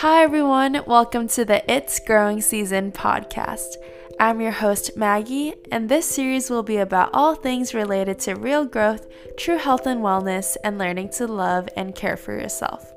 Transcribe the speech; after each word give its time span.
Hi, 0.00 0.22
everyone. 0.22 0.82
Welcome 0.86 1.28
to 1.28 1.44
the 1.44 1.62
It's 1.70 2.00
Growing 2.00 2.40
Season 2.40 2.90
podcast. 2.90 3.74
I'm 4.18 4.40
your 4.40 4.50
host, 4.50 4.96
Maggie, 4.96 5.52
and 5.70 5.90
this 5.90 6.06
series 6.06 6.48
will 6.48 6.62
be 6.62 6.78
about 6.78 7.10
all 7.12 7.34
things 7.34 7.74
related 7.74 8.18
to 8.20 8.34
real 8.34 8.64
growth, 8.64 9.06
true 9.36 9.58
health 9.58 9.86
and 9.86 10.00
wellness, 10.00 10.56
and 10.64 10.78
learning 10.78 11.10
to 11.18 11.26
love 11.26 11.68
and 11.76 11.94
care 11.94 12.16
for 12.16 12.32
yourself. 12.32 12.90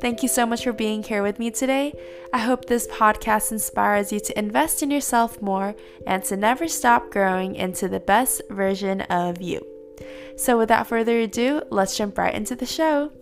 Thank 0.00 0.24
you 0.24 0.28
so 0.28 0.44
much 0.44 0.64
for 0.64 0.72
being 0.72 1.04
here 1.04 1.22
with 1.22 1.38
me 1.38 1.52
today. 1.52 1.94
I 2.32 2.38
hope 2.38 2.64
this 2.64 2.88
podcast 2.88 3.52
inspires 3.52 4.12
you 4.12 4.18
to 4.18 4.36
invest 4.36 4.82
in 4.82 4.90
yourself 4.90 5.40
more 5.40 5.76
and 6.08 6.24
to 6.24 6.36
never 6.36 6.66
stop 6.66 7.12
growing 7.12 7.54
into 7.54 7.86
the 7.86 8.00
best 8.00 8.42
version 8.50 9.02
of 9.02 9.40
you. 9.40 9.64
So, 10.36 10.58
without 10.58 10.88
further 10.88 11.20
ado, 11.20 11.62
let's 11.70 11.96
jump 11.96 12.18
right 12.18 12.34
into 12.34 12.56
the 12.56 12.66
show. 12.66 13.12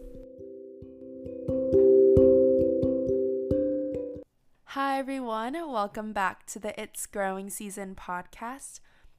Hi, 4.75 5.01
everyone. 5.01 5.55
Welcome 5.55 6.13
back 6.13 6.47
to 6.47 6.61
the 6.61 6.81
It's 6.81 7.05
Growing 7.05 7.51
Season 7.51 7.97
podcast. 7.97 8.79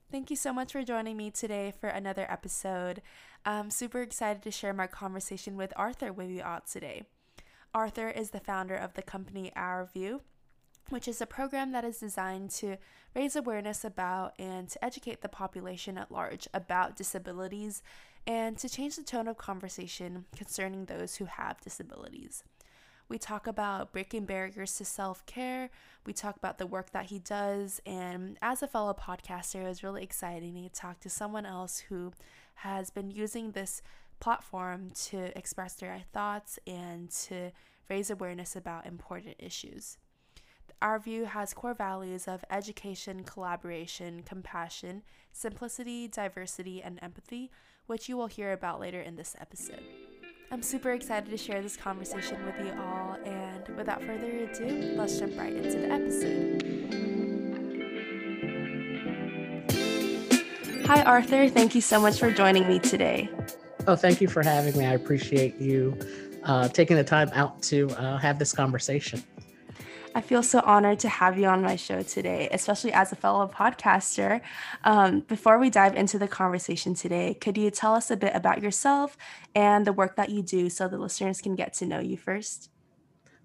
Thank 0.10 0.30
you 0.30 0.38
so 0.38 0.54
much 0.54 0.72
for 0.72 0.82
joining 0.82 1.18
me 1.18 1.30
today 1.30 1.74
for 1.78 1.90
another 1.90 2.26
episode. 2.30 3.02
I'm 3.46 3.70
super 3.70 4.02
excited 4.02 4.44
to 4.44 4.52
share 4.52 4.72
my 4.72 4.88
conversation 4.88 5.58
with 5.58 5.74
Arthur 5.76 6.14
with 6.14 6.30
you 6.30 6.42
all 6.42 6.62
today. 6.62 7.04
Arthur 7.74 8.08
is 8.08 8.30
the 8.30 8.40
founder 8.40 8.76
of 8.76 8.94
the 8.94 9.02
company 9.02 9.52
Our 9.54 9.90
View, 9.92 10.22
which 10.88 11.06
is 11.06 11.20
a 11.20 11.26
program 11.26 11.74
that 11.74 11.84
is 11.84 12.00
designed 12.00 12.52
to 12.52 12.78
raise 13.14 13.36
awareness 13.36 13.84
about 13.84 14.32
and 14.40 14.70
to 14.70 14.86
educate 14.86 15.20
the 15.20 15.28
population 15.28 15.98
at 15.98 16.14
large 16.14 16.48
about 16.54 16.96
disabilities 16.96 17.84
and 18.26 18.58
to 18.58 18.70
change 18.70 18.96
the 18.96 19.04
tone 19.04 19.28
of 19.28 19.38
conversation 19.38 20.28
concerning 20.34 20.86
those 20.86 21.18
who 21.18 21.26
have 21.26 21.60
disabilities. 21.60 22.46
We 23.12 23.18
talk 23.18 23.46
about 23.46 23.92
breaking 23.92 24.24
barriers 24.24 24.78
to 24.78 24.86
self 24.86 25.26
care. 25.26 25.70
We 26.06 26.14
talk 26.14 26.38
about 26.38 26.60
the 26.60 26.66
work 26.66 26.92
that 26.92 27.08
he 27.08 27.20
does. 27.20 27.82
And 27.86 28.38
as 28.42 28.64
a 28.64 28.70
fellow 28.70 28.94
podcaster, 28.94 29.66
it 29.66 29.68
was 29.68 29.84
really 29.84 30.02
exciting 30.02 30.54
to 30.64 30.70
talk 30.70 31.02
to 31.02 31.10
someone 31.10 31.46
else 31.46 31.80
who 31.90 32.14
has 32.54 32.90
been 32.90 33.12
using 33.12 33.52
this 33.52 33.82
platform 34.22 34.92
to 35.08 35.38
express 35.38 35.74
their 35.74 36.04
thoughts 36.14 36.58
and 36.66 37.12
to 37.26 37.52
raise 37.90 38.10
awareness 38.10 38.56
about 38.56 38.86
important 38.86 39.36
issues. 39.40 39.98
Our 40.82 40.98
view 40.98 41.26
has 41.26 41.54
core 41.54 41.74
values 41.74 42.30
of 42.30 42.46
education, 42.50 43.26
collaboration, 43.26 44.24
compassion, 44.24 45.04
simplicity, 45.34 46.08
diversity, 46.08 46.82
and 46.82 46.98
empathy, 47.02 47.52
which 47.88 48.08
you 48.08 48.16
will 48.16 48.28
hear 48.28 48.54
about 48.54 48.80
later 48.80 49.02
in 49.02 49.18
this 49.18 49.36
episode. 49.38 49.84
I'm 50.54 50.62
super 50.62 50.92
excited 50.92 51.30
to 51.30 51.38
share 51.38 51.62
this 51.62 51.78
conversation 51.78 52.38
with 52.46 52.56
you 52.60 52.74
all, 52.78 53.18
and 53.26 53.70
without 53.78 54.04
further 54.04 54.28
ado, 54.28 54.96
let's 54.98 55.18
jump 55.18 55.40
right 55.40 55.54
into 55.54 55.78
the 55.80 55.90
episode. 55.90 56.62
Hi, 60.86 61.04
Arthur. 61.04 61.48
Thank 61.48 61.74
you 61.74 61.80
so 61.80 62.02
much 62.02 62.20
for 62.20 62.32
joining 62.32 62.68
me 62.68 62.80
today. 62.80 63.30
Oh, 63.88 63.96
thank 63.96 64.20
you 64.20 64.28
for 64.28 64.44
having 64.44 64.78
me. 64.78 64.86
I 64.86 64.92
appreciate 64.94 65.56
you 65.56 65.98
uh, 66.44 66.68
taking 66.68 66.98
the 66.98 67.04
time 67.06 67.30
out 67.34 67.62
to 67.64 67.90
uh, 67.92 68.18
have 68.18 68.38
this 68.38 68.52
conversation. 68.52 69.24
I 70.14 70.22
feel 70.22 70.44
so 70.44 70.60
honored 70.66 71.00
to 71.00 71.10
have 71.10 71.40
you 71.40 71.48
on 71.48 71.62
my 71.62 71.78
show 71.78 72.02
today, 72.02 72.50
especially 72.52 72.92
as 72.92 73.12
a 73.12 73.16
fellow 73.16 73.48
podcaster. 73.48 74.42
Um, 74.84 75.22
before 75.22 75.58
we 75.58 75.70
dive 75.70 75.96
into 75.96 76.20
the 76.20 76.28
conversation 76.28 76.94
today, 76.94 77.34
could 77.36 77.58
you 77.58 77.72
tell 77.72 77.96
us 77.96 78.12
a 78.12 78.18
bit 78.18 78.36
about 78.36 78.62
yourself 78.62 79.18
and 79.56 79.88
the 79.88 79.94
work 79.94 80.18
that 80.18 80.30
you 80.30 80.42
do 80.42 80.70
so 80.70 80.88
the 80.88 80.98
listeners 80.98 81.40
can 81.40 81.56
get 81.56 81.74
to 81.76 81.86
know 81.86 82.00
you 82.00 82.18
first? 82.18 82.70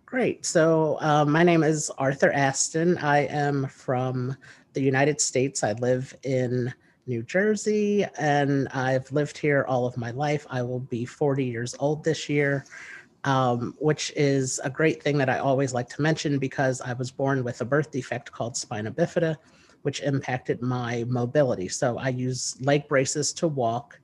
Great. 0.06 0.44
So, 0.44 0.98
uh, 1.00 1.24
my 1.24 1.44
name 1.44 1.62
is 1.62 1.90
Arthur 1.98 2.32
Aston. 2.32 2.98
I 2.98 3.26
am 3.26 3.66
from 3.68 4.36
the 4.72 4.80
United 4.80 5.20
States. 5.20 5.62
I 5.62 5.72
live 5.72 6.16
in 6.24 6.72
New 7.06 7.22
Jersey 7.22 8.04
and 8.18 8.66
I've 8.68 9.10
lived 9.12 9.38
here 9.38 9.64
all 9.68 9.86
of 9.86 9.96
my 9.96 10.10
life. 10.10 10.46
I 10.50 10.62
will 10.62 10.80
be 10.80 11.04
40 11.04 11.44
years 11.44 11.74
old 11.78 12.02
this 12.02 12.28
year 12.28 12.64
um, 13.26 13.74
which 13.78 14.12
is 14.14 14.60
a 14.62 14.70
great 14.70 15.02
thing 15.02 15.18
that 15.18 15.28
I 15.28 15.38
always 15.38 15.74
like 15.74 15.88
to 15.90 16.00
mention 16.00 16.38
because 16.38 16.80
I 16.80 16.92
was 16.92 17.10
born 17.10 17.42
with 17.42 17.60
a 17.60 17.64
birth 17.64 17.90
defect 17.90 18.30
called 18.30 18.56
spina 18.56 18.90
bifida, 18.90 19.36
which 19.82 20.00
impacted 20.00 20.62
my 20.62 21.04
mobility. 21.08 21.68
So 21.68 21.98
I 21.98 22.08
use 22.08 22.56
leg 22.60 22.86
braces 22.88 23.32
to 23.34 23.48
walk 23.48 23.98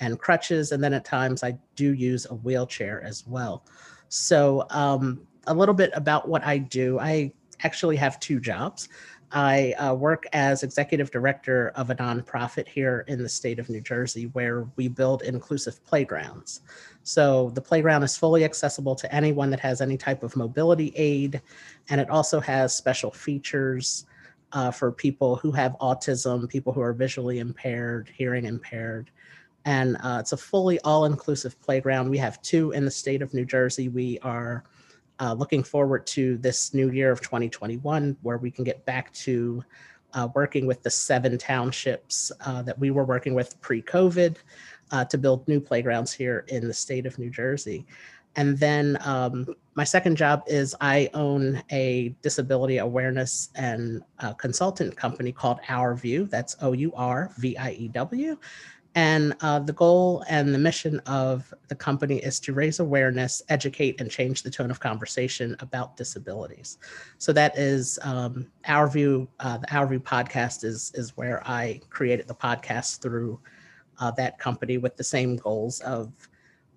and 0.00 0.16
crutches, 0.18 0.70
and 0.70 0.82
then 0.82 0.94
at 0.94 1.04
times 1.04 1.42
I 1.42 1.58
do 1.74 1.92
use 1.92 2.26
a 2.30 2.34
wheelchair 2.34 3.02
as 3.02 3.26
well. 3.26 3.66
So, 4.08 4.64
um, 4.70 5.20
a 5.48 5.54
little 5.54 5.74
bit 5.74 5.90
about 5.94 6.28
what 6.28 6.44
I 6.44 6.58
do. 6.58 7.00
I 7.00 7.32
actually 7.64 7.96
have 7.96 8.20
two 8.20 8.38
jobs. 8.38 8.88
I 9.30 9.72
uh, 9.72 9.94
work 9.94 10.26
as 10.32 10.62
executive 10.62 11.10
director 11.10 11.72
of 11.74 11.90
a 11.90 11.94
nonprofit 11.94 12.66
here 12.66 13.04
in 13.08 13.22
the 13.22 13.28
state 13.28 13.58
of 13.58 13.68
New 13.68 13.80
Jersey 13.80 14.24
where 14.32 14.66
we 14.76 14.88
build 14.88 15.22
inclusive 15.22 15.84
playgrounds. 15.84 16.62
So 17.02 17.50
the 17.50 17.60
playground 17.60 18.02
is 18.04 18.16
fully 18.16 18.44
accessible 18.44 18.94
to 18.94 19.14
anyone 19.14 19.50
that 19.50 19.60
has 19.60 19.80
any 19.80 19.98
type 19.98 20.22
of 20.22 20.34
mobility 20.36 20.92
aid, 20.96 21.42
and 21.90 22.00
it 22.00 22.08
also 22.08 22.40
has 22.40 22.74
special 22.74 23.10
features 23.10 24.06
uh, 24.52 24.70
for 24.70 24.90
people 24.90 25.36
who 25.36 25.52
have 25.52 25.76
autism, 25.80 26.48
people 26.48 26.72
who 26.72 26.80
are 26.80 26.94
visually 26.94 27.38
impaired, 27.38 28.10
hearing 28.14 28.46
impaired. 28.46 29.10
And 29.66 29.98
uh, 30.00 30.18
it's 30.20 30.32
a 30.32 30.38
fully 30.38 30.80
all 30.80 31.04
inclusive 31.04 31.60
playground. 31.60 32.08
We 32.08 32.18
have 32.18 32.40
two 32.40 32.72
in 32.72 32.86
the 32.86 32.90
state 32.90 33.20
of 33.20 33.34
New 33.34 33.44
Jersey. 33.44 33.88
We 33.88 34.18
are 34.20 34.64
uh, 35.20 35.34
looking 35.34 35.62
forward 35.62 36.06
to 36.06 36.36
this 36.38 36.74
new 36.74 36.90
year 36.90 37.10
of 37.10 37.20
2021 37.20 38.16
where 38.22 38.38
we 38.38 38.50
can 38.50 38.64
get 38.64 38.84
back 38.84 39.12
to 39.12 39.62
uh, 40.14 40.28
working 40.34 40.66
with 40.66 40.82
the 40.82 40.90
seven 40.90 41.36
townships 41.36 42.32
uh, 42.46 42.62
that 42.62 42.78
we 42.78 42.90
were 42.90 43.04
working 43.04 43.34
with 43.34 43.60
pre-COVID 43.60 44.36
uh, 44.90 45.04
to 45.04 45.18
build 45.18 45.46
new 45.48 45.60
playgrounds 45.60 46.12
here 46.12 46.44
in 46.48 46.66
the 46.66 46.74
state 46.74 47.06
of 47.06 47.18
New 47.18 47.30
Jersey. 47.30 47.86
And 48.36 48.56
then 48.58 48.98
um, 49.04 49.46
my 49.74 49.84
second 49.84 50.16
job 50.16 50.44
is 50.46 50.74
I 50.80 51.10
own 51.12 51.62
a 51.72 52.14
disability 52.22 52.78
awareness 52.78 53.50
and 53.56 54.02
uh, 54.20 54.32
consultant 54.34 54.96
company 54.96 55.32
called 55.32 55.58
Our 55.68 55.94
View. 55.94 56.26
That's 56.26 56.56
O 56.60 56.72
U 56.72 56.92
R 56.94 57.32
V 57.38 57.56
I 57.56 57.72
E 57.72 57.88
W. 57.88 58.38
And 58.98 59.36
uh, 59.42 59.60
the 59.60 59.72
goal 59.72 60.24
and 60.28 60.52
the 60.52 60.58
mission 60.58 60.98
of 61.06 61.54
the 61.68 61.76
company 61.76 62.16
is 62.16 62.40
to 62.40 62.52
raise 62.52 62.80
awareness, 62.80 63.42
educate, 63.48 64.00
and 64.00 64.10
change 64.10 64.42
the 64.42 64.50
tone 64.50 64.72
of 64.72 64.80
conversation 64.80 65.54
about 65.60 65.96
disabilities. 65.96 66.78
So 67.18 67.32
that 67.32 67.56
is 67.56 68.00
um, 68.02 68.50
Our 68.66 68.88
View. 68.88 69.28
Uh, 69.38 69.58
the 69.58 69.72
Our 69.72 69.86
View 69.86 70.00
podcast 70.00 70.64
is 70.64 70.90
is 70.96 71.16
where 71.16 71.46
I 71.46 71.80
created 71.90 72.26
the 72.26 72.34
podcast 72.34 73.00
through 73.00 73.38
uh, 74.00 74.10
that 74.16 74.40
company 74.40 74.78
with 74.78 74.96
the 74.96 75.04
same 75.04 75.36
goals 75.36 75.78
of 75.82 76.10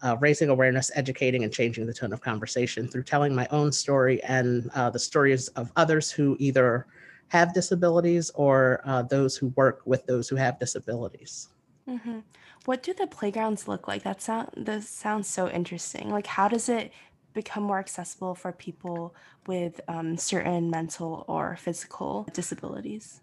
uh, 0.04 0.16
raising 0.20 0.50
awareness, 0.50 0.92
educating, 0.94 1.44
and 1.44 1.52
changing 1.52 1.88
the 1.88 1.94
tone 1.94 2.14
of 2.14 2.22
conversation 2.22 2.88
through 2.88 3.04
telling 3.04 3.34
my 3.34 3.48
own 3.50 3.72
story 3.72 4.22
and 4.26 4.70
uh, 4.76 4.92
the 4.92 5.00
stories 5.00 5.48
of 5.56 5.72
others 5.76 6.12
who 6.12 6.38
either 6.40 6.86
have 7.30 7.52
disabilities 7.52 8.30
or 8.36 8.82
uh, 8.86 9.02
those 9.02 9.36
who 9.36 9.48
work 9.56 9.82
with 9.86 10.06
those 10.06 10.30
who 10.30 10.36
have 10.36 10.60
disabilities. 10.60 11.48
Mm-hmm. 11.92 12.20
What 12.66 12.84
do 12.84 12.94
the 12.94 13.08
playgrounds 13.08 13.68
look 13.68 13.88
like? 13.88 14.04
That 14.04 14.22
sound 14.22 14.50
this 14.56 14.88
sounds 14.88 15.28
so 15.28 15.50
interesting. 15.50 16.10
Like, 16.10 16.28
how 16.28 16.48
does 16.48 16.70
it 16.70 16.94
become 17.34 17.64
more 17.64 17.80
accessible 17.80 18.36
for 18.36 18.52
people 18.52 19.14
with 19.48 19.82
um, 19.88 20.18
certain 20.18 20.70
mental 20.70 21.26
or 21.28 21.58
physical 21.58 22.28
disabilities? 22.34 23.22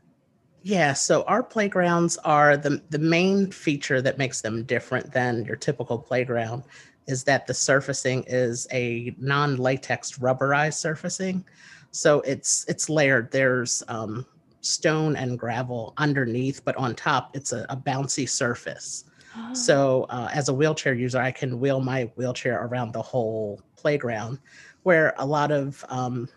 Yeah, 0.63 0.93
so 0.93 1.23
our 1.23 1.43
playgrounds 1.43 2.19
are 2.19 2.57
the 2.57 2.83
the 2.91 2.99
main 2.99 3.51
feature 3.51 4.03
that 4.03 4.19
makes 4.19 4.43
them 4.43 4.65
different 4.65 5.13
than 5.13 5.45
your 5.45 5.57
typical 5.57 5.99
playground 5.99 6.65
is 7.07 7.25
that 7.25 7.47
the 7.47 7.55
surfacing 7.55 8.23
is 8.27 8.67
a 8.71 9.15
non-latex 9.19 10.19
rubberized 10.19 10.75
surfacing. 10.75 11.43
So 11.91 12.21
it's 12.21 12.67
it's 12.69 12.91
layered. 12.91 13.31
There's 13.31 13.83
um, 13.89 14.27
stone 14.61 15.17
and 15.17 15.39
gravel 15.39 15.95
underneath, 15.97 16.65
but 16.65 16.77
on 16.77 16.95
top 16.95 17.35
it's 17.35 17.53
a, 17.53 17.67
a 17.69 17.77
bouncy 17.77 18.29
surface. 18.29 19.05
Oh. 19.37 19.55
So 19.55 20.07
uh, 20.11 20.29
as 20.33 20.49
a 20.49 20.55
wheelchair 20.55 20.95
user, 20.95 21.21
I 21.21 21.31
can 21.31 21.61
wheel 21.61 21.81
my 21.81 22.11
wheelchair 22.17 22.65
around 22.65 22.93
the 22.93 23.03
whole 23.03 23.61
playground, 23.77 24.39
where 24.83 25.15
a 25.19 25.27
lot 25.27 25.51
of 25.51 25.85
um, 25.89 26.29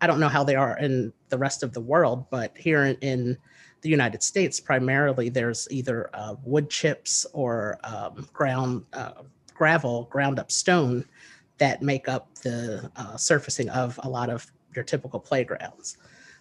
I 0.00 0.06
don't 0.06 0.20
know 0.20 0.28
how 0.28 0.44
they 0.44 0.56
are 0.56 0.76
in 0.78 1.12
the 1.30 1.38
rest 1.38 1.62
of 1.62 1.72
the 1.72 1.80
world, 1.80 2.26
but 2.30 2.56
here 2.58 2.84
in, 2.84 2.96
in 2.96 3.38
the 3.80 3.88
United 3.88 4.22
States, 4.22 4.60
primarily 4.60 5.28
there's 5.28 5.68
either 5.70 6.10
uh, 6.14 6.34
wood 6.44 6.68
chips 6.68 7.26
or 7.32 7.78
um, 7.84 8.28
ground 8.32 8.84
uh, 8.92 9.22
gravel, 9.54 10.04
ground 10.10 10.38
up 10.38 10.50
stone 10.50 11.04
that 11.58 11.82
make 11.82 12.08
up 12.08 12.34
the 12.42 12.90
uh, 12.96 13.16
surfacing 13.16 13.70
of 13.70 13.98
a 14.02 14.08
lot 14.08 14.28
of 14.28 14.50
your 14.74 14.84
typical 14.84 15.20
playgrounds 15.20 15.96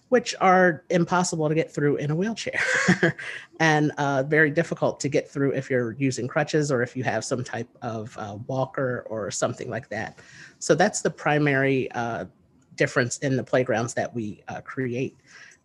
which 0.10 0.36
are 0.40 0.84
impossible 0.90 1.50
to 1.50 1.56
get 1.56 1.74
through 1.74 1.96
in 1.96 2.12
a 2.12 2.16
wheelchair 2.16 2.60
and 3.60 3.92
uh, 3.98 4.22
very 4.22 4.52
difficult 4.52 5.00
to 5.00 5.10
get 5.10 5.28
through 5.28 5.52
if 5.54 5.70
you're 5.70 5.94
using 5.94 6.28
crutches 6.28 6.72
or 6.72 6.84
if 6.84 6.96
you 6.96 7.04
have 7.04 7.26
some 7.26 7.44
type 7.44 7.68
of 7.82 8.16
uh, 8.20 8.38
walker 8.48 9.06
or 9.10 9.32
something 9.32 9.70
like 9.72 9.90
that. 9.90 10.20
So 10.60 10.76
that's 10.76 11.02
the 11.02 11.10
primary 11.10 11.92
uh, 11.94 12.26
difference 12.76 13.18
in 13.20 13.36
the 13.36 13.44
playgrounds 13.44 13.96
that 13.96 14.14
we 14.14 14.44
uh, 14.50 14.62
create. 14.62 15.16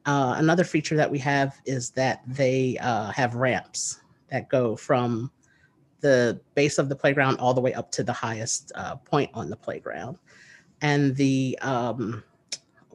Uh, 0.07 0.37
another 0.39 0.65
feature 0.65 0.97
that 0.97 1.11
we 1.11 1.19
have 1.19 1.61
is 1.67 1.91
that 1.91 2.23
they 2.27 2.79
uh, 2.81 3.11
have 3.11 3.35
ramps 3.35 4.01
that 4.31 4.49
go 4.49 4.77
from 4.77 5.31
the 6.01 6.41
base 6.55 6.79
of 6.79 6.89
the 6.89 6.97
playground 6.97 7.37
all 7.37 7.53
the 7.53 7.61
way 7.61 7.75
up 7.75 7.91
to 7.91 8.03
the 8.03 8.13
highest 8.15 8.73
point 9.05 9.31
on 9.35 9.51
the 9.51 9.57
playground. 9.57 10.17
And 10.81 11.15
the 11.17 11.59
um, 11.61 12.23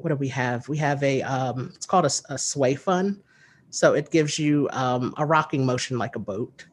what 0.03 0.09
do 0.09 0.15
we 0.15 0.27
have? 0.29 0.67
We 0.67 0.77
have 0.77 1.01
a 1.03 1.21
um, 1.21 1.71
it's 1.75 1.85
called 1.85 2.05
a, 2.05 2.33
a 2.33 2.37
sway 2.37 2.75
fun, 2.75 3.21
so 3.69 3.93
it 3.93 4.11
gives 4.11 4.37
you 4.37 4.69
um, 4.71 5.13
a 5.17 5.25
rocking 5.25 5.65
motion 5.65 5.97
like 5.97 6.15
a 6.15 6.19
boat, 6.19 6.65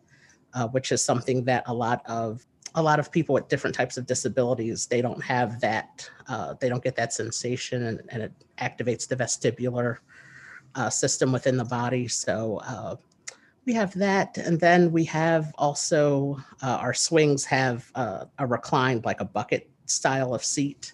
uh, 0.54 0.68
which 0.68 0.92
is 0.92 1.04
something 1.04 1.44
that 1.44 1.64
a 1.66 1.74
lot 1.74 2.02
of 2.06 2.44
a 2.74 2.82
lot 2.82 2.98
of 2.98 3.10
people 3.10 3.34
with 3.34 3.48
different 3.48 3.74
types 3.74 3.96
of 3.96 4.06
disabilities 4.06 4.86
they 4.86 5.02
don't 5.02 5.20
have 5.20 5.60
that 5.60 6.08
uh, 6.28 6.54
they 6.60 6.68
don't 6.68 6.84
get 6.84 6.94
that 6.94 7.12
sensation 7.12 7.86
and, 7.86 8.00
and 8.10 8.22
it 8.22 8.32
activates 8.58 9.08
the 9.08 9.16
vestibular 9.16 9.96
uh, 10.74 10.90
system 10.90 11.32
within 11.32 11.56
the 11.56 11.64
body. 11.64 12.08
So 12.08 12.60
uh, 12.64 12.96
we 13.66 13.72
have 13.74 13.94
that. 13.94 14.38
And 14.38 14.58
then 14.58 14.92
we 14.92 15.04
have 15.04 15.52
also 15.58 16.38
uh, 16.62 16.78
our 16.80 16.94
swings 16.94 17.44
have 17.46 17.90
uh, 17.94 18.26
a 18.38 18.46
reclined 18.46 19.04
like 19.04 19.20
a 19.20 19.24
bucket 19.24 19.68
style 19.86 20.34
of 20.34 20.44
seat 20.44 20.92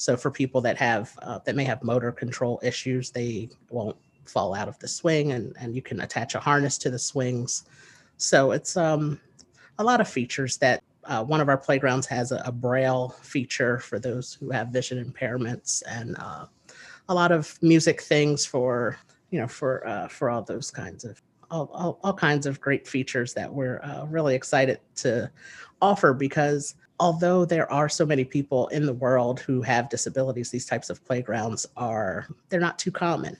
so 0.00 0.16
for 0.16 0.30
people 0.30 0.62
that 0.62 0.78
have 0.78 1.12
uh, 1.20 1.38
that 1.44 1.54
may 1.54 1.64
have 1.64 1.84
motor 1.84 2.10
control 2.10 2.58
issues 2.62 3.10
they 3.10 3.50
won't 3.68 3.96
fall 4.24 4.54
out 4.54 4.66
of 4.66 4.78
the 4.78 4.88
swing 4.88 5.32
and 5.32 5.54
and 5.60 5.76
you 5.76 5.82
can 5.82 6.00
attach 6.00 6.34
a 6.34 6.40
harness 6.40 6.78
to 6.78 6.88
the 6.88 6.98
swings. 6.98 7.64
So 8.16 8.52
it's 8.52 8.78
um 8.78 9.20
a 9.78 9.84
lot 9.84 10.00
of 10.00 10.08
features 10.08 10.56
that 10.56 10.82
uh, 11.04 11.22
one 11.22 11.42
of 11.42 11.50
our 11.50 11.58
playgrounds 11.58 12.06
has 12.06 12.32
a, 12.32 12.42
a, 12.46 12.52
braille 12.52 13.14
feature 13.22 13.78
for 13.78 13.98
those 13.98 14.34
who 14.34 14.50
have 14.50 14.68
vision 14.68 15.02
impairments 15.02 15.82
and 15.88 16.14
uh, 16.18 16.46
a 17.08 17.14
lot 17.14 17.32
of 17.32 17.58
music 17.62 18.00
things 18.00 18.46
for 18.46 18.96
you 19.30 19.38
know 19.38 19.48
for 19.48 19.86
uh, 19.86 20.08
for 20.08 20.30
all 20.30 20.40
those 20.42 20.70
kinds 20.70 21.04
of 21.04 21.20
all, 21.50 21.70
all, 21.74 21.98
all, 22.02 22.14
kinds 22.14 22.46
of 22.46 22.58
great 22.60 22.88
features 22.88 23.34
that 23.34 23.52
we're 23.52 23.80
uh, 23.82 24.06
really 24.06 24.34
excited 24.34 24.78
to 24.94 25.30
offer 25.80 26.12
because 26.12 26.74
although 26.98 27.44
there 27.44 27.70
are 27.72 27.88
so 27.88 28.04
many 28.04 28.24
people 28.24 28.68
in 28.68 28.86
the 28.86 28.92
world 28.92 29.40
who 29.40 29.62
have 29.62 29.88
disabilities 29.88 30.50
these 30.50 30.66
types 30.66 30.90
of 30.90 31.04
playgrounds 31.04 31.66
are 31.76 32.28
they're 32.48 32.60
not 32.60 32.78
too 32.78 32.90
common. 32.90 33.36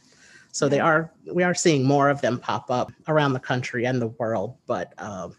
So 0.53 0.69
they 0.69 0.81
are 0.81 1.13
we 1.33 1.43
are 1.43 1.55
seeing 1.55 1.85
more 1.85 2.09
of 2.09 2.21
them 2.21 2.39
pop 2.39 2.71
up 2.71 2.91
around 3.07 3.35
the 3.35 3.41
country 3.41 3.85
and 3.85 4.01
the 4.01 4.09
world 4.09 4.57
but 4.67 4.93
um, 4.99 5.37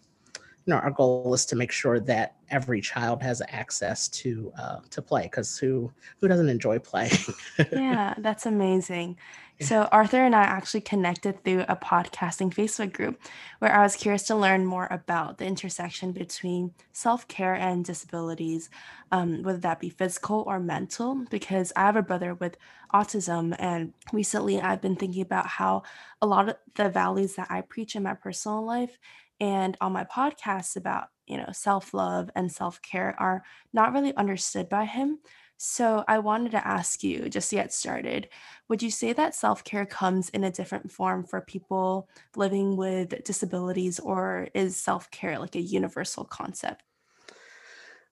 you 0.66 0.74
know 0.74 0.80
our 0.80 0.92
goal 0.92 1.34
is 1.34 1.46
to 1.46 1.56
make 1.56 1.72
sure 1.72 2.00
that 2.00 2.36
every 2.50 2.82
child 2.82 3.22
has 3.22 3.42
access 3.50 4.08
to 4.10 4.52
uh, 4.60 4.80
to 4.90 5.02
play 5.02 5.24
because 5.24 5.58
who 5.58 5.92
who 6.20 6.28
doesn't 6.28 6.50
enjoy 6.50 6.80
playing? 6.80 7.12
Yeah 7.72 8.14
that's 8.18 8.46
amazing. 8.46 9.18
So 9.62 9.84
arthur 9.92 10.26
and 10.26 10.36
i 10.36 10.42
actually 10.42 10.82
connected 10.82 11.44
through 11.44 11.66
a 11.68 11.76
podcasting 11.76 12.52
facebook 12.52 12.94
group 12.94 13.22
where 13.60 13.72
i 13.72 13.84
was 13.84 13.96
curious 13.96 14.24
to 14.24 14.36
learn 14.36 14.66
more 14.66 14.88
about 14.90 15.38
the 15.38 15.46
intersection 15.46 16.12
between 16.14 16.74
self-care 16.94 17.54
and 17.54 17.86
disabilities 17.86 18.72
um, 19.12 19.44
whether 19.44 19.60
that 19.60 19.80
be 19.80 19.90
physical 19.90 20.44
or 20.48 20.60
mental 20.60 21.26
because 21.30 21.72
i 21.76 21.82
have 21.82 21.96
a 21.96 22.02
brother 22.02 22.34
with 22.34 22.58
autism 22.92 23.56
and 23.60 23.94
recently 24.12 24.60
i've 24.60 24.82
been 24.82 24.96
thinking 24.96 25.22
about 25.22 25.46
how 25.46 25.84
a 26.24 26.26
lot 26.26 26.50
of 26.50 26.56
the 26.74 26.90
values 26.90 27.36
that 27.36 27.46
i 27.52 27.62
preach 27.62 27.96
in 27.96 28.02
my 28.02 28.16
personal 28.16 28.66
life 28.66 28.98
and 29.42 29.76
on 29.82 29.92
my 29.92 30.06
podcasts 30.06 30.78
about 30.78 31.08
you 31.28 31.36
know 31.36 31.50
self-love 31.52 32.30
and 32.36 32.50
self-care 32.50 33.16
are 33.20 33.44
not 33.74 33.92
really 33.92 34.16
understood 34.16 34.70
by 34.70 34.86
him. 34.86 35.20
So 35.58 36.04
i 36.08 36.18
wanted 36.20 36.52
to 36.54 36.68
ask 36.68 37.04
you 37.04 37.30
just 37.30 37.50
to 37.50 37.58
get 37.58 37.74
started 37.74 38.30
would 38.70 38.82
you 38.82 38.90
say 38.90 39.14
that 39.14 39.36
self-care 39.36 39.86
comes 39.86 40.30
in 40.30 40.46
a 40.46 40.52
different 40.52 40.92
form 40.92 41.26
for 41.26 41.42
people 41.42 42.08
living 42.36 42.78
with 42.78 43.24
disabilities 43.26 44.00
or 44.00 44.48
is 44.54 44.78
self-care 44.78 45.38
like 45.38 45.56
a 45.56 45.62
universal 45.62 46.24
concept? 46.24 46.84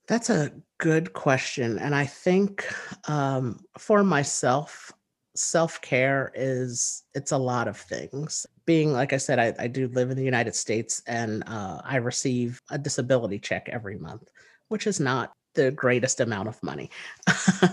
That's 0.07 0.29
a 0.29 0.51
good 0.79 1.13
question 1.13 1.79
and 1.79 1.93
i 1.95 2.05
think 2.05 2.67
um, 3.07 3.59
for 3.77 4.03
myself 4.03 4.91
self-care 5.39 6.31
is 6.35 7.03
it's 7.13 7.31
a 7.31 7.37
lot 7.37 7.67
of 7.67 7.77
things. 7.77 8.45
Being 8.65 8.93
like 8.93 9.13
i 9.13 9.17
said 9.17 9.39
i, 9.39 9.51
I 9.57 9.65
do 9.67 9.87
live 9.87 10.11
in 10.11 10.17
the 10.17 10.23
united 10.23 10.53
states 10.53 11.01
and 11.07 11.43
uh, 11.47 11.81
i 11.83 11.95
receive 11.95 12.61
a 12.69 12.77
disability 12.77 13.39
check 13.39 13.67
every 13.67 13.97
month 13.97 14.29
which 14.67 14.85
is 14.85 14.99
not 14.99 15.33
the 15.55 15.71
greatest 15.71 16.19
amount 16.19 16.47
of 16.47 16.61
money. 16.63 16.89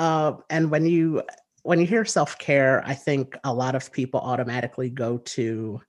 Uh, 0.00 0.36
and 0.48 0.70
when 0.70 0.86
you 0.86 1.20
when 1.64 1.80
you 1.80 1.84
hear 1.84 2.04
self-care 2.04 2.84
i 2.86 2.94
think 2.94 3.36
a 3.42 3.52
lot 3.52 3.74
of 3.74 3.90
people 3.90 4.20
automatically 4.20 4.88
go 4.88 5.18
to 5.18 5.80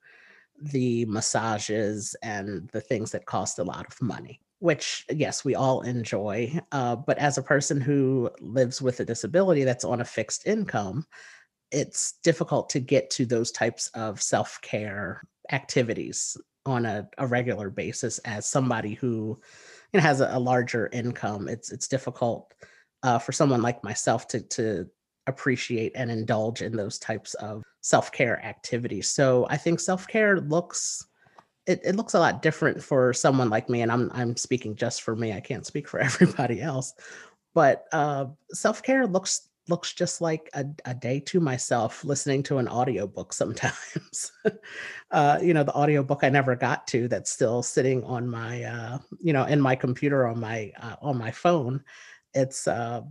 the 0.59 1.05
massages 1.05 2.15
and 2.23 2.67
the 2.69 2.81
things 2.81 3.11
that 3.11 3.27
cost 3.27 3.59
a 3.59 3.63
lot 3.63 3.85
of 3.85 4.01
money 4.01 4.41
which 4.59 5.05
yes 5.11 5.43
we 5.43 5.55
all 5.55 5.81
enjoy 5.81 6.51
uh, 6.71 6.95
but 6.95 7.17
as 7.17 7.37
a 7.37 7.43
person 7.43 7.79
who 7.81 8.29
lives 8.39 8.81
with 8.81 8.99
a 8.99 9.05
disability 9.05 9.63
that's 9.63 9.85
on 9.85 10.01
a 10.01 10.05
fixed 10.05 10.45
income 10.47 11.05
it's 11.71 12.13
difficult 12.23 12.69
to 12.69 12.79
get 12.79 13.09
to 13.11 13.25
those 13.25 13.51
types 13.51 13.87
of 13.93 14.21
self-care 14.21 15.21
activities 15.51 16.37
on 16.65 16.85
a, 16.85 17.07
a 17.17 17.27
regular 17.27 17.69
basis 17.69 18.19
as 18.19 18.45
somebody 18.45 18.93
who 18.93 19.39
you 19.93 19.99
know, 19.99 20.01
has 20.01 20.21
a, 20.21 20.29
a, 20.31 20.39
larger 20.39 20.89
income. 20.91 21.47
It's 21.47 21.71
it's 21.71 21.87
difficult 21.87 22.53
uh, 23.03 23.19
for 23.19 23.31
someone 23.31 23.61
like 23.61 23.83
myself 23.83 24.27
to 24.29 24.41
to 24.41 24.87
appreciate 25.27 25.91
and 25.95 26.09
indulge 26.09 26.61
in 26.61 26.75
those 26.75 26.97
types 26.97 27.33
of 27.35 27.63
self-care 27.81 28.43
activities. 28.43 29.07
So 29.07 29.45
i 29.49 29.57
think 29.57 29.79
self-care 29.79 30.41
looks 30.41 31.05
it, 31.69 31.79
it 31.83 31.95
looks 31.95 32.15
a 32.15 32.19
lot 32.19 32.41
different 32.41 32.83
for 32.83 33.13
someone 33.13 33.49
like 33.49 33.69
me 33.69 33.81
and 33.81 33.91
i'm 33.91 34.11
i'm 34.13 34.35
speaking 34.35 34.75
just 34.75 35.03
for 35.03 35.15
me 35.15 35.31
i 35.31 35.39
can't 35.39 35.65
speak 35.65 35.87
for 35.87 35.99
everybody 36.09 36.61
else 36.61 36.93
but 37.53 37.85
uh, 37.93 38.25
self-care 38.51 39.07
looks 39.07 39.49
looks 39.69 39.93
just 39.93 40.19
like 40.19 40.49
a, 40.53 40.65
a 40.85 40.93
day 40.93 41.19
to 41.19 41.39
myself 41.39 42.03
listening 42.03 42.41
to 42.41 42.57
an 42.57 42.67
audiobook 42.67 43.31
sometimes. 43.33 44.31
Uh, 45.11 45.39
you 45.41 45.55
know 45.55 45.63
the 45.63 45.73
audiobook 45.73 46.23
i 46.23 46.29
never 46.29 46.55
got 46.55 46.85
to 46.85 47.07
that's 47.07 47.31
still 47.31 47.63
sitting 47.63 48.03
on 48.03 48.29
my 48.29 48.61
uh, 48.63 48.99
you 49.19 49.33
know 49.33 49.43
in 49.45 49.59
my 49.59 49.73
computer 49.73 50.27
on 50.27 50.39
my 50.39 50.71
uh, 50.79 50.95
on 51.01 51.17
my 51.17 51.31
phone 51.31 51.83
it's 52.35 52.67
uh, 52.67 53.01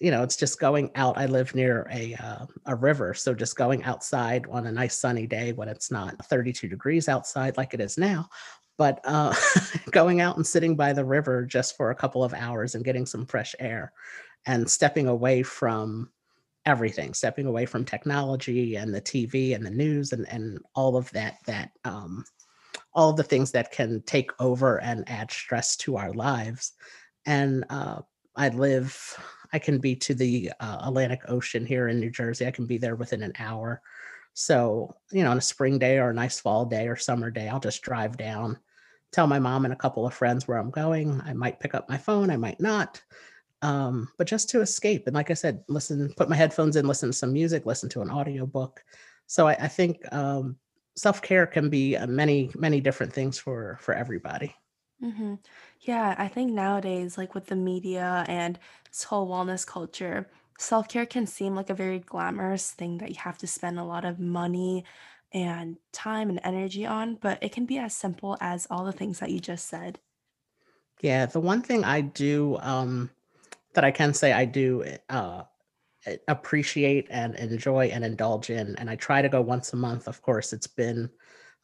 you 0.00 0.10
know, 0.12 0.22
it's 0.22 0.36
just 0.36 0.60
going 0.60 0.90
out. 0.94 1.18
I 1.18 1.26
live 1.26 1.54
near 1.54 1.88
a 1.90 2.14
uh, 2.14 2.46
a 2.66 2.74
river, 2.74 3.14
so 3.14 3.34
just 3.34 3.56
going 3.56 3.82
outside 3.82 4.46
on 4.50 4.66
a 4.66 4.72
nice 4.72 4.96
sunny 4.96 5.26
day 5.26 5.52
when 5.52 5.68
it's 5.68 5.90
not 5.90 6.24
32 6.26 6.68
degrees 6.68 7.08
outside 7.08 7.56
like 7.56 7.74
it 7.74 7.80
is 7.80 7.98
now, 7.98 8.28
but 8.76 9.00
uh, 9.04 9.34
going 9.90 10.20
out 10.20 10.36
and 10.36 10.46
sitting 10.46 10.76
by 10.76 10.92
the 10.92 11.04
river 11.04 11.44
just 11.44 11.76
for 11.76 11.90
a 11.90 11.96
couple 11.96 12.22
of 12.22 12.32
hours 12.32 12.74
and 12.74 12.84
getting 12.84 13.06
some 13.06 13.26
fresh 13.26 13.54
air, 13.58 13.92
and 14.46 14.70
stepping 14.70 15.08
away 15.08 15.42
from 15.42 16.10
everything, 16.64 17.12
stepping 17.12 17.46
away 17.46 17.66
from 17.66 17.84
technology 17.84 18.76
and 18.76 18.94
the 18.94 19.00
TV 19.00 19.54
and 19.54 19.66
the 19.66 19.70
news 19.70 20.12
and 20.12 20.28
and 20.28 20.60
all 20.76 20.96
of 20.96 21.10
that 21.10 21.38
that 21.46 21.72
um, 21.84 22.24
all 22.92 23.12
the 23.12 23.24
things 23.24 23.50
that 23.50 23.72
can 23.72 24.00
take 24.02 24.30
over 24.40 24.80
and 24.80 25.08
add 25.08 25.28
stress 25.32 25.76
to 25.76 25.96
our 25.96 26.12
lives, 26.12 26.74
and 27.26 27.64
uh, 27.68 28.00
I 28.36 28.50
live 28.50 29.18
I 29.52 29.58
can 29.58 29.78
be 29.78 29.96
to 29.96 30.14
the 30.14 30.52
uh, 30.60 30.78
Atlantic 30.84 31.22
Ocean 31.28 31.64
here 31.64 31.88
in 31.88 32.00
New 32.00 32.10
Jersey. 32.10 32.46
I 32.46 32.50
can 32.50 32.66
be 32.66 32.78
there 32.78 32.96
within 32.96 33.22
an 33.22 33.32
hour. 33.38 33.80
So, 34.34 34.94
you 35.10 35.24
know, 35.24 35.30
on 35.30 35.38
a 35.38 35.42
spring 35.42 35.78
day 35.78 35.98
or 35.98 36.10
a 36.10 36.14
nice 36.14 36.38
fall 36.38 36.64
day 36.64 36.86
or 36.86 36.96
summer 36.96 37.30
day, 37.30 37.48
I'll 37.48 37.58
just 37.58 37.82
drive 37.82 38.16
down, 38.16 38.58
tell 39.10 39.26
my 39.26 39.38
mom 39.38 39.64
and 39.64 39.72
a 39.72 39.76
couple 39.76 40.06
of 40.06 40.14
friends 40.14 40.46
where 40.46 40.58
I'm 40.58 40.70
going. 40.70 41.20
I 41.24 41.32
might 41.32 41.60
pick 41.60 41.74
up 41.74 41.88
my 41.88 41.98
phone, 41.98 42.30
I 42.30 42.36
might 42.36 42.60
not. 42.60 43.02
Um, 43.62 44.08
but 44.16 44.28
just 44.28 44.48
to 44.50 44.60
escape. 44.60 45.06
And 45.06 45.16
like 45.16 45.32
I 45.32 45.34
said, 45.34 45.64
listen, 45.66 46.12
put 46.16 46.28
my 46.28 46.36
headphones 46.36 46.76
in, 46.76 46.86
listen 46.86 47.10
to 47.10 47.16
some 47.16 47.32
music, 47.32 47.66
listen 47.66 47.88
to 47.88 48.02
an 48.02 48.10
audiobook. 48.10 48.84
So 49.26 49.48
I, 49.48 49.54
I 49.54 49.68
think 49.68 50.00
um, 50.12 50.56
self-care 50.94 51.46
can 51.46 51.68
be 51.68 51.96
uh, 51.96 52.06
many, 52.06 52.50
many 52.54 52.80
different 52.80 53.12
things 53.12 53.38
for 53.38 53.78
for 53.80 53.94
everybody. 53.94 54.54
hmm 55.00 55.34
Yeah, 55.80 56.14
I 56.18 56.28
think 56.28 56.52
nowadays, 56.52 57.16
like 57.18 57.34
with 57.34 57.46
the 57.46 57.56
media 57.56 58.24
and 58.28 58.58
this 58.90 59.04
whole 59.04 59.28
wellness 59.28 59.66
culture, 59.66 60.28
self 60.58 60.88
care 60.88 61.06
can 61.06 61.26
seem 61.26 61.54
like 61.54 61.70
a 61.70 61.74
very 61.74 61.98
glamorous 62.00 62.70
thing 62.72 62.98
that 62.98 63.10
you 63.10 63.16
have 63.16 63.38
to 63.38 63.46
spend 63.46 63.78
a 63.78 63.84
lot 63.84 64.04
of 64.04 64.18
money 64.18 64.84
and 65.32 65.78
time 65.92 66.30
and 66.30 66.40
energy 66.42 66.84
on, 66.86 67.14
but 67.16 67.42
it 67.42 67.52
can 67.52 67.66
be 67.66 67.78
as 67.78 67.94
simple 67.94 68.36
as 68.40 68.66
all 68.70 68.84
the 68.84 68.92
things 68.92 69.18
that 69.20 69.30
you 69.30 69.40
just 69.40 69.66
said. 69.66 70.00
Yeah, 71.00 71.26
the 71.26 71.40
one 71.40 71.62
thing 71.62 71.84
I 71.84 72.00
do 72.00 72.56
um, 72.60 73.10
that 73.74 73.84
I 73.84 73.90
can 73.90 74.14
say 74.14 74.32
I 74.32 74.44
do 74.44 74.84
uh, 75.08 75.44
appreciate 76.28 77.06
and 77.10 77.34
enjoy 77.36 77.86
and 77.86 78.04
indulge 78.04 78.50
in, 78.50 78.76
and 78.76 78.90
I 78.90 78.96
try 78.96 79.22
to 79.22 79.28
go 79.28 79.40
once 79.40 79.72
a 79.72 79.76
month. 79.76 80.08
Of 80.08 80.22
course, 80.22 80.52
it's 80.52 80.66
been 80.66 81.10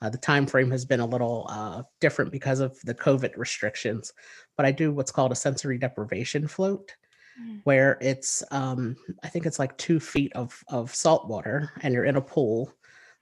uh, 0.05 0.11
the 0.11 0.19
time 0.19 0.47
frame 0.47 0.71
has 0.71 0.85
been 0.85 1.01
a 1.01 1.07
little 1.07 1.47
uh, 1.49 1.83
different 2.01 2.31
because 2.31 2.61
of 2.61 2.79
the 2.83 2.95
COVID 2.95 3.37
restrictions, 3.39 4.13
but 4.57 4.67
I 4.67 4.71
do 4.71 4.93
what's 4.93 5.11
called 5.11 5.33
a 5.33 5.37
sensory 5.37 5.79
deprivation 5.79 6.47
float. 6.47 6.93
mm. 7.41 7.61
where 7.65 7.99
it's 8.01 8.43
um, 8.51 8.97
I 9.23 9.29
think 9.29 9.47
it's 9.47 9.59
like 9.59 9.77
two 9.79 10.01
feet 10.01 10.33
of 10.35 10.63
of 10.69 10.95
salt 10.95 11.29
water, 11.29 11.71
and 11.81 11.95
you're 11.95 12.05
in 12.05 12.17
a 12.17 12.21
pool 12.21 12.73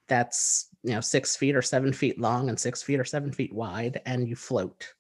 that's 0.09 0.69
you 0.83 0.93
know 0.93 1.01
six 1.01 1.37
feet 1.37 1.55
or 1.55 1.63
seven 1.63 1.93
feet 1.93 2.21
long 2.21 2.49
and 2.49 2.59
six 2.59 2.83
feet 2.83 3.01
or 3.01 3.05
seven 3.05 3.33
feet 3.33 3.55
wide, 3.55 4.01
and 4.07 4.29
you 4.29 4.37
float. 4.37 4.93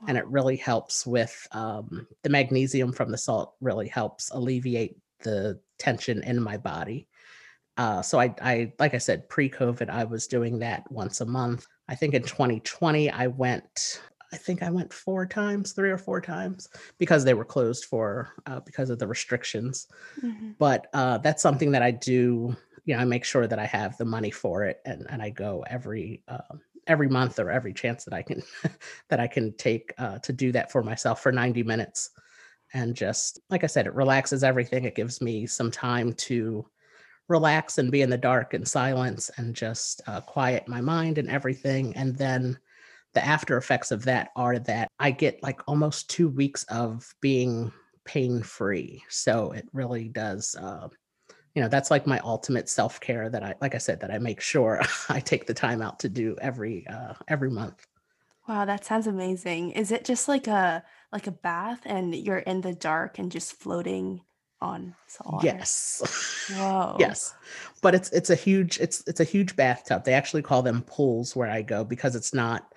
Wow. 0.00 0.06
And 0.08 0.18
it 0.18 0.26
really 0.26 0.56
helps 0.56 1.06
with 1.06 1.46
um, 1.52 2.06
the 2.22 2.30
magnesium 2.30 2.92
from 2.92 3.10
the 3.10 3.18
salt. 3.18 3.54
Really 3.60 3.88
helps 3.88 4.30
alleviate 4.30 4.96
the 5.22 5.60
tension 5.78 6.22
in 6.22 6.42
my 6.42 6.56
body. 6.56 7.08
Uh, 7.80 8.02
so 8.02 8.20
I, 8.20 8.34
I, 8.42 8.72
like 8.78 8.92
I 8.92 8.98
said, 8.98 9.26
pre-COVID, 9.30 9.88
I 9.88 10.04
was 10.04 10.26
doing 10.26 10.58
that 10.58 10.84
once 10.92 11.22
a 11.22 11.24
month. 11.24 11.66
I 11.88 11.94
think 11.94 12.12
in 12.12 12.22
2020, 12.22 13.10
I 13.10 13.26
went 13.26 14.02
I 14.32 14.36
think 14.36 14.62
I 14.62 14.70
went 14.70 14.92
four 14.92 15.24
times, 15.26 15.72
three 15.72 15.90
or 15.90 15.96
four 15.98 16.20
times, 16.20 16.68
because 16.98 17.24
they 17.24 17.34
were 17.34 17.44
closed 17.44 17.86
for 17.86 18.28
uh, 18.46 18.60
because 18.60 18.90
of 18.90 18.98
the 18.98 19.06
restrictions. 19.06 19.88
Mm-hmm. 20.22 20.50
But 20.58 20.88
uh, 20.92 21.18
that's 21.18 21.42
something 21.42 21.72
that 21.72 21.82
I 21.82 21.90
do. 21.90 22.54
You 22.84 22.94
know, 22.94 23.00
I 23.00 23.04
make 23.06 23.24
sure 23.24 23.46
that 23.46 23.58
I 23.58 23.64
have 23.64 23.96
the 23.96 24.04
money 24.04 24.30
for 24.30 24.64
it, 24.64 24.80
and 24.84 25.06
and 25.08 25.22
I 25.22 25.30
go 25.30 25.64
every 25.68 26.22
uh, 26.28 26.56
every 26.86 27.08
month 27.08 27.40
or 27.40 27.50
every 27.50 27.72
chance 27.72 28.04
that 28.04 28.14
I 28.14 28.22
can 28.22 28.42
that 29.08 29.20
I 29.20 29.26
can 29.26 29.56
take 29.56 29.94
uh, 29.98 30.18
to 30.18 30.32
do 30.32 30.52
that 30.52 30.70
for 30.70 30.84
myself 30.84 31.22
for 31.22 31.32
ninety 31.32 31.64
minutes, 31.64 32.10
and 32.74 32.94
just 32.94 33.40
like 33.48 33.64
I 33.64 33.68
said, 33.68 33.86
it 33.86 33.94
relaxes 33.94 34.44
everything. 34.44 34.84
It 34.84 34.94
gives 34.94 35.20
me 35.20 35.46
some 35.46 35.70
time 35.70 36.12
to 36.28 36.66
relax 37.30 37.78
and 37.78 37.90
be 37.90 38.02
in 38.02 38.10
the 38.10 38.18
dark 38.18 38.52
and 38.52 38.66
silence 38.66 39.30
and 39.36 39.54
just 39.54 40.02
uh, 40.06 40.20
quiet 40.20 40.68
my 40.68 40.80
mind 40.80 41.16
and 41.16 41.30
everything, 41.30 41.96
and 41.96 42.16
then 42.16 42.58
the 43.14 43.24
after 43.24 43.56
effects 43.56 43.90
of 43.90 44.04
that 44.04 44.30
are 44.36 44.58
that 44.58 44.88
I 44.98 45.10
get 45.10 45.42
like 45.42 45.60
almost 45.66 46.10
two 46.10 46.28
weeks 46.28 46.64
of 46.64 47.12
being 47.20 47.72
pain 48.04 48.42
free. 48.42 49.02
So 49.08 49.52
it 49.52 49.68
really 49.72 50.08
does. 50.08 50.54
Uh, 50.54 50.88
you 51.54 51.62
know, 51.62 51.68
that's 51.68 51.90
like 51.90 52.06
my 52.06 52.20
ultimate 52.20 52.68
self 52.68 53.00
care 53.00 53.28
that 53.28 53.42
I, 53.42 53.54
like 53.60 53.74
I 53.74 53.78
said, 53.78 54.00
that 54.00 54.10
I 54.10 54.18
make 54.18 54.40
sure 54.40 54.80
I 55.08 55.20
take 55.20 55.46
the 55.46 55.54
time 55.54 55.82
out 55.82 55.98
to 56.00 56.08
do 56.08 56.36
every 56.40 56.86
uh, 56.86 57.14
every 57.28 57.50
month. 57.50 57.86
Wow, 58.48 58.64
that 58.64 58.84
sounds 58.84 59.06
amazing. 59.06 59.72
Is 59.72 59.92
it 59.92 60.04
just 60.04 60.28
like 60.28 60.46
a 60.46 60.82
like 61.12 61.26
a 61.26 61.32
bath 61.32 61.82
and 61.84 62.14
you're 62.14 62.38
in 62.38 62.60
the 62.60 62.74
dark 62.74 63.18
and 63.18 63.30
just 63.30 63.52
floating 63.52 64.22
on? 64.62 64.94
Yes. 65.42 66.50
Whoa. 66.56 66.96
yes. 66.98 67.34
But 67.82 67.94
it's 67.94 68.10
it's 68.10 68.30
a 68.30 68.34
huge 68.34 68.78
it's 68.80 69.02
it's 69.06 69.20
a 69.20 69.24
huge 69.24 69.56
bathtub. 69.56 70.04
They 70.04 70.14
actually 70.14 70.42
call 70.42 70.62
them 70.62 70.82
pools 70.82 71.34
where 71.34 71.50
I 71.50 71.62
go 71.62 71.84
because 71.84 72.14
it's 72.14 72.34
not 72.34 72.72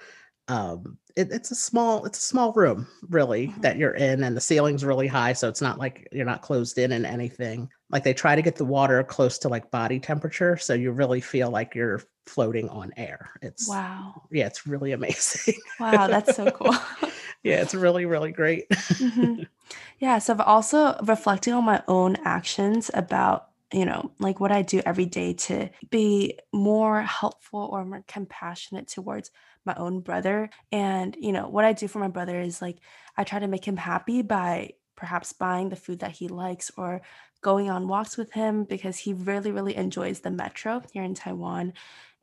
um 0.47 0.97
it, 1.15 1.31
it's 1.31 1.51
a 1.51 1.55
small 1.55 2.05
it's 2.05 2.17
a 2.17 2.21
small 2.21 2.51
room 2.53 2.87
really 3.09 3.47
mm-hmm. 3.47 3.61
that 3.61 3.77
you're 3.77 3.93
in 3.93 4.23
and 4.23 4.35
the 4.35 4.41
ceiling's 4.41 4.83
really 4.83 5.07
high 5.07 5.31
so 5.31 5.47
it's 5.47 5.61
not 5.61 5.79
like 5.79 6.07
you're 6.11 6.25
not 6.25 6.41
closed 6.41 6.77
in 6.77 6.91
in 6.91 7.05
anything 7.05 7.69
like 7.89 8.03
they 8.03 8.13
try 8.13 8.35
to 8.35 8.41
get 8.41 8.55
the 8.55 8.65
water 8.65 9.01
close 9.03 9.37
to 9.37 9.47
like 9.47 9.71
body 9.71 9.99
temperature 9.99 10.57
so 10.57 10.73
you 10.73 10.91
really 10.91 11.21
feel 11.21 11.49
like 11.49 11.75
you're 11.75 12.01
floating 12.25 12.67
on 12.69 12.91
air 12.97 13.29
it's 13.41 13.69
wow 13.69 14.21
yeah 14.31 14.45
it's 14.45 14.67
really 14.67 14.91
amazing 14.93 15.55
wow 15.79 16.07
that's 16.07 16.35
so 16.35 16.49
cool 16.51 16.75
yeah 17.43 17.61
it's 17.61 17.75
really 17.75 18.05
really 18.05 18.31
great 18.31 18.69
mm-hmm. 18.69 19.43
yeah 19.99 20.17
so 20.17 20.33
i've 20.33 20.41
also 20.41 20.97
reflecting 21.03 21.53
on 21.53 21.63
my 21.63 21.81
own 21.87 22.15
actions 22.23 22.89
about 22.93 23.49
you 23.73 23.85
know, 23.85 24.11
like 24.19 24.39
what 24.39 24.51
I 24.51 24.61
do 24.61 24.81
every 24.85 25.07
day 25.07 25.33
to 25.33 25.69
be 25.89 26.37
more 26.53 27.01
helpful 27.01 27.69
or 27.71 27.83
more 27.83 28.03
compassionate 28.07 28.87
towards 28.87 29.31
my 29.65 29.73
own 29.75 30.01
brother. 30.01 30.49
And, 30.71 31.17
you 31.19 31.31
know, 31.31 31.49
what 31.49 31.65
I 31.65 31.73
do 31.73 31.87
for 31.87 31.99
my 31.99 32.07
brother 32.07 32.39
is 32.39 32.61
like 32.61 32.77
I 33.17 33.23
try 33.23 33.39
to 33.39 33.47
make 33.47 33.67
him 33.67 33.77
happy 33.77 34.21
by 34.21 34.73
perhaps 34.95 35.33
buying 35.33 35.69
the 35.69 35.75
food 35.75 35.99
that 35.99 36.11
he 36.11 36.27
likes 36.27 36.71
or 36.77 37.01
going 37.41 37.69
on 37.69 37.87
walks 37.87 38.15
with 38.15 38.31
him 38.31 38.63
because 38.63 38.97
he 38.97 39.13
really, 39.13 39.51
really 39.51 39.75
enjoys 39.75 40.19
the 40.19 40.31
metro 40.31 40.83
here 40.93 41.03
in 41.03 41.15
Taiwan 41.15 41.73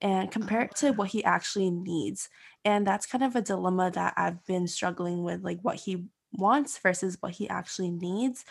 and 0.01 0.31
compare 0.31 0.63
it 0.63 0.75
to 0.77 0.93
what 0.93 1.11
he 1.11 1.25
actually 1.25 1.71
needs. 1.71 2.29
And 2.65 2.87
that's 2.87 3.07
kind 3.07 3.25
of 3.25 3.37
a 3.37 3.43
dilemma 3.43 3.91
that 3.93 4.15
I've 4.17 4.45
been 4.47 4.67
struggling 4.67 5.23
with, 5.23 5.43
like 5.43 5.59
what 5.63 5.77
he 5.77 6.07
wants 6.33 6.79
versus 6.79 7.17
what 7.21 7.33
he 7.33 7.49
actually 7.49 7.91
needs. 7.91 8.45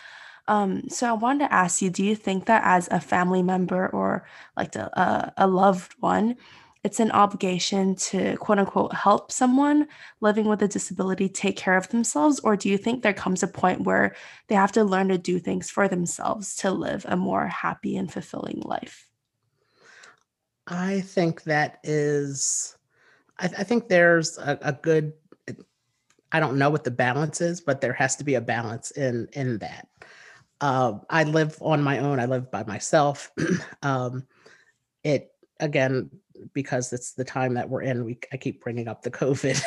Um, 0.48 0.90
so 0.90 1.08
I 1.08 1.14
wanted 1.14 1.48
to 1.48 1.54
ask 1.54 1.82
you, 1.82 1.90
do 1.90 2.04
you 2.04 2.16
think 2.16 2.46
that 2.46 2.64
as 2.66 2.88
a 2.90 3.00
family 3.00 3.44
member 3.44 3.88
or 3.90 4.28
like 4.58 4.76
a, 4.76 5.34
a 5.38 5.48
loved 5.48 5.94
one, 6.00 6.38
it's 6.84 7.00
an 7.00 7.12
obligation 7.12 7.96
to 7.96 8.38
quote 8.38 8.58
unquote 8.58 8.94
help 8.94 9.32
someone 9.32 9.88
living 10.22 10.46
with 10.46 10.62
a 10.62 10.68
disability 10.68 11.28
take 11.28 11.58
care 11.58 11.78
of 11.78 11.90
themselves? 11.90 12.40
Or 12.40 12.56
do 12.56 12.70
you 12.70 12.78
think 12.78 13.04
there 13.04 13.14
comes 13.14 13.44
a 13.44 13.48
point 13.48 13.82
where 13.82 14.16
they 14.48 14.56
have 14.56 14.72
to 14.74 14.84
learn 14.84 15.10
to 15.10 15.18
do 15.18 15.40
things 15.40 15.70
for 15.70 15.88
themselves 15.88 16.56
to 16.58 16.72
live 16.72 17.06
a 17.08 17.18
more 17.18 17.48
happy 17.48 17.98
and 17.98 18.12
fulfilling 18.12 18.62
life? 18.62 19.09
I 20.70 21.02
think 21.02 21.44
that 21.44 21.80
is, 21.84 22.78
I, 23.40 23.46
I 23.46 23.64
think 23.64 23.90
there's 23.90 24.38
a, 24.38 24.58
a 24.62 24.74
good, 24.74 25.14
I 26.32 26.40
don't 26.40 26.58
know 26.58 26.70
what 26.70 26.84
the 26.84 26.92
balance 26.92 27.42
is, 27.42 27.60
but 27.60 27.82
there 27.82 27.94
has 27.94 28.16
to 28.18 28.24
be 28.24 28.36
a 28.36 28.42
balance 28.42 28.92
in 28.92 29.28
in 29.34 29.58
that. 29.60 29.88
Uh, 30.62 31.00
I 31.10 31.24
live 31.24 31.58
on 31.62 31.82
my 31.82 32.00
own. 32.00 32.20
I 32.20 32.26
live 32.26 32.52
by 32.52 32.64
myself. 32.66 33.32
um, 33.82 34.28
it 35.04 35.32
again 35.60 36.12
because 36.54 36.94
it's 36.94 37.14
the 37.14 37.24
time 37.24 37.56
that 37.56 37.68
we're 37.68 37.82
in. 37.82 38.06
We 38.06 38.20
I 38.32 38.38
keep 38.38 38.62
bringing 38.62 38.88
up 38.88 39.02
the 39.02 39.10
COVID, 39.10 39.60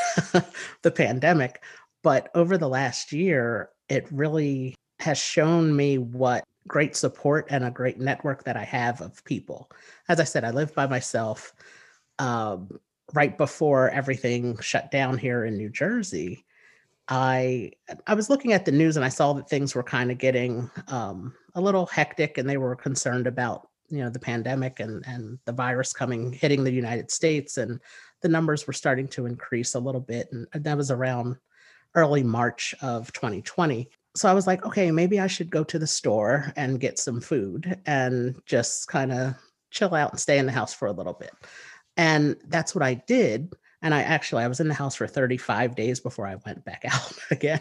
the 0.83 0.91
pandemic, 0.91 1.65
but 2.03 2.31
over 2.37 2.57
the 2.57 2.69
last 2.69 3.13
year, 3.13 3.71
it 3.89 4.07
really 4.13 4.77
has 5.01 5.19
shown 5.19 5.75
me 5.75 5.99
what 5.99 6.45
great 6.67 6.97
support 6.97 7.47
and 7.51 7.65
a 7.65 7.71
great 7.71 7.99
network 7.99 8.45
that 8.45 8.57
I 8.57 8.65
have 8.65 9.01
of 9.01 9.25
people. 9.25 9.71
As 10.09 10.21
I 10.21 10.25
said, 10.25 10.45
I 10.45 10.51
live 10.51 10.75
by 10.75 10.87
myself. 10.87 11.53
Um, 12.19 12.79
right 13.15 13.37
before 13.37 13.91
everything 13.91 14.59
shut 14.61 14.91
down 14.91 15.19
here 15.19 15.45
in 15.45 15.57
New 15.57 15.69
Jersey, 15.69 16.45
I 17.09 17.73
I 18.07 18.15
was 18.15 18.31
looking 18.31 18.53
at 18.53 18.65
the 18.65 18.73
news 18.73 18.97
and 18.97 19.05
I 19.05 19.09
saw 19.09 19.33
that 19.35 19.49
things 19.49 19.75
were 19.75 19.83
kind 19.83 20.11
of 20.11 20.19
getting 20.19 20.71
um, 20.89 21.35
a 21.55 21.61
little 21.61 21.87
hectic, 21.87 22.39
and 22.39 22.49
they 22.49 22.57
were 22.57 22.77
concerned 22.77 23.27
about 23.27 23.69
you 23.89 23.99
know 23.99 24.11
the 24.11 24.19
pandemic 24.19 24.81
and 24.81 25.05
and 25.07 25.39
the 25.45 25.53
virus 25.53 25.93
coming 25.93 26.33
hitting 26.33 26.65
the 26.65 26.73
United 26.73 27.11
States, 27.11 27.59
and 27.59 27.81
the 28.21 28.29
numbers 28.29 28.67
were 28.67 28.73
starting 28.73 29.09
to 29.09 29.27
increase 29.27 29.75
a 29.75 29.81
little 29.81 30.01
bit, 30.01 30.29
and 30.33 30.47
that 30.55 30.77
was 30.77 30.91
around 30.91 31.37
early 31.95 32.23
March 32.23 32.75
of 32.81 33.13
2020. 33.13 33.91
So 34.15 34.29
I 34.29 34.35
was 34.35 34.47
like, 34.47 34.65
okay, 34.67 34.91
maybe 34.91 35.19
I 35.21 35.27
should 35.27 35.51
go 35.51 35.65
to 35.65 35.79
the 35.79 35.87
store 35.87 36.53
and 36.57 36.81
get 36.81 36.99
some 36.99 37.21
food 37.21 37.81
and 37.87 38.41
just 38.45 38.89
kind 38.89 39.13
of 39.13 39.35
chill 39.71 39.95
out 39.95 40.11
and 40.11 40.21
stay 40.21 40.39
in 40.39 40.47
the 40.47 40.53
house 40.53 40.75
for 40.75 40.87
a 40.87 40.93
little 40.93 41.15
bit. 41.15 41.33
And 41.97 42.37
that's 42.49 42.75
what 42.75 42.85
I 42.85 42.95
did 42.95 43.55
and 43.83 43.93
I 43.93 44.03
actually 44.03 44.45
I 44.45 44.49
was 44.49 44.61
in 44.61 44.69
the 44.69 44.75
house 44.75 44.95
for 44.95 45.07
35 45.07 45.75
days 45.75 46.01
before 46.01 46.27
I 46.27 46.37
went 46.47 46.65
back 46.65 46.85
out 46.91 47.19
again. 47.31 47.61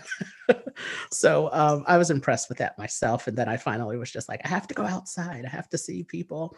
so 1.11 1.49
um, 1.51 1.83
I 1.87 1.97
was 1.97 2.11
impressed 2.11 2.47
with 2.47 2.59
that 2.59 2.77
myself. 2.77 3.27
And 3.27 3.37
then 3.37 3.49
I 3.49 3.57
finally 3.57 3.97
was 3.97 4.11
just 4.11 4.29
like, 4.29 4.41
I 4.45 4.47
have 4.47 4.67
to 4.67 4.75
go 4.75 4.83
outside. 4.83 5.45
I 5.45 5.49
have 5.49 5.69
to 5.69 5.77
see 5.77 6.03
people. 6.03 6.55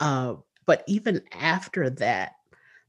Uh, 0.00 0.34
but 0.66 0.82
even 0.88 1.22
after 1.32 1.88
that, 1.90 2.32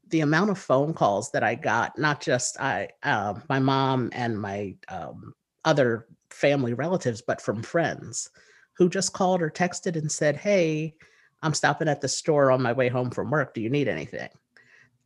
the 0.09 0.21
amount 0.21 0.49
of 0.49 0.57
phone 0.57 0.93
calls 0.93 1.31
that 1.31 1.43
I 1.43 1.55
got, 1.55 1.97
not 1.99 2.21
just 2.21 2.59
I, 2.59 2.89
uh, 3.03 3.35
my 3.49 3.59
mom 3.59 4.09
and 4.13 4.39
my 4.39 4.75
um, 4.87 5.33
other 5.65 6.07
family 6.29 6.73
relatives, 6.73 7.21
but 7.21 7.41
from 7.41 7.63
friends 7.63 8.29
who 8.73 8.89
just 8.89 9.13
called 9.13 9.41
or 9.41 9.49
texted 9.49 9.95
and 9.95 10.11
said, 10.11 10.35
"Hey, 10.35 10.95
I'm 11.41 11.53
stopping 11.53 11.87
at 11.87 12.01
the 12.01 12.07
store 12.07 12.51
on 12.51 12.61
my 12.61 12.73
way 12.73 12.89
home 12.89 13.11
from 13.11 13.31
work. 13.31 13.53
Do 13.53 13.61
you 13.61 13.69
need 13.69 13.87
anything?" 13.87 14.29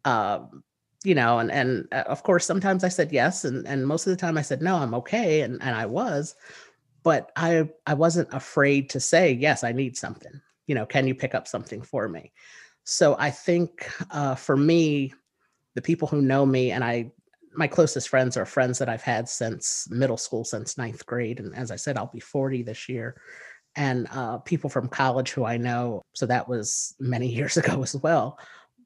Um, 0.06 0.64
you 1.04 1.16
know, 1.16 1.40
and 1.40 1.52
and 1.52 1.88
uh, 1.92 2.04
of 2.08 2.24
course 2.24 2.46
sometimes 2.46 2.84
I 2.84 2.90
said 2.90 3.12
yes, 3.12 3.46
and 3.46 3.68
and 3.68 3.88
most 3.88 4.08
of 4.08 4.12
the 4.12 4.18
time 4.18 4.38
I 4.38 4.42
said 4.44 4.62
no, 4.62 4.78
I'm 4.78 4.94
okay, 4.96 5.42
and 5.42 5.62
and 5.62 5.76
I 5.76 5.86
was, 5.86 6.36
but 7.04 7.32
I 7.36 7.70
I 7.88 7.94
wasn't 7.94 8.34
afraid 8.34 8.90
to 8.92 9.00
say 9.00 9.32
yes, 9.34 9.64
I 9.64 9.72
need 9.72 9.98
something. 9.98 10.42
You 10.68 10.76
know, 10.76 10.86
can 10.86 11.08
you 11.08 11.16
pick 11.16 11.36
up 11.36 11.48
something 11.48 11.82
for 11.82 12.08
me? 12.08 12.32
So 12.84 13.16
I 13.20 13.32
think 13.32 13.90
uh, 14.12 14.36
for 14.36 14.58
me, 14.58 15.14
the 15.76 15.82
people 15.82 16.08
who 16.08 16.22
know 16.22 16.46
me 16.46 16.72
and 16.72 16.84
I, 16.84 17.12
my 17.54 17.68
closest 17.68 18.10
friends 18.10 18.38
are 18.38 18.46
friends 18.46 18.80
that 18.80 18.90
I've 18.90 19.02
had 19.02 19.28
since 19.28 19.88
middle 19.90 20.18
school, 20.18 20.44
since 20.44 20.78
ninth 20.78 21.06
grade, 21.06 21.40
and 21.40 21.56
as 21.56 21.72
I 21.72 21.76
said, 21.76 21.98
I'll 21.98 22.08
be 22.08 22.20
40 22.20 22.64
this 22.64 22.88
year. 22.88 23.22
And 23.76 24.08
uh, 24.12 24.40
people 24.40 24.70
from 24.70 24.90
college 24.90 25.32
who 25.32 25.46
I 25.46 25.58
know, 25.58 26.02
so 26.14 26.26
that 26.26 26.48
was 26.48 26.96
many 27.00 27.28
years 27.34 27.58
ago 27.58 27.82
as 27.82 27.96
well. 27.96 28.40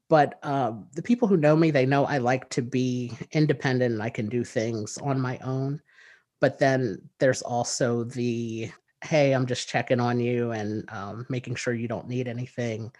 But 0.08 0.38
um, 0.44 0.86
the 0.92 1.02
people 1.02 1.26
who 1.26 1.36
know 1.36 1.56
me 1.56 1.72
they 1.72 1.84
know 1.84 2.04
i 2.04 2.18
like 2.18 2.48
to 2.50 2.62
be 2.62 3.12
independent 3.32 3.92
and 3.92 4.02
i 4.02 4.08
can 4.08 4.28
do 4.28 4.44
things 4.44 4.98
on 4.98 5.20
my 5.20 5.38
own. 5.38 5.80
But 6.40 6.58
then 6.58 7.08
there's 7.18 7.42
also 7.42 8.04
the 8.04 8.70
hey 9.04 9.32
i'm 9.32 9.46
just 9.46 9.68
checking 9.68 10.00
on 10.00 10.18
you 10.20 10.52
and 10.52 10.88
um, 10.90 11.26
making 11.28 11.54
sure 11.54 11.74
you 11.74 11.88
don't 11.88 12.08
need 12.08 12.28
anything 12.28 12.90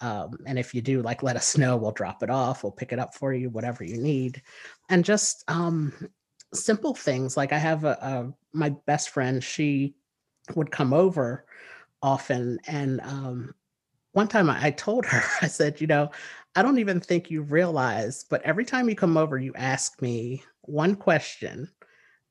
um, 0.00 0.38
and 0.46 0.58
if 0.58 0.74
you 0.74 0.80
do 0.80 1.02
like 1.02 1.22
let 1.22 1.36
us 1.36 1.56
know 1.58 1.76
we'll 1.76 1.90
drop 1.92 2.22
it 2.22 2.30
off 2.30 2.62
we'll 2.62 2.72
pick 2.72 2.92
it 2.92 2.98
up 2.98 3.14
for 3.14 3.32
you 3.32 3.50
whatever 3.50 3.84
you 3.84 3.98
need 3.98 4.42
and 4.88 5.04
just 5.04 5.44
um, 5.48 5.92
simple 6.54 6.94
things 6.94 7.36
like 7.36 7.52
i 7.52 7.58
have 7.58 7.84
a, 7.84 7.98
a 8.00 8.32
my 8.56 8.70
best 8.86 9.10
friend 9.10 9.42
she 9.42 9.94
would 10.54 10.70
come 10.70 10.92
over 10.92 11.44
often. 12.02 12.58
And 12.66 13.00
um, 13.02 13.54
one 14.12 14.28
time 14.28 14.50
I, 14.50 14.66
I 14.66 14.70
told 14.70 15.06
her, 15.06 15.22
I 15.42 15.46
said, 15.48 15.80
you 15.80 15.86
know, 15.86 16.10
I 16.54 16.62
don't 16.62 16.78
even 16.78 17.00
think 17.00 17.30
you 17.30 17.42
realize, 17.42 18.24
but 18.28 18.42
every 18.42 18.64
time 18.64 18.88
you 18.88 18.96
come 18.96 19.16
over, 19.16 19.38
you 19.38 19.52
ask 19.54 20.00
me 20.02 20.42
one 20.62 20.96
question 20.96 21.68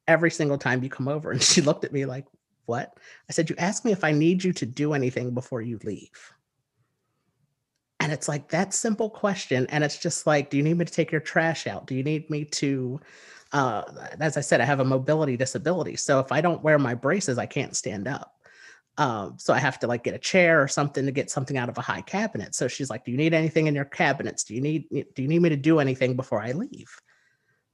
every 0.07 0.31
single 0.31 0.57
time 0.57 0.83
you 0.83 0.89
come 0.89 1.07
over. 1.07 1.31
And 1.37 1.41
she 1.41 1.61
looked 1.61 1.85
at 1.85 1.93
me 1.93 2.05
like, 2.05 2.25
what? 2.65 2.97
I 3.29 3.33
said, 3.33 3.49
you 3.49 3.55
ask 3.57 3.85
me 3.85 3.93
if 3.93 4.03
I 4.03 4.11
need 4.11 4.43
you 4.43 4.51
to 4.53 4.65
do 4.65 4.93
anything 4.93 5.33
before 5.33 5.61
you 5.61 5.79
leave. 5.83 6.33
And 8.07 8.13
it's 8.13 8.29
like 8.29 8.47
that 8.51 8.73
simple 8.73 9.09
question. 9.09 9.67
And 9.67 9.83
it's 9.83 9.97
just 9.97 10.25
like, 10.25 10.49
do 10.49 10.55
you 10.55 10.63
need 10.63 10.77
me 10.77 10.85
to 10.85 10.93
take 10.93 11.11
your 11.11 11.19
trash 11.19 11.67
out? 11.67 11.87
Do 11.87 11.93
you 11.93 12.03
need 12.03 12.29
me 12.29 12.45
to, 12.45 13.01
uh, 13.51 13.83
as 14.21 14.37
I 14.37 14.39
said, 14.39 14.61
I 14.61 14.63
have 14.63 14.79
a 14.79 14.85
mobility 14.85 15.35
disability. 15.35 15.97
So 15.97 16.21
if 16.21 16.31
I 16.31 16.39
don't 16.39 16.63
wear 16.63 16.79
my 16.79 16.93
braces, 16.93 17.37
I 17.37 17.47
can't 17.47 17.75
stand 17.75 18.07
up. 18.07 18.33
Um, 18.97 19.35
so 19.37 19.53
I 19.53 19.59
have 19.59 19.77
to 19.79 19.87
like 19.87 20.05
get 20.05 20.13
a 20.13 20.19
chair 20.19 20.63
or 20.63 20.69
something 20.69 21.05
to 21.05 21.11
get 21.11 21.29
something 21.29 21.57
out 21.57 21.67
of 21.67 21.77
a 21.77 21.81
high 21.81 21.99
cabinet. 21.99 22.55
So 22.55 22.69
she's 22.69 22.89
like, 22.89 23.03
"Do 23.03 23.11
you 23.11 23.17
need 23.17 23.33
anything 23.33 23.67
in 23.67 23.75
your 23.75 23.83
cabinets? 23.83 24.45
Do 24.45 24.55
you 24.55 24.61
need 24.61 24.87
do 24.89 25.21
you 25.21 25.27
need 25.27 25.41
me 25.41 25.49
to 25.49 25.57
do 25.57 25.79
anything 25.79 26.15
before 26.15 26.41
I 26.41 26.53
leave?" 26.53 26.89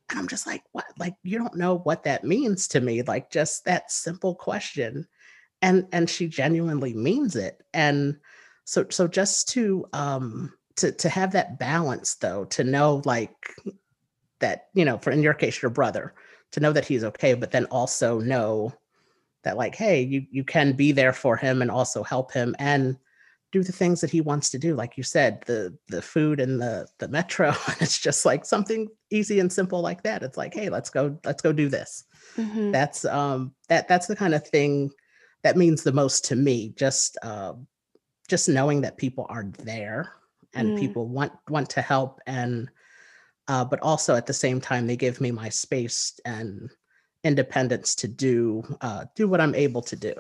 And 0.10 0.18
I'm 0.18 0.28
just 0.28 0.48
like, 0.48 0.64
"What? 0.72 0.86
Like 0.98 1.14
you 1.22 1.38
don't 1.38 1.56
know 1.58 1.78
what 1.78 2.06
that 2.06 2.24
means 2.24 2.68
to 2.70 2.82
me? 2.82 3.04
Like 3.04 3.30
just 3.30 3.66
that 3.66 3.92
simple 3.92 4.34
question." 4.34 5.06
And 5.62 5.88
and 5.94 6.10
she 6.10 6.28
genuinely 6.28 6.96
means 6.96 7.36
it. 7.36 7.62
And 7.72 8.18
so 8.66 8.86
so 8.90 9.08
just 9.08 9.50
to 9.50 9.86
um 9.94 10.54
to 10.78 10.92
to 10.92 11.10
have 11.10 11.32
that 11.34 11.60
balance 11.60 12.16
though, 12.16 12.46
to 12.46 12.64
know 12.64 13.02
like 13.06 13.36
that, 14.40 14.68
you 14.74 14.86
know, 14.86 14.98
for 14.98 15.12
in 15.12 15.22
your 15.22 15.34
case 15.34 15.62
your 15.62 15.72
brother, 15.72 16.14
to 16.52 16.60
know 16.60 16.74
that 16.74 16.86
he's 16.86 17.04
okay, 17.04 17.34
but 17.34 17.52
then 17.52 17.66
also 17.66 18.20
know 18.20 18.74
that 19.44 19.58
like 19.58 19.76
hey 19.76 20.02
you 20.02 20.26
you 20.32 20.44
can 20.44 20.74
be 20.74 20.92
there 20.92 21.14
for 21.14 21.36
him 21.36 21.62
and 21.62 21.70
also 21.70 22.04
help 22.04 22.32
him 22.32 22.56
and 22.60 22.98
do 23.52 23.62
the 23.62 23.72
things 23.72 24.02
that 24.02 24.10
he 24.10 24.22
wants 24.22 24.50
to 24.50 24.58
do. 24.58 24.74
Like 24.74 24.98
you 24.98 25.04
said 25.04 25.44
the 25.46 25.78
the 25.90 26.02
food 26.02 26.40
and 26.40 26.60
the 26.60 26.88
the 27.00 27.08
metro 27.08 27.54
it's 27.80 28.00
just 28.00 28.26
like 28.26 28.46
something 28.46 28.88
easy 29.12 29.40
and 29.40 29.52
simple 29.52 29.82
like 29.82 30.04
that. 30.04 30.24
It's 30.24 30.38
like 30.38 30.54
hey 30.54 30.70
let's 30.70 30.90
go 30.90 31.20
let's 31.26 31.42
go 31.42 31.52
do 31.52 31.70
this. 31.70 32.06
Mm-hmm. 32.38 32.72
that's 32.72 33.06
um 33.06 33.54
that 33.70 33.88
that's 33.88 34.08
the 34.08 34.16
kind 34.16 34.34
of 34.34 34.48
thing 34.48 34.90
that 35.44 35.56
means 35.56 35.84
the 35.84 35.92
most 35.92 36.26
to 36.26 36.36
me 36.36 36.74
just 36.76 37.16
uh 37.22 37.54
just 38.28 38.50
knowing 38.50 38.82
that 38.82 38.98
people 38.98 39.26
are 39.30 39.46
there 39.60 40.14
and 40.54 40.70
mm. 40.70 40.80
people 40.80 41.08
want 41.08 41.34
want 41.50 41.70
to 41.70 41.82
help 41.82 42.22
and 42.28 42.70
uh 43.48 43.66
but 43.66 43.80
also 43.82 44.16
at 44.16 44.26
the 44.26 44.34
same 44.34 44.62
time 44.62 44.88
they 44.88 44.96
give 44.96 45.20
me 45.20 45.32
my 45.32 45.50
space 45.50 46.20
and 46.26 46.70
independence 47.24 47.96
to 47.96 48.08
do 48.08 48.64
uh, 48.82 49.06
do 49.16 49.28
what 49.28 49.42
I'm 49.42 49.56
able 49.56 49.82
to 49.84 49.96
do. 49.96 50.14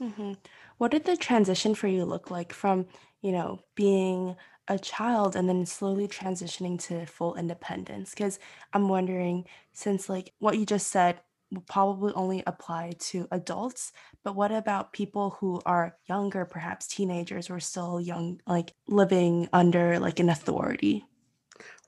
Mm-hmm. 0.00 0.32
What 0.78 0.90
did 0.90 1.04
the 1.04 1.16
transition 1.16 1.74
for 1.74 1.88
you 1.88 2.04
look 2.04 2.30
like 2.30 2.52
from 2.52 2.86
you 3.22 3.32
know 3.32 3.60
being 3.74 4.36
a 4.68 4.78
child 4.78 5.36
and 5.36 5.48
then 5.48 5.66
slowly 5.66 6.08
transitioning 6.08 6.80
to 6.84 7.06
full 7.06 7.34
independence? 7.34 8.10
Because 8.10 8.38
I'm 8.72 8.88
wondering, 8.88 9.44
since 9.72 10.08
like 10.08 10.32
what 10.38 10.58
you 10.58 10.66
just 10.66 10.88
said 10.88 11.20
probably 11.62 12.12
only 12.14 12.42
apply 12.46 12.92
to 12.98 13.28
adults, 13.30 13.92
but 14.22 14.34
what 14.34 14.52
about 14.52 14.92
people 14.92 15.30
who 15.40 15.60
are 15.66 15.96
younger, 16.08 16.44
perhaps 16.44 16.86
teenagers 16.86 17.50
or 17.50 17.60
still 17.60 18.00
young, 18.00 18.40
like 18.46 18.74
living 18.88 19.48
under 19.52 19.98
like 19.98 20.20
an 20.20 20.30
authority? 20.30 21.04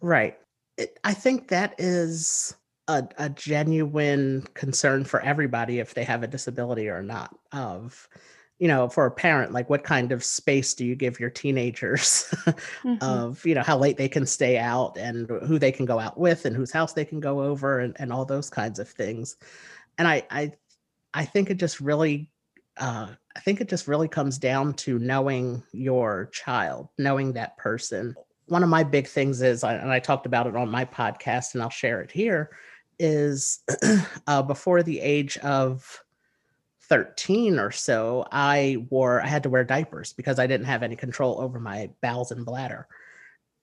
Right. 0.00 0.38
It, 0.76 0.98
I 1.04 1.14
think 1.14 1.48
that 1.48 1.74
is 1.78 2.54
a, 2.88 3.06
a 3.18 3.28
genuine 3.28 4.46
concern 4.54 5.04
for 5.04 5.20
everybody 5.20 5.78
if 5.78 5.94
they 5.94 6.04
have 6.04 6.22
a 6.22 6.28
disability 6.28 6.88
or 6.88 7.02
not 7.02 7.36
of 7.52 8.08
you 8.58 8.68
know 8.68 8.88
for 8.88 9.06
a 9.06 9.10
parent 9.10 9.52
like 9.52 9.68
what 9.68 9.84
kind 9.84 10.12
of 10.12 10.24
space 10.24 10.74
do 10.74 10.84
you 10.84 10.94
give 10.94 11.20
your 11.20 11.30
teenagers 11.30 12.28
mm-hmm. 12.84 12.96
of 13.02 13.44
you 13.44 13.54
know 13.54 13.62
how 13.62 13.76
late 13.76 13.96
they 13.96 14.08
can 14.08 14.26
stay 14.26 14.58
out 14.58 14.96
and 14.96 15.28
who 15.46 15.58
they 15.58 15.72
can 15.72 15.84
go 15.84 15.98
out 15.98 16.18
with 16.18 16.44
and 16.44 16.56
whose 16.56 16.72
house 16.72 16.92
they 16.92 17.04
can 17.04 17.20
go 17.20 17.42
over 17.42 17.80
and, 17.80 17.96
and 17.98 18.12
all 18.12 18.24
those 18.24 18.48
kinds 18.48 18.78
of 18.78 18.88
things 18.88 19.36
and 19.98 20.08
i 20.08 20.22
i 20.30 20.50
i 21.14 21.24
think 21.24 21.50
it 21.50 21.58
just 21.58 21.80
really 21.80 22.30
uh, 22.78 23.08
i 23.34 23.40
think 23.40 23.60
it 23.60 23.68
just 23.68 23.88
really 23.88 24.08
comes 24.08 24.38
down 24.38 24.72
to 24.74 24.98
knowing 24.98 25.62
your 25.72 26.30
child 26.32 26.88
knowing 26.98 27.32
that 27.32 27.56
person 27.58 28.14
one 28.46 28.62
of 28.62 28.68
my 28.68 28.84
big 28.84 29.06
things 29.06 29.42
is 29.42 29.64
and 29.64 29.90
i 29.90 29.98
talked 29.98 30.26
about 30.26 30.46
it 30.46 30.56
on 30.56 30.70
my 30.70 30.84
podcast 30.84 31.54
and 31.54 31.62
i'll 31.62 31.70
share 31.70 32.00
it 32.00 32.10
here 32.10 32.50
is 32.98 33.60
uh, 34.26 34.42
before 34.42 34.82
the 34.82 35.00
age 35.00 35.36
of 35.38 36.02
13 36.88 37.58
or 37.58 37.70
so, 37.70 38.26
I 38.30 38.86
wore, 38.90 39.20
I 39.20 39.26
had 39.26 39.42
to 39.44 39.50
wear 39.50 39.64
diapers 39.64 40.12
because 40.12 40.38
I 40.38 40.46
didn't 40.46 40.66
have 40.66 40.82
any 40.82 40.96
control 40.96 41.40
over 41.40 41.58
my 41.58 41.90
bowels 42.00 42.30
and 42.30 42.44
bladder. 42.44 42.86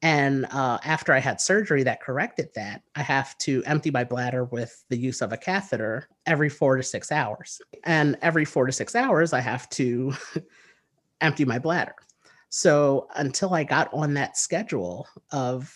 And 0.02 0.46
uh, 0.52 0.80
after 0.84 1.14
I 1.14 1.20
had 1.20 1.40
surgery 1.40 1.84
that 1.84 2.02
corrected 2.02 2.50
that, 2.56 2.82
I 2.94 3.02
have 3.02 3.38
to 3.40 3.64
empty 3.66 3.90
my 3.90 4.04
bladder 4.04 4.44
with 4.44 4.84
the 4.90 4.98
use 4.98 5.22
of 5.22 5.32
a 5.32 5.38
catheter 5.38 6.10
every 6.26 6.50
four 6.50 6.76
to 6.76 6.84
six 6.84 7.10
hours. 7.10 7.62
And 7.86 8.18
every 8.22 8.44
four 8.44 8.66
to 8.66 8.74
six 8.74 8.96
hours, 8.96 9.32
I 9.32 9.40
have 9.40 9.70
to 9.72 10.14
empty 11.22 11.46
my 11.46 11.58
bladder. 11.58 11.96
So 12.50 13.08
until 13.16 13.54
I 13.54 13.64
got 13.64 13.94
on 13.94 14.14
that 14.16 14.38
schedule 14.38 15.08
of 15.32 15.74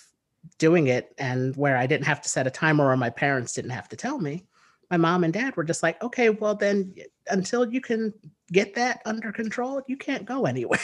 doing 0.57 0.87
it 0.87 1.15
and 1.17 1.55
where 1.55 1.77
I 1.77 1.87
didn't 1.87 2.05
have 2.05 2.21
to 2.21 2.29
set 2.29 2.47
a 2.47 2.51
timer 2.51 2.91
or 2.91 2.97
my 2.97 3.09
parents 3.09 3.53
didn't 3.53 3.71
have 3.71 3.87
to 3.89 3.95
tell 3.95 4.19
me, 4.19 4.45
my 4.89 4.97
mom 4.97 5.23
and 5.23 5.33
dad 5.33 5.55
were 5.55 5.63
just 5.63 5.83
like, 5.83 6.01
okay, 6.01 6.29
well, 6.29 6.55
then 6.55 6.93
until 7.29 7.71
you 7.71 7.81
can 7.81 8.13
get 8.51 8.73
that 8.75 9.01
under 9.05 9.31
control, 9.31 9.81
you 9.87 9.97
can't 9.97 10.25
go 10.25 10.45
anywhere 10.45 10.79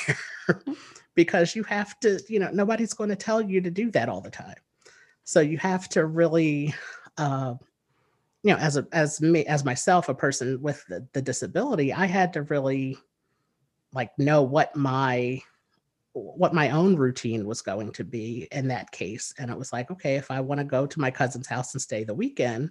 mm. 0.50 0.76
because 1.16 1.56
you 1.56 1.64
have 1.64 2.00
to, 2.02 2.20
you 2.28 2.40
know, 2.40 2.50
nobody's 2.52 2.94
going 2.94 3.10
to 3.10 3.16
tell 3.16 3.42
you 3.42 3.62
to 3.62 3.72
do 3.72 3.92
that 3.92 4.10
all 4.10 4.22
the 4.22 4.30
time. 4.30 4.56
So 5.24 5.40
you 5.40 5.58
have 5.58 5.88
to 5.90 6.06
really, 6.06 6.74
uh, 7.18 7.56
you 8.44 8.52
know, 8.52 8.60
as 8.60 8.76
a 8.76 8.86
as 8.92 9.22
me 9.22 9.46
as 9.46 9.64
myself, 9.64 10.10
a 10.10 10.14
person 10.14 10.62
with 10.62 10.84
the, 10.90 11.08
the 11.14 11.22
disability, 11.22 11.94
I 11.94 12.08
had 12.08 12.34
to 12.34 12.42
really 12.44 12.98
like 13.94 14.12
know 14.20 14.42
what 14.42 14.76
my 14.76 15.42
what 16.12 16.54
my 16.54 16.70
own 16.70 16.96
routine 16.96 17.46
was 17.46 17.62
going 17.62 17.92
to 17.94 18.04
be 18.04 18.48
in 18.52 18.68
that 18.68 18.92
case. 18.92 19.34
And 19.40 19.50
it 19.50 19.58
was 19.58 19.74
like, 19.74 19.90
okay, 19.92 20.16
if 20.16 20.30
I 20.30 20.42
want 20.42 20.60
to 20.60 20.66
go 20.66 20.86
to 20.86 21.00
my 21.00 21.10
cousin's 21.10 21.48
house 21.48 21.74
and 21.74 21.82
stay 21.82 22.04
the 22.04 22.14
weekend, 22.14 22.70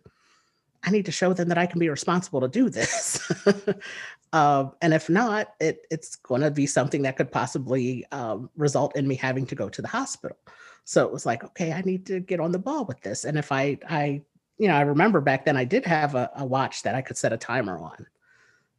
I 0.85 0.91
need 0.91 1.07
to 1.07 1.13
show 1.13 1.33
them 1.33 1.49
that 1.49 1.59
I 1.59 1.67
can 1.67 1.79
be 1.79 1.89
responsible 1.89 2.41
to 2.41 2.49
do 2.49 2.69
this. 2.69 3.21
um, 4.33 4.73
and 4.83 4.93
if 4.93 5.09
not, 5.09 5.55
it, 5.61 5.87
it's 5.91 6.17
going 6.17 6.41
to 6.41 6.51
be 6.51 6.67
something 6.67 7.03
that 7.03 7.17
could 7.17 7.31
possibly 7.31 8.05
um, 8.11 8.51
result 8.57 8.97
in 8.97 9.07
me 9.07 9.15
having 9.15 9.47
to 9.47 9.55
go 9.55 9.69
to 9.69 9.83
the 9.83 9.89
hospital. 9.89 10.37
So 10.85 11.07
it 11.07 11.13
was 11.13 11.25
like, 11.25 11.45
okay, 11.45 11.73
I 11.73 11.83
need 11.83 12.07
to 12.07 12.19
get 12.19 12.41
on 12.41 12.51
the 12.51 12.59
ball 12.59 12.85
with 12.85 13.01
this. 13.03 13.25
And 13.25 13.39
if 13.39 13.53
I, 13.53 13.79
I, 13.89 14.23
you 14.59 14.67
know, 14.67 14.75
I 14.75 14.81
remember 14.81 15.21
back 15.21 15.45
then 15.45 15.57
I 15.57 15.65
did 15.65 15.87
have 15.87 16.17
a, 16.17 16.31
a 16.37 16.45
watch 16.45 16.83
that 16.83 16.97
I 16.97 17.03
could 17.03 17.17
set 17.17 17.33
a 17.33 17.37
timer 17.37 17.79
on 17.79 18.07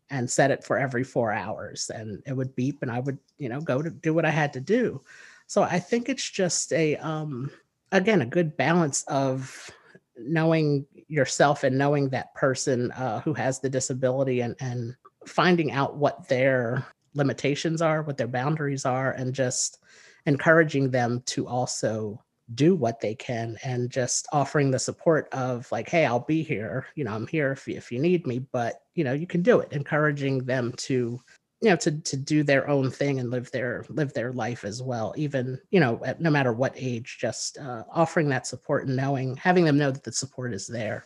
and 0.09 0.29
set 0.29 0.51
it 0.51 0.63
for 0.63 0.77
every 0.77 1.03
four 1.03 1.31
hours 1.31 1.89
and 1.89 2.21
it 2.25 2.33
would 2.33 2.55
beep 2.55 2.81
and 2.81 2.91
I 2.91 2.99
would, 2.99 3.17
you 3.37 3.47
know, 3.47 3.61
go 3.61 3.81
to 3.81 3.89
do 3.89 4.13
what 4.13 4.25
I 4.25 4.29
had 4.29 4.51
to 4.53 4.59
do. 4.59 5.01
So 5.47 5.63
I 5.63 5.79
think 5.79 6.09
it's 6.09 6.29
just 6.29 6.73
a, 6.73 6.97
um, 6.97 7.49
again, 7.93 8.21
a 8.21 8.25
good 8.25 8.57
balance 8.57 9.03
of 9.07 9.71
knowing 10.17 10.85
yourself 11.07 11.63
and 11.63 11.77
knowing 11.77 12.09
that 12.09 12.33
person 12.35 12.91
uh, 12.91 13.19
who 13.21 13.33
has 13.33 13.59
the 13.59 13.69
disability 13.69 14.41
and, 14.41 14.55
and 14.59 14.95
finding 15.25 15.71
out 15.71 15.97
what 15.97 16.27
their 16.27 16.85
limitations 17.13 17.81
are, 17.81 18.03
what 18.03 18.17
their 18.17 18.27
boundaries 18.27 18.85
are, 18.85 19.11
and 19.11 19.33
just 19.33 19.79
encouraging 20.25 20.89
them 20.89 21.21
to 21.25 21.47
also 21.47 22.21
do 22.55 22.75
what 22.75 22.99
they 22.99 23.15
can 23.15 23.57
and 23.63 23.89
just 23.89 24.27
offering 24.33 24.69
the 24.69 24.77
support 24.77 25.29
of 25.31 25.71
like 25.71 25.87
hey 25.87 26.05
i'll 26.05 26.19
be 26.19 26.43
here. 26.43 26.85
You 26.95 27.05
know 27.05 27.13
i'm 27.13 27.27
here 27.27 27.53
if 27.53 27.67
if 27.67 27.91
you 27.91 27.99
need 27.99 28.27
me 28.27 28.39
but 28.39 28.81
you 28.95 29.03
know 29.03 29.13
you 29.13 29.27
can 29.27 29.41
do 29.41 29.59
it. 29.59 29.71
Encouraging 29.71 30.45
them 30.45 30.73
to 30.77 31.19
you 31.63 31.69
know 31.69 31.75
to 31.77 31.91
to 32.01 32.17
do 32.17 32.43
their 32.43 32.69
own 32.69 32.91
thing 32.91 33.19
and 33.19 33.31
live 33.31 33.49
their 33.51 33.85
live 33.89 34.13
their 34.13 34.33
life 34.33 34.63
as 34.65 34.83
well 34.83 35.13
even 35.17 35.57
you 35.71 35.79
know 35.79 35.99
at, 36.05 36.19
no 36.19 36.29
matter 36.29 36.51
what 36.51 36.73
age 36.75 37.17
just 37.19 37.57
uh, 37.57 37.83
offering 37.91 38.29
that 38.29 38.45
support 38.45 38.85
and 38.85 38.95
knowing 38.95 39.35
having 39.37 39.63
them 39.63 39.77
know 39.77 39.89
that 39.89 40.03
the 40.03 40.11
support 40.11 40.53
is 40.53 40.67
there 40.67 41.05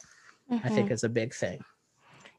mm-hmm. 0.51 0.65
i 0.65 0.69
think 0.69 0.85
mm-hmm. 0.85 0.93
is 0.93 1.03
a 1.03 1.09
big 1.09 1.33
thing 1.33 1.63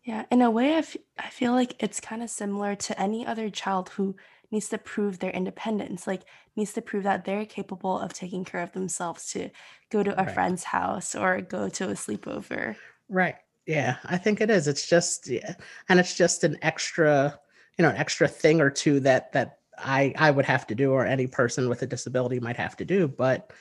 yeah 0.05 0.25
in 0.31 0.43
a 0.43 0.51
way 0.51 0.75
I, 0.75 0.79
f- 0.79 0.97
I 1.19 1.29
feel 1.29 1.53
like 1.53 1.77
it's 1.83 2.01
kind 2.01 2.23
of 2.23 2.31
similar 2.31 2.75
to 2.75 3.01
any 3.01 3.25
other 3.25 3.49
child 3.51 3.91
who 3.91 4.17
needs 4.51 4.69
to 4.71 4.79
prove 4.79 5.19
their 5.19 5.31
independence, 5.31 6.07
like 6.07 6.23
needs 6.57 6.73
to 6.73 6.83
prove 6.83 7.05
that 7.05 7.25
they're 7.25 7.45
capable 7.45 7.99
of 7.99 8.13
taking 8.13 8.45
care 8.45 8.63
of 8.63 8.73
themselves 8.73 9.31
to 9.33 9.51
go 9.91 10.03
to 10.03 10.19
a 10.21 10.25
right. 10.25 10.35
friend's 10.35 10.65
house 10.65 11.15
or 11.15 11.41
go 11.41 11.69
to 11.69 11.91
a 11.91 11.93
sleepover. 11.93 12.77
Right. 13.09 13.37
Yeah, 13.67 13.97
I 14.05 14.17
think 14.17 14.41
it 14.41 14.49
is. 14.49 14.67
It's 14.67 14.89
just 14.89 15.29
yeah. 15.29 15.55
and 15.89 16.01
it's 16.01 16.15
just 16.15 16.45
an 16.45 16.57
extra, 16.63 17.39
you 17.79 17.85
know, 17.85 17.91
an 17.91 17.97
extra 17.97 18.29
thing 18.29 18.61
or 18.61 18.71
two 18.71 19.01
that 19.01 19.33
that 19.33 19.59
I 19.79 20.13
I 20.17 20.31
would 20.31 20.45
have 20.45 20.67
to 20.67 20.75
do 20.75 20.93
or 20.93 21.07
any 21.07 21.27
person 21.27 21.69
with 21.69 21.83
a 21.83 21.87
disability 21.87 22.41
might 22.41 22.57
have 22.57 22.77
to 22.77 22.85
do, 22.85 23.09
but 23.09 23.53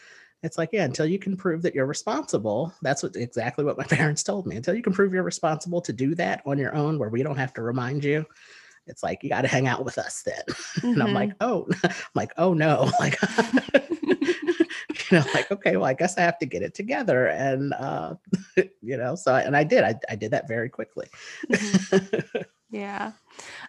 it's 0.43 0.57
like 0.57 0.69
yeah 0.71 0.83
until 0.83 1.05
you 1.05 1.17
can 1.17 1.35
prove 1.35 1.63
that 1.63 1.73
you're 1.73 1.87
responsible 1.87 2.71
that's 2.83 3.01
what 3.01 3.15
exactly 3.15 3.65
what 3.65 3.77
my 3.77 3.83
parents 3.89 4.23
told 4.23 4.47
me. 4.47 4.55
Until 4.55 4.75
you 4.75 4.81
can 4.81 4.93
prove 4.93 5.13
you're 5.13 5.23
responsible 5.23 5.81
to 5.81 5.93
do 5.93 6.15
that 6.15 6.41
on 6.45 6.57
your 6.57 6.75
own 6.75 6.99
where 6.99 7.09
we 7.09 7.23
don't 7.23 7.37
have 7.37 7.53
to 7.53 7.61
remind 7.61 8.03
you 8.03 8.25
it's 8.87 9.03
like 9.03 9.21
you 9.21 9.29
got 9.29 9.41
to 9.41 9.49
hang 9.49 9.67
out 9.67 9.83
with 9.83 9.97
us 9.97 10.23
then. 10.23 10.41
Mm-hmm. 10.49 10.87
and 10.93 11.03
i'm 11.03 11.13
like 11.13 11.31
oh 11.41 11.67
i'm 11.83 11.91
like 12.15 12.31
oh 12.37 12.53
no. 12.53 12.91
Like 12.99 13.19
you 15.11 15.19
know 15.19 15.25
like 15.33 15.51
okay 15.51 15.77
well 15.77 15.85
i 15.85 15.93
guess 15.93 16.17
i 16.17 16.21
have 16.21 16.39
to 16.39 16.45
get 16.45 16.63
it 16.63 16.73
together. 16.73 17.27
And 17.27 17.73
uh 17.73 18.15
you 18.81 18.97
know 18.97 19.15
so 19.15 19.35
and 19.35 19.55
i 19.55 19.63
did. 19.63 19.83
I, 19.83 19.95
I 20.09 20.15
did 20.15 20.31
that 20.31 20.47
very 20.47 20.69
quickly. 20.69 21.07
Mm-hmm. 21.51 22.41
yeah 22.69 23.11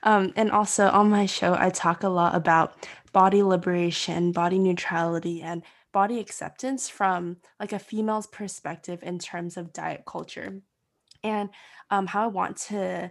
um 0.03 0.33
and 0.37 0.51
also 0.51 0.89
on 0.89 1.11
my 1.11 1.27
show 1.27 1.55
i 1.59 1.71
talk 1.71 2.03
a 2.03 2.09
lot 2.09 2.35
about 2.35 2.87
body 3.13 3.43
liberation 3.43 4.33
body 4.33 4.59
neutrality 4.59 5.43
and 5.43 5.63
body 5.93 6.21
acceptance 6.21 6.89
from 6.89 7.37
like 7.59 7.73
a 7.73 7.79
female's 7.79 8.27
perspective 8.27 9.03
in 9.03 9.19
terms 9.19 9.57
of 9.57 9.73
diet 9.73 10.05
culture. 10.07 10.61
And 11.25 11.51
um, 11.91 12.07
how 12.07 12.25
i 12.25 12.27
want 12.29 12.57
to 12.69 13.11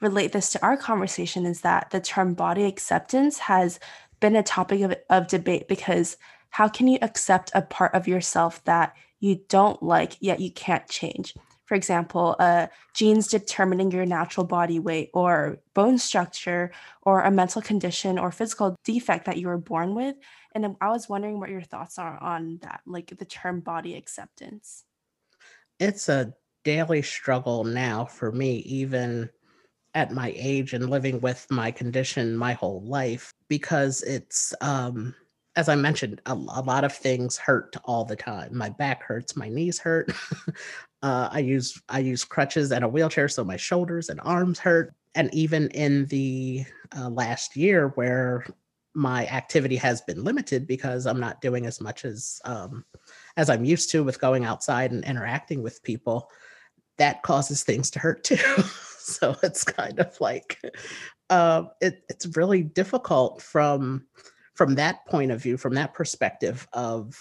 relate 0.00 0.32
this 0.32 0.50
to 0.50 0.62
our 0.62 0.76
conversation 0.76 1.46
is 1.46 1.62
that 1.62 1.90
the 1.90 2.00
term 2.00 2.34
body 2.34 2.64
acceptance 2.64 3.38
has 3.38 3.80
been 4.20 4.36
a 4.36 4.42
topic 4.42 4.82
of, 4.82 4.94
of 5.08 5.28
debate 5.28 5.68
because 5.68 6.16
how 6.50 6.68
can 6.68 6.88
you 6.88 6.98
accept 7.00 7.50
a 7.54 7.62
part 7.62 7.94
of 7.94 8.06
yourself 8.06 8.62
that 8.64 8.94
you 9.20 9.40
don't 9.48 9.82
like 9.82 10.16
yet 10.20 10.40
you 10.40 10.50
can't 10.50 10.88
change 10.88 11.34
for 11.66 11.74
example 11.74 12.36
uh, 12.38 12.66
genes 12.94 13.28
determining 13.28 13.90
your 13.90 14.06
natural 14.06 14.46
body 14.46 14.78
weight 14.78 15.10
or 15.12 15.58
bone 15.74 15.98
structure 15.98 16.72
or 17.02 17.20
a 17.22 17.30
mental 17.30 17.60
condition 17.60 18.18
or 18.18 18.30
physical 18.30 18.76
defect 18.84 19.26
that 19.26 19.36
you 19.36 19.48
were 19.48 19.58
born 19.58 19.94
with 19.94 20.16
and 20.54 20.76
i 20.80 20.88
was 20.88 21.08
wondering 21.08 21.38
what 21.38 21.50
your 21.50 21.62
thoughts 21.62 21.98
are 21.98 22.18
on 22.22 22.58
that 22.62 22.80
like 22.86 23.12
the 23.18 23.24
term 23.24 23.60
body 23.60 23.94
acceptance 23.94 24.84
it's 25.78 26.08
a 26.08 26.32
daily 26.64 27.02
struggle 27.02 27.64
now 27.64 28.04
for 28.04 28.32
me 28.32 28.56
even 28.58 29.28
at 29.94 30.12
my 30.12 30.32
age 30.36 30.72
and 30.72 30.90
living 30.90 31.20
with 31.20 31.46
my 31.50 31.70
condition 31.70 32.36
my 32.36 32.52
whole 32.52 32.82
life 32.82 33.30
because 33.48 34.02
it's 34.02 34.54
um 34.60 35.14
as 35.56 35.70
I 35.70 35.74
mentioned, 35.74 36.20
a, 36.26 36.32
a, 36.34 36.62
lot 36.62 36.84
of 36.84 36.92
things 36.92 37.38
hurt 37.38 37.76
all 37.84 38.04
the 38.04 38.14
time. 38.14 38.56
My 38.56 38.68
back 38.68 39.02
hurts, 39.02 39.36
my 39.36 39.48
knees 39.48 39.78
hurt. 39.78 40.12
uh, 41.06 41.28
I 41.30 41.38
use 41.38 41.80
I 41.88 42.00
use 42.00 42.24
crutches 42.24 42.72
and 42.72 42.84
a 42.84 42.88
wheelchair, 42.88 43.28
so 43.28 43.44
my 43.44 43.56
shoulders 43.56 44.08
and 44.08 44.20
arms 44.24 44.58
hurt. 44.58 44.92
And 45.14 45.32
even 45.32 45.68
in 45.68 46.06
the 46.06 46.64
uh, 46.98 47.08
last 47.10 47.56
year, 47.56 47.92
where 47.94 48.44
my 48.92 49.24
activity 49.28 49.76
has 49.76 50.00
been 50.00 50.24
limited 50.24 50.66
because 50.66 51.06
I'm 51.06 51.20
not 51.20 51.40
doing 51.40 51.64
as 51.64 51.80
much 51.80 52.04
as 52.04 52.40
um, 52.44 52.84
as 53.36 53.48
I'm 53.48 53.64
used 53.64 53.88
to 53.92 54.02
with 54.02 54.20
going 54.20 54.44
outside 54.44 54.90
and 54.90 55.04
interacting 55.04 55.62
with 55.62 55.80
people, 55.84 56.28
that 56.98 57.22
causes 57.22 57.62
things 57.62 57.88
to 57.92 58.00
hurt 58.00 58.24
too. 58.24 58.36
so 58.98 59.36
it's 59.44 59.62
kind 59.62 60.00
of 60.00 60.20
like 60.20 60.58
uh, 61.30 61.66
it, 61.80 62.02
it's 62.08 62.36
really 62.36 62.64
difficult 62.64 63.40
from 63.40 64.04
from 64.54 64.74
that 64.74 65.06
point 65.06 65.30
of 65.30 65.40
view, 65.40 65.56
from 65.56 65.74
that 65.74 65.94
perspective 65.94 66.66
of 66.72 67.16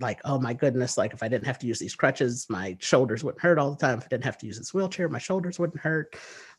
like, 0.00 0.20
oh 0.24 0.38
my 0.40 0.52
goodness, 0.52 0.98
like 0.98 1.12
if 1.12 1.22
I 1.22 1.28
didn't 1.28 1.46
have 1.46 1.58
to 1.60 1.66
use 1.66 1.78
these 1.78 1.94
crutches, 1.94 2.46
my 2.48 2.76
shoulders 2.80 3.22
wouldn't 3.22 3.42
hurt 3.42 3.58
all 3.58 3.70
the 3.70 3.76
time. 3.76 3.98
If 3.98 4.04
I 4.04 4.08
didn't 4.08 4.24
have 4.24 4.38
to 4.38 4.46
use 4.46 4.58
this 4.58 4.74
wheelchair, 4.74 5.08
my 5.08 5.18
shoulders 5.18 5.58
wouldn't 5.58 5.80
hurt. 5.80 6.16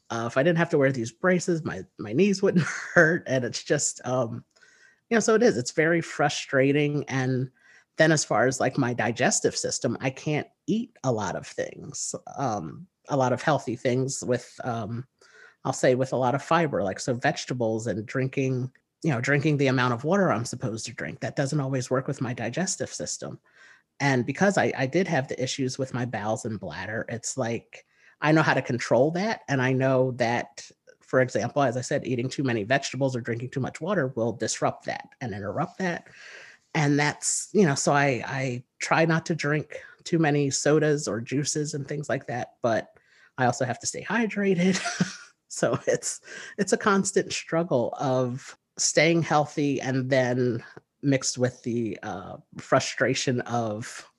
Uh, 0.09 0.25
if 0.27 0.37
I 0.37 0.43
didn't 0.43 0.59
have 0.59 0.69
to 0.69 0.77
wear 0.77 0.91
these 0.91 1.11
braces, 1.11 1.63
my 1.63 1.83
my 1.97 2.13
knees 2.13 2.41
wouldn't 2.41 2.65
hurt. 2.93 3.23
And 3.27 3.43
it's 3.43 3.63
just, 3.63 4.01
um, 4.05 4.43
you 5.09 5.15
know, 5.15 5.19
so 5.19 5.35
it 5.35 5.43
is. 5.43 5.57
It's 5.57 5.71
very 5.71 6.01
frustrating. 6.01 7.03
And 7.07 7.49
then 7.97 8.11
as 8.11 8.25
far 8.25 8.47
as 8.47 8.59
like 8.59 8.77
my 8.77 8.93
digestive 8.93 9.55
system, 9.55 9.97
I 10.01 10.09
can't 10.09 10.47
eat 10.67 10.91
a 11.03 11.11
lot 11.11 11.35
of 11.35 11.47
things, 11.47 12.13
um, 12.37 12.87
a 13.09 13.17
lot 13.17 13.33
of 13.33 13.41
healthy 13.41 13.75
things 13.75 14.23
with, 14.25 14.59
um, 14.63 15.05
I'll 15.63 15.73
say 15.73 15.95
with 15.95 16.13
a 16.13 16.17
lot 16.17 16.35
of 16.35 16.43
fiber, 16.43 16.83
like 16.83 16.99
so 16.99 17.13
vegetables 17.13 17.87
and 17.87 18.05
drinking 18.05 18.71
you 19.05 19.11
know, 19.11 19.21
drinking 19.21 19.57
the 19.57 19.67
amount 19.67 19.93
of 19.93 20.03
water 20.03 20.31
I'm 20.31 20.45
supposed 20.45 20.87
to 20.87 20.93
drink. 20.93 21.19
That 21.19 21.35
doesn't 21.35 21.59
always 21.59 21.91
work 21.91 22.07
with 22.07 22.21
my 22.21 22.33
digestive 22.33 22.91
system. 22.91 23.39
And 23.99 24.25
because 24.25 24.57
I, 24.57 24.73
I 24.75 24.87
did 24.87 25.07
have 25.07 25.27
the 25.27 25.41
issues 25.41 25.77
with 25.77 25.93
my 25.93 26.05
bowels 26.05 26.45
and 26.45 26.59
bladder, 26.59 27.05
it's 27.07 27.37
like 27.37 27.85
I 28.19 28.31
know 28.31 28.41
how 28.41 28.55
to 28.55 28.63
control 28.63 29.11
that. 29.11 29.41
And 29.47 29.61
I 29.61 29.73
know 29.73 30.13
that, 30.13 30.67
for 31.01 31.21
example, 31.21 31.61
as 31.61 31.77
I 31.77 31.81
said, 31.81 32.07
eating 32.07 32.27
too 32.27 32.43
many 32.43 32.63
vegetables 32.63 33.15
or 33.15 33.21
drinking 33.21 33.51
too 33.51 33.59
much 33.59 33.79
water 33.79 34.07
will 34.15 34.31
disrupt 34.31 34.85
that 34.85 35.07
and 35.21 35.35
interrupt 35.35 35.77
that. 35.77 36.07
And 36.73 36.99
that's, 36.99 37.49
you 37.53 37.67
know, 37.67 37.75
so 37.75 37.93
I, 37.93 38.23
I 38.25 38.63
try 38.79 39.05
not 39.05 39.27
to 39.27 39.35
drink 39.35 39.83
too 40.03 40.17
many 40.17 40.49
sodas 40.49 41.07
or 41.07 41.21
juices 41.21 41.75
and 41.75 41.87
things 41.87 42.09
like 42.09 42.25
that. 42.25 42.53
But 42.63 42.89
I 43.37 43.45
also 43.45 43.65
have 43.65 43.79
to 43.81 43.87
stay 43.87 44.03
hydrated. 44.03 44.81
so 45.47 45.77
it's 45.85 46.21
it's 46.57 46.73
a 46.73 46.77
constant 46.77 47.31
struggle 47.31 47.93
of 47.99 48.57
staying 48.77 49.21
healthy 49.21 49.79
and 49.81 50.09
then 50.09 50.63
mixed 51.01 51.37
with 51.37 51.61
the 51.63 51.97
uh, 52.03 52.37
frustration 52.57 53.41
of 53.41 54.09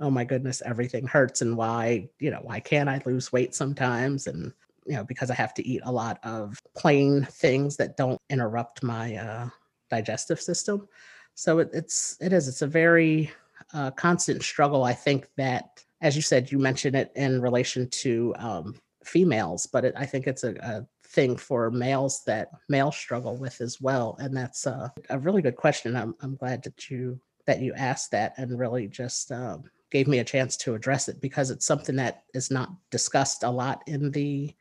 oh 0.00 0.10
my 0.10 0.24
goodness 0.24 0.62
everything 0.66 1.06
hurts 1.06 1.40
and 1.40 1.56
why 1.56 2.08
you 2.18 2.30
know 2.30 2.40
why 2.42 2.58
can't 2.58 2.88
i 2.88 3.00
lose 3.06 3.32
weight 3.32 3.54
sometimes? 3.54 4.26
and 4.26 4.52
you 4.86 4.94
know 4.94 5.04
because 5.04 5.30
i 5.30 5.34
have 5.34 5.54
to 5.54 5.66
eat 5.66 5.80
a 5.84 5.92
lot 5.92 6.18
of 6.24 6.58
plain 6.76 7.24
things 7.24 7.76
that 7.76 7.96
don't 7.96 8.20
interrupt 8.28 8.82
my 8.82 9.16
uh, 9.16 9.48
digestive 9.90 10.40
system. 10.40 10.88
So 11.34 11.58
it, 11.58 11.70
it's 11.72 12.16
it 12.20 12.32
is 12.32 12.48
it's 12.48 12.62
a 12.62 12.66
very 12.66 13.30
uh, 13.72 13.90
constant 13.92 14.42
struggle 14.42 14.84
i 14.84 14.92
think 14.92 15.28
that 15.36 15.82
as 16.00 16.16
you 16.16 16.22
said 16.22 16.50
you 16.52 16.58
mentioned 16.58 16.94
it 16.94 17.10
in 17.16 17.40
relation 17.40 17.88
to 17.88 18.34
um, 18.38 18.74
females 19.04 19.66
but 19.66 19.84
it, 19.84 19.94
i 19.96 20.06
think 20.06 20.26
it's 20.26 20.44
a, 20.44 20.54
a 20.56 20.86
thing 21.14 21.36
for 21.36 21.70
males 21.70 22.22
that 22.26 22.50
males 22.68 22.96
struggle 22.96 23.36
with 23.36 23.60
as 23.60 23.80
well 23.80 24.16
and 24.18 24.36
that's 24.36 24.66
uh, 24.66 24.88
a 25.10 25.18
really 25.18 25.40
good 25.40 25.56
question 25.56 25.96
i'm, 25.96 26.14
I'm 26.20 26.36
glad 26.36 26.62
that 26.64 26.90
you 26.90 27.20
that 27.46 27.60
you 27.60 27.72
asked 27.74 28.10
that 28.10 28.34
and 28.36 28.58
really 28.58 28.88
just 28.88 29.30
um, 29.30 29.64
gave 29.90 30.08
me 30.08 30.18
a 30.18 30.24
chance 30.24 30.56
to 30.56 30.74
address 30.74 31.08
it 31.08 31.20
because 31.20 31.50
it's 31.50 31.66
something 31.66 31.96
that 31.96 32.24
is 32.34 32.50
not 32.50 32.70
discussed 32.90 33.44
a 33.44 33.50
lot 33.50 33.82
in 33.86 34.10
the 34.10 34.52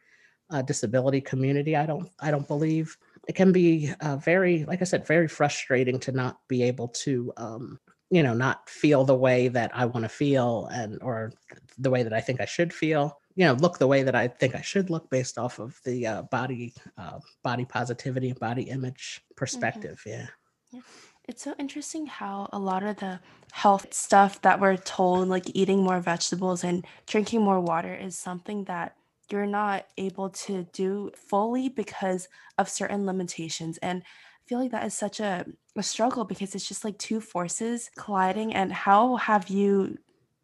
uh, 0.52 0.62
disability 0.62 1.22
community 1.22 1.76
i 1.76 1.86
don't 1.86 2.10
i 2.20 2.30
don't 2.32 2.48
believe. 2.48 2.98
It 3.26 3.36
can 3.36 3.54
be 3.54 3.92
uh, 4.02 4.18
very 4.18 4.66
like 4.66 4.82
i 4.82 4.86
said 4.86 5.08
very 5.08 5.28
frustrating 5.28 6.00
to 6.02 6.12
not 6.12 6.40
be 6.48 6.62
able 6.64 6.90
to 6.90 7.34
um, 7.38 7.80
you 8.12 8.22
know 8.22 8.34
not 8.34 8.70
feel 8.70 9.06
the 9.06 9.16
way 9.16 9.48
that 9.48 9.72
i 9.74 9.86
want 9.86 10.04
to 10.04 10.10
feel 10.10 10.70
and 10.72 11.02
or 11.02 11.32
the 11.80 11.90
way 11.90 12.04
that 12.04 12.14
i 12.14 12.22
think 12.22 12.42
i 12.42 12.46
should 12.46 12.72
feel 12.72 13.18
you 13.36 13.46
know 13.46 13.54
look 13.54 13.78
the 13.78 13.88
way 13.88 14.04
that 14.04 14.16
I 14.16 14.28
think 14.28 14.56
I 14.56 14.62
should 14.62 14.90
look 14.90 15.10
based 15.10 15.38
off 15.38 15.60
of 15.60 15.80
the 15.84 16.08
uh, 16.08 16.22
body 16.24 16.74
uh, 16.98 17.20
body 17.44 17.66
positivity 17.66 18.30
and 18.30 18.40
body 18.40 18.64
image 18.64 19.22
mm-hmm. 19.24 19.36
perspective. 19.36 20.02
Mm-hmm. 20.06 20.10
Yeah. 20.10 20.28
yeah. 20.72 20.82
It's 21.26 21.44
so 21.44 21.56
interesting 21.58 22.06
how 22.06 22.50
a 22.52 22.60
lot 22.60 22.84
of 22.84 22.98
the 22.98 23.20
health 23.54 23.94
stuff 23.94 24.42
that 24.42 24.60
we're 24.60 24.76
told, 24.76 25.30
like 25.30 25.46
eating 25.54 25.82
more 25.82 26.02
vegetables 26.02 26.66
and 26.66 26.86
drinking 27.08 27.42
more 27.42 27.62
water, 27.62 27.96
is 27.96 28.18
something 28.18 28.66
that 28.66 28.98
you're 29.32 29.46
not 29.46 29.86
able 29.98 30.30
to 30.30 30.68
do 30.74 31.12
fully 31.16 31.70
because 31.70 32.28
of 32.58 32.68
certain 32.68 33.06
limitations. 33.06 33.78
And 33.78 34.04
I 34.04 34.50
feel 34.50 34.60
like 34.60 34.72
that 34.72 34.86
is 34.86 34.94
such 34.94 35.22
a, 35.22 35.46
a 35.78 35.84
struggle 35.84 36.26
because 36.26 36.56
it's 36.56 36.68
just 36.68 36.84
like 36.84 36.98
two 36.98 37.22
forces 37.22 37.90
colliding. 37.98 38.54
And 38.54 38.74
how 38.74 39.16
have 39.16 39.48
you 39.48 39.98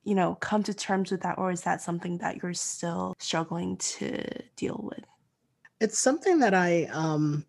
you 0.09 0.15
know, 0.15 0.33
come 0.33 0.63
to 0.63 0.73
terms 0.73 1.11
with 1.11 1.21
that, 1.21 1.37
or 1.37 1.51
is 1.51 1.61
that 1.61 1.83
something 1.83 2.17
that 2.17 2.41
you're 2.41 2.55
still 2.55 3.13
struggling 3.19 3.77
to 3.77 4.23
deal 4.55 4.81
with? 4.81 5.05
It's 5.79 5.99
something 5.99 6.39
that 6.39 6.55
I 6.55 6.85
um 6.85 7.45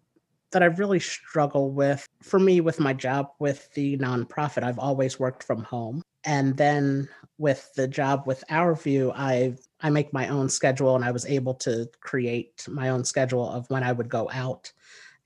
that 0.52 0.62
I 0.62 0.66
really 0.66 1.00
struggle 1.00 1.70
with. 1.70 2.06
For 2.22 2.38
me, 2.38 2.60
with 2.60 2.78
my 2.78 2.92
job 2.92 3.28
with 3.38 3.72
the 3.72 3.96
nonprofit, 3.96 4.62
I've 4.62 4.78
always 4.78 5.18
worked 5.18 5.42
from 5.42 5.62
home. 5.62 6.02
And 6.24 6.54
then 6.54 7.08
with 7.38 7.72
the 7.76 7.88
job 7.88 8.24
with 8.26 8.44
Our 8.50 8.74
View, 8.74 9.10
I 9.16 9.56
I 9.80 9.88
make 9.88 10.12
my 10.12 10.28
own 10.28 10.50
schedule 10.50 10.96
and 10.96 11.04
I 11.04 11.12
was 11.12 11.24
able 11.24 11.54
to 11.64 11.88
create 12.00 12.68
my 12.68 12.90
own 12.90 13.04
schedule 13.04 13.48
of 13.48 13.70
when 13.70 13.82
I 13.82 13.92
would 13.92 14.10
go 14.10 14.28
out 14.30 14.70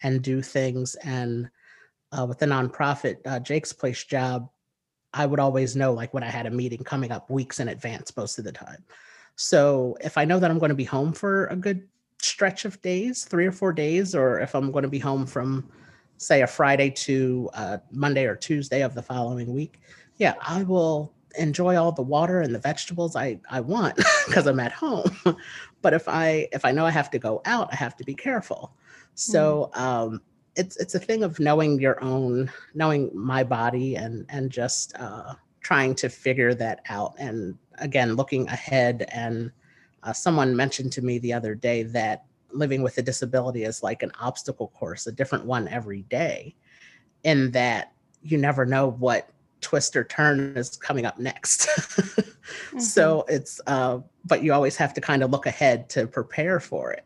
and 0.05 0.23
do 0.23 0.41
things. 0.41 0.95
And 1.03 1.51
uh, 2.17 2.27
with 2.27 2.39
the 2.39 2.47
nonprofit, 2.47 3.17
uh, 3.27 3.41
Jake's 3.41 3.73
Place 3.73 4.05
job, 4.05 4.49
I 5.15 5.27
would 5.27 5.41
always 5.41 5.77
know 5.77 5.93
like 5.93 6.13
when 6.13 6.25
I 6.25 6.29
had 6.29 6.47
a 6.47 6.51
meeting 6.51 6.83
coming 6.83 7.13
up 7.13 7.31
weeks 7.31 7.61
in 7.61 7.69
advance 7.69 8.15
most 8.17 8.39
of 8.39 8.45
the 8.45 8.53
time. 8.53 8.85
So 9.37 9.97
if 10.01 10.19
I 10.19 10.25
know 10.25 10.39
that 10.39 10.51
I'm 10.51 10.59
going 10.59 10.71
to 10.71 10.75
be 10.75 10.85
home 10.85 11.13
for 11.13 11.47
a 11.47 11.57
good 11.57 11.89
stretch 12.21 12.65
of 12.65 12.81
days, 12.83 13.25
three 13.25 13.47
or 13.47 13.53
four 13.53 13.73
days, 13.73 14.15
or 14.15 14.41
if 14.41 14.55
I'm 14.55 14.71
going 14.73 14.83
to 14.83 14.89
be 14.89 14.99
home 14.99 15.25
from 15.25 15.71
say 16.17 16.43
a 16.43 16.47
Friday 16.47 16.91
to 16.91 17.51
uh, 17.55 17.79
Monday 17.91 18.27
or 18.27 18.37
Tuesday 18.37 18.83
of 18.83 18.95
the 18.95 19.03
following 19.03 19.53
week, 19.53 19.81
yeah, 20.19 20.35
I 20.41 20.63
will 20.65 21.13
enjoy 21.39 21.77
all 21.77 21.93
the 21.93 22.03
water 22.03 22.41
and 22.41 22.55
the 22.55 22.61
vegetables 22.61 23.17
I, 23.17 23.41
I 23.51 23.61
want 23.61 23.97
because 24.27 24.47
I'm 24.47 24.61
at 24.61 24.73
home. 24.73 25.17
but 25.83 25.95
if 25.95 26.09
I 26.09 26.49
if 26.53 26.65
I 26.65 26.73
know 26.73 26.87
I 26.87 26.91
have 26.91 27.11
to 27.11 27.19
go 27.19 27.41
out, 27.45 27.69
I 27.73 27.77
have 27.77 27.97
to 27.97 28.05
be 28.05 28.15
careful. 28.15 28.73
So 29.15 29.71
mm. 29.75 29.81
um, 29.81 30.23
it's 30.57 30.77
it's 30.77 30.95
a 30.95 31.01
thing 31.01 31.23
of 31.23 31.41
knowing 31.41 31.81
your 31.81 32.03
own 32.03 32.51
knowing 32.75 33.11
my 33.15 33.43
body 33.43 33.97
and 33.97 34.27
and 34.29 34.51
just 34.51 34.95
uh, 34.97 35.35
trying 35.61 35.95
to 35.95 36.09
figure 36.09 36.55
that 36.55 36.81
out 36.89 37.15
and 37.19 37.57
again 37.79 38.15
looking 38.15 38.47
ahead 38.49 39.07
and 39.13 39.51
uh, 40.05 40.13
someone 40.13 40.55
mentioned 40.55 40.93
to 40.93 41.03
me 41.03 41.19
the 41.19 41.33
other 41.33 41.55
day 41.55 41.83
that 41.83 42.25
living 42.55 42.83
with 42.83 42.97
a 42.99 43.03
disability 43.03 43.65
is 43.65 43.83
like 43.83 44.03
an 44.03 44.13
obstacle 44.21 44.69
course, 44.69 45.07
a 45.07 45.13
different 45.13 45.45
one 45.45 45.69
every 45.69 46.03
day, 46.03 46.55
in 47.25 47.51
that 47.51 47.93
you 48.23 48.39
never 48.39 48.65
know 48.65 48.91
what 48.91 49.31
twist 49.61 49.97
or 49.97 50.05
turn 50.05 50.57
is 50.57 50.77
coming 50.77 51.05
up 51.05 51.19
next. 51.19 51.61
mm-hmm. 51.69 52.79
So 52.79 53.25
it's, 53.29 53.61
uh, 53.67 53.99
but 54.25 54.43
you 54.43 54.53
always 54.53 54.77
have 54.77 54.95
to 54.95 55.01
kind 55.01 55.23
of 55.23 55.31
look 55.31 55.47
ahead 55.47 55.89
to 55.91 56.07
prepare 56.07 56.61
for 56.61 56.93
it. 56.93 57.05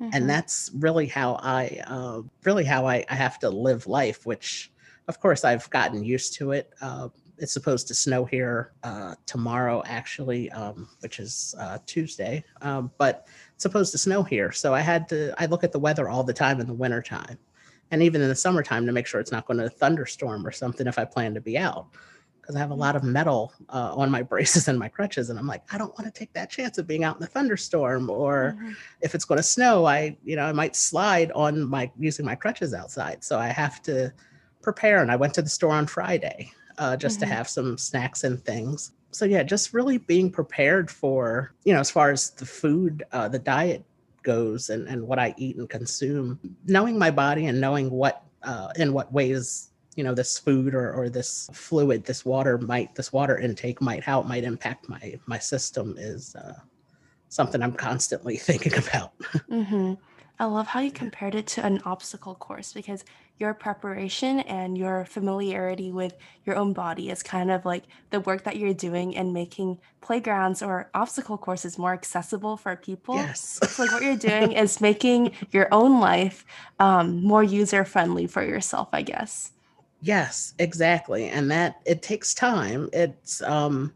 Mm-hmm. 0.00 0.10
And 0.12 0.28
that's 0.28 0.70
really 0.74 1.06
how 1.06 1.38
I, 1.42 1.80
uh, 1.86 2.22
really 2.44 2.64
how 2.64 2.86
I, 2.86 3.04
I 3.08 3.14
have 3.14 3.38
to 3.40 3.50
live 3.50 3.86
life, 3.86 4.26
which 4.26 4.72
of 5.08 5.20
course 5.20 5.44
I've 5.44 5.68
gotten 5.70 6.04
used 6.04 6.34
to 6.34 6.52
it. 6.52 6.72
Uh, 6.80 7.08
it's 7.38 7.52
supposed 7.52 7.86
to 7.88 7.94
snow 7.94 8.24
here 8.24 8.72
uh, 8.82 9.14
tomorrow, 9.26 9.82
actually, 9.86 10.50
um, 10.52 10.88
which 11.00 11.18
is 11.18 11.54
uh, 11.58 11.78
Tuesday. 11.86 12.44
Um, 12.62 12.90
but 12.98 13.26
it's 13.54 13.62
supposed 13.62 13.92
to 13.92 13.98
snow 13.98 14.22
here, 14.22 14.52
so 14.52 14.74
I 14.74 14.80
had 14.80 15.08
to. 15.10 15.34
I 15.38 15.46
look 15.46 15.64
at 15.64 15.72
the 15.72 15.78
weather 15.78 16.08
all 16.08 16.24
the 16.24 16.32
time 16.32 16.60
in 16.60 16.66
the 16.66 16.72
wintertime, 16.72 17.38
and 17.90 18.02
even 18.02 18.20
in 18.20 18.28
the 18.28 18.34
summertime 18.34 18.86
to 18.86 18.92
make 18.92 19.06
sure 19.06 19.20
it's 19.20 19.32
not 19.32 19.46
going 19.46 19.58
to 19.58 19.68
thunderstorm 19.68 20.46
or 20.46 20.52
something 20.52 20.86
if 20.86 20.98
I 20.98 21.04
plan 21.04 21.34
to 21.34 21.40
be 21.40 21.58
out. 21.58 21.88
Because 22.46 22.56
I 22.56 22.60
have 22.60 22.70
a 22.70 22.74
lot 22.74 22.94
of 22.94 23.02
metal 23.02 23.52
uh, 23.70 23.92
on 23.96 24.08
my 24.08 24.22
braces 24.22 24.68
and 24.68 24.78
my 24.78 24.88
crutches, 24.88 25.30
and 25.30 25.38
I'm 25.38 25.48
like, 25.48 25.62
I 25.74 25.78
don't 25.78 25.92
want 25.98 26.12
to 26.12 26.16
take 26.16 26.32
that 26.34 26.48
chance 26.48 26.78
of 26.78 26.86
being 26.86 27.02
out 27.02 27.16
in 27.16 27.20
the 27.20 27.26
thunderstorm, 27.26 28.08
or 28.08 28.54
mm-hmm. 28.56 28.72
if 29.00 29.16
it's 29.16 29.24
going 29.24 29.38
to 29.38 29.42
snow, 29.42 29.84
I, 29.84 30.16
you 30.24 30.36
know, 30.36 30.44
I 30.44 30.52
might 30.52 30.76
slide 30.76 31.32
on 31.32 31.68
my 31.68 31.90
using 31.98 32.24
my 32.24 32.36
crutches 32.36 32.72
outside. 32.72 33.24
So 33.24 33.36
I 33.38 33.48
have 33.48 33.82
to 33.82 34.12
prepare. 34.62 35.02
And 35.02 35.10
I 35.10 35.16
went 35.16 35.34
to 35.34 35.42
the 35.42 35.48
store 35.48 35.72
on 35.72 35.86
Friday 35.86 36.52
uh, 36.78 36.96
just 36.96 37.20
mm-hmm. 37.20 37.30
to 37.30 37.34
have 37.34 37.48
some 37.48 37.78
snacks 37.78 38.24
and 38.24 38.44
things. 38.44 38.92
So 39.10 39.24
yeah, 39.24 39.42
just 39.42 39.72
really 39.72 39.98
being 39.98 40.30
prepared 40.30 40.90
for 40.90 41.52
you 41.64 41.72
know 41.72 41.80
as 41.80 41.90
far 41.90 42.10
as 42.10 42.30
the 42.30 42.46
food, 42.46 43.04
uh, 43.12 43.28
the 43.28 43.38
diet 43.38 43.84
goes, 44.22 44.70
and 44.70 44.86
and 44.88 45.06
what 45.06 45.18
I 45.18 45.34
eat 45.36 45.56
and 45.56 45.68
consume. 45.68 46.38
Knowing 46.66 46.98
my 46.98 47.10
body 47.10 47.46
and 47.46 47.60
knowing 47.60 47.90
what 47.90 48.24
uh, 48.42 48.68
in 48.76 48.92
what 48.92 49.12
ways 49.12 49.70
you 49.96 50.04
know 50.04 50.14
this 50.14 50.38
food 50.38 50.74
or, 50.74 50.92
or 50.92 51.08
this 51.08 51.50
fluid 51.52 52.04
this 52.04 52.24
water 52.24 52.58
might 52.58 52.94
this 52.94 53.12
water 53.12 53.38
intake 53.38 53.80
might 53.80 54.04
how 54.04 54.20
it 54.20 54.26
might 54.26 54.44
impact 54.44 54.88
my 54.88 55.18
my 55.26 55.38
system 55.38 55.96
is 55.98 56.36
uh, 56.36 56.54
something 57.28 57.62
i'm 57.62 57.72
constantly 57.72 58.36
thinking 58.48 58.74
about 58.74 59.18
mm-hmm. 59.50 59.94
I 60.38 60.44
love 60.44 60.66
how 60.66 60.80
you 60.80 60.90
compared 60.90 61.34
it 61.34 61.46
to 61.48 61.64
an 61.64 61.80
obstacle 61.86 62.34
course 62.34 62.74
because 62.74 63.04
your 63.38 63.54
preparation 63.54 64.40
and 64.40 64.76
your 64.76 65.06
familiarity 65.06 65.92
with 65.92 66.14
your 66.44 66.56
own 66.56 66.72
body 66.74 67.10
is 67.10 67.22
kind 67.22 67.50
of 67.50 67.64
like 67.64 67.84
the 68.10 68.20
work 68.20 68.44
that 68.44 68.56
you're 68.56 68.74
doing 68.74 69.12
in 69.14 69.32
making 69.32 69.78
playgrounds 70.00 70.62
or 70.62 70.90
obstacle 70.94 71.38
courses 71.38 71.78
more 71.78 71.92
accessible 71.92 72.56
for 72.56 72.76
people. 72.76 73.16
Yes. 73.16 73.58
so 73.66 73.82
like 73.82 73.92
what 73.92 74.02
you're 74.02 74.16
doing 74.16 74.52
is 74.52 74.80
making 74.80 75.32
your 75.50 75.68
own 75.72 76.00
life 76.00 76.44
um, 76.80 77.22
more 77.22 77.42
user 77.42 77.84
friendly 77.84 78.26
for 78.26 78.42
yourself, 78.42 78.88
I 78.92 79.02
guess. 79.02 79.52
Yes, 80.00 80.54
exactly. 80.58 81.28
And 81.28 81.50
that 81.50 81.80
it 81.84 82.02
takes 82.02 82.34
time. 82.34 82.88
It's 82.92 83.42
um 83.42 83.92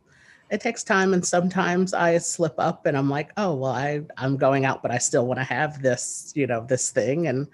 it 0.50 0.60
takes 0.60 0.82
time 0.82 1.14
and 1.14 1.24
sometimes 1.24 1.94
i 1.94 2.18
slip 2.18 2.54
up 2.58 2.86
and 2.86 2.96
i'm 2.96 3.08
like 3.08 3.30
oh 3.36 3.54
well 3.54 3.72
i 3.72 4.02
i'm 4.16 4.36
going 4.36 4.64
out 4.64 4.82
but 4.82 4.90
i 4.90 4.98
still 4.98 5.26
want 5.26 5.38
to 5.38 5.44
have 5.44 5.80
this 5.80 6.32
you 6.34 6.46
know 6.46 6.64
this 6.68 6.90
thing 6.90 7.28
and 7.28 7.46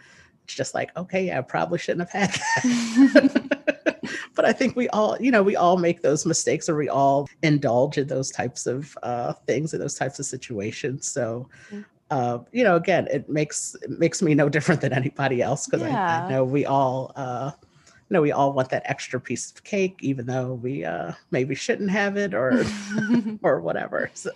it's 0.45 0.55
just 0.55 0.75
like 0.75 0.97
okay 0.97 1.37
i 1.37 1.41
probably 1.41 1.79
shouldn't 1.79 2.11
have 2.11 2.31
had 2.31 2.33
that 2.33 3.53
but 4.35 4.45
i 4.45 4.53
think 4.53 4.75
we 4.77 4.89
all 4.89 5.17
you 5.21 5.31
know 5.31 5.43
we 5.43 5.57
all 5.57 5.77
make 5.77 6.03
those 6.03 6.27
mistakes 6.27 6.69
or 6.69 6.77
we 6.77 6.89
all 6.89 7.29
indulge 7.43 7.99
in 7.99 8.07
those 8.07 8.31
types 8.31 8.67
of 8.67 8.97
uh, 9.03 9.33
things 9.47 9.75
in 9.75 9.81
those 9.81 9.95
types 9.95 10.19
of 10.19 10.27
situations 10.27 11.07
so 11.07 11.49
mm. 11.71 11.85
uh, 12.11 12.39
you 12.53 12.65
know 12.65 12.77
again 12.77 13.07
it 13.11 13.29
makes 13.29 13.77
it 13.83 13.91
makes 13.91 14.23
me 14.23 14.35
no 14.35 14.49
different 14.49 14.81
than 14.81 14.93
anybody 14.93 15.43
else 15.43 15.67
because 15.67 15.83
yeah. 15.83 16.23
I, 16.23 16.27
I, 16.27 16.31
know 16.31 16.45
we 16.45 16.65
all 16.65 17.13
uh, 17.17 17.51
you 18.09 18.15
know 18.15 18.23
we 18.23 18.33
all 18.33 18.53
want 18.53 18.71
that 18.71 18.83
extra 18.87 19.21
piece 19.21 19.51
of 19.51 19.65
cake 19.65 19.97
even 20.01 20.27
though 20.27 20.55
we 20.55 20.85
uh 20.85 21.13
maybe 21.31 21.55
shouldn't 21.55 21.91
have 21.91 22.17
it 22.17 22.35
or 22.35 22.65
or 23.43 23.61
whatever 23.61 24.11
so. 24.15 24.31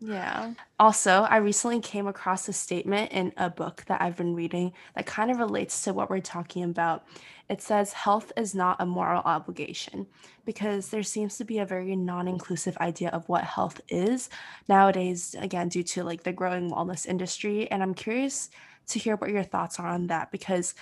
Yeah. 0.00 0.54
Also 0.78 1.22
i 1.22 1.38
recently 1.38 1.80
came 1.80 2.06
across 2.06 2.48
a 2.48 2.52
statement 2.52 3.12
in 3.12 3.32
a 3.36 3.50
book 3.50 3.84
that 3.86 4.00
i've 4.00 4.16
been 4.16 4.34
reading 4.34 4.72
that 4.94 5.06
kind 5.06 5.30
of 5.30 5.38
relates 5.38 5.84
to 5.84 5.92
what 5.92 6.10
we're 6.10 6.20
talking 6.20 6.62
about. 6.64 7.04
It 7.48 7.62
says 7.62 7.92
health 7.94 8.30
is 8.36 8.54
not 8.54 8.76
a 8.78 8.86
moral 8.86 9.22
obligation 9.24 10.06
because 10.44 10.90
there 10.90 11.02
seems 11.02 11.38
to 11.38 11.44
be 11.44 11.58
a 11.58 11.66
very 11.66 11.96
non-inclusive 11.96 12.76
idea 12.76 13.08
of 13.08 13.28
what 13.28 13.44
health 13.44 13.80
is 13.88 14.28
nowadays 14.68 15.34
again 15.38 15.68
due 15.68 15.82
to 15.84 16.04
like 16.04 16.24
the 16.24 16.32
growing 16.32 16.70
wellness 16.70 17.06
industry 17.06 17.70
and 17.70 17.82
i'm 17.82 17.94
curious 17.94 18.50
to 18.86 18.98
hear 18.98 19.16
what 19.16 19.30
your 19.30 19.42
thoughts 19.42 19.78
are 19.78 19.86
on 19.86 20.06
that 20.06 20.30
because 20.30 20.74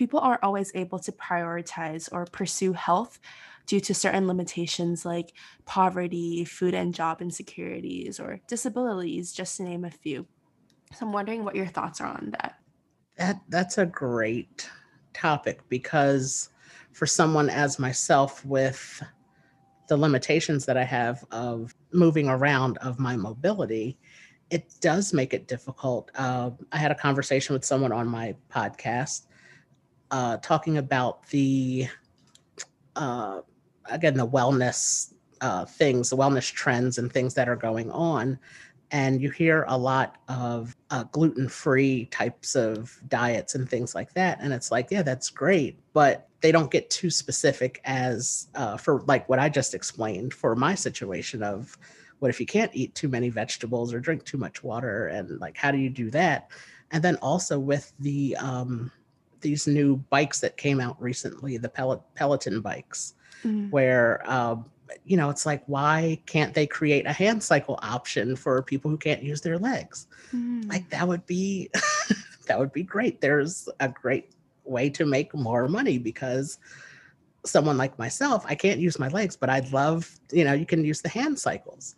people 0.00 0.20
aren't 0.20 0.42
always 0.42 0.72
able 0.74 0.98
to 0.98 1.12
prioritize 1.12 2.08
or 2.10 2.24
pursue 2.24 2.72
health 2.72 3.20
due 3.66 3.80
to 3.80 3.92
certain 3.92 4.26
limitations 4.26 5.04
like 5.04 5.34
poverty, 5.66 6.42
food 6.42 6.72
and 6.72 6.94
job 6.94 7.20
insecurities, 7.20 8.18
or 8.18 8.40
disabilities, 8.46 9.30
just 9.30 9.58
to 9.58 9.62
name 9.62 9.84
a 9.84 9.90
few. 9.90 10.26
So 10.94 11.04
I'm 11.04 11.12
wondering 11.12 11.44
what 11.44 11.54
your 11.54 11.66
thoughts 11.66 12.00
are 12.00 12.06
on 12.06 12.30
that. 12.30 12.54
That 13.18 13.42
that's 13.50 13.76
a 13.76 13.84
great 13.84 14.70
topic 15.12 15.60
because 15.68 16.48
for 16.92 17.04
someone 17.04 17.50
as 17.50 17.78
myself 17.78 18.42
with 18.46 19.02
the 19.88 19.98
limitations 19.98 20.64
that 20.64 20.78
I 20.78 20.84
have 20.84 21.22
of 21.30 21.74
moving 21.92 22.30
around 22.30 22.78
of 22.78 22.98
my 22.98 23.16
mobility, 23.16 23.98
it 24.48 24.72
does 24.80 25.12
make 25.12 25.34
it 25.34 25.46
difficult. 25.46 26.10
Uh, 26.14 26.52
I 26.72 26.78
had 26.78 26.90
a 26.90 26.94
conversation 26.94 27.52
with 27.52 27.66
someone 27.66 27.92
on 27.92 28.08
my 28.08 28.34
podcast 28.50 29.26
uh, 30.10 30.36
talking 30.38 30.78
about 30.78 31.26
the 31.28 31.86
uh, 32.96 33.40
again 33.86 34.14
the 34.14 34.26
wellness 34.26 35.12
uh, 35.40 35.64
things, 35.64 36.10
the 36.10 36.16
wellness 36.16 36.52
trends, 36.52 36.98
and 36.98 37.12
things 37.12 37.34
that 37.34 37.48
are 37.48 37.56
going 37.56 37.90
on. 37.90 38.38
And 38.92 39.22
you 39.22 39.30
hear 39.30 39.64
a 39.68 39.78
lot 39.78 40.16
of 40.28 40.76
uh, 40.90 41.04
gluten 41.04 41.48
free 41.48 42.06
types 42.06 42.56
of 42.56 43.00
diets 43.08 43.54
and 43.54 43.68
things 43.68 43.94
like 43.94 44.12
that. 44.14 44.38
And 44.40 44.52
it's 44.52 44.72
like, 44.72 44.88
yeah, 44.90 45.02
that's 45.02 45.30
great. 45.30 45.78
But 45.92 46.28
they 46.40 46.50
don't 46.50 46.72
get 46.72 46.90
too 46.90 47.08
specific 47.08 47.80
as 47.84 48.48
uh, 48.56 48.76
for 48.76 49.02
like 49.02 49.28
what 49.28 49.38
I 49.38 49.48
just 49.48 49.74
explained 49.74 50.34
for 50.34 50.56
my 50.56 50.74
situation 50.74 51.42
of 51.42 51.78
what 52.18 52.30
if 52.30 52.40
you 52.40 52.46
can't 52.46 52.74
eat 52.74 52.94
too 52.94 53.08
many 53.08 53.28
vegetables 53.28 53.94
or 53.94 54.00
drink 54.00 54.24
too 54.24 54.38
much 54.38 54.64
water? 54.64 55.06
And 55.06 55.40
like, 55.40 55.56
how 55.56 55.70
do 55.70 55.78
you 55.78 55.90
do 55.90 56.10
that? 56.10 56.50
And 56.90 57.02
then 57.02 57.16
also 57.16 57.60
with 57.60 57.92
the, 58.00 58.36
um, 58.36 58.90
these 59.40 59.66
new 59.66 59.96
bikes 60.10 60.40
that 60.40 60.56
came 60.56 60.80
out 60.80 61.00
recently, 61.00 61.56
the 61.56 61.68
Pel- 61.68 62.04
Peloton 62.14 62.60
bikes, 62.60 63.14
mm. 63.44 63.70
where 63.70 64.28
um, 64.30 64.64
you 65.04 65.16
know 65.16 65.30
it's 65.30 65.46
like 65.46 65.62
why 65.66 66.20
can't 66.26 66.54
they 66.54 66.66
create 66.66 67.06
a 67.06 67.12
hand 67.12 67.42
cycle 67.42 67.78
option 67.82 68.36
for 68.36 68.62
people 68.62 68.90
who 68.90 68.98
can't 68.98 69.22
use 69.22 69.40
their 69.40 69.58
legs? 69.58 70.06
Mm. 70.34 70.68
Like 70.68 70.88
that 70.90 71.06
would 71.06 71.26
be 71.26 71.70
that 72.46 72.58
would 72.58 72.72
be 72.72 72.82
great. 72.82 73.20
There's 73.20 73.68
a 73.80 73.88
great 73.88 74.32
way 74.64 74.90
to 74.90 75.04
make 75.04 75.34
more 75.34 75.68
money 75.68 75.98
because 75.98 76.58
someone 77.44 77.76
like 77.76 77.98
myself, 77.98 78.44
I 78.46 78.54
can't 78.54 78.80
use 78.80 78.98
my 78.98 79.08
legs, 79.08 79.36
but 79.36 79.48
I'd 79.48 79.72
love, 79.72 80.10
you 80.30 80.44
know, 80.44 80.52
you 80.52 80.66
can 80.66 80.84
use 80.84 81.00
the 81.00 81.08
hand 81.08 81.38
cycles 81.38 81.96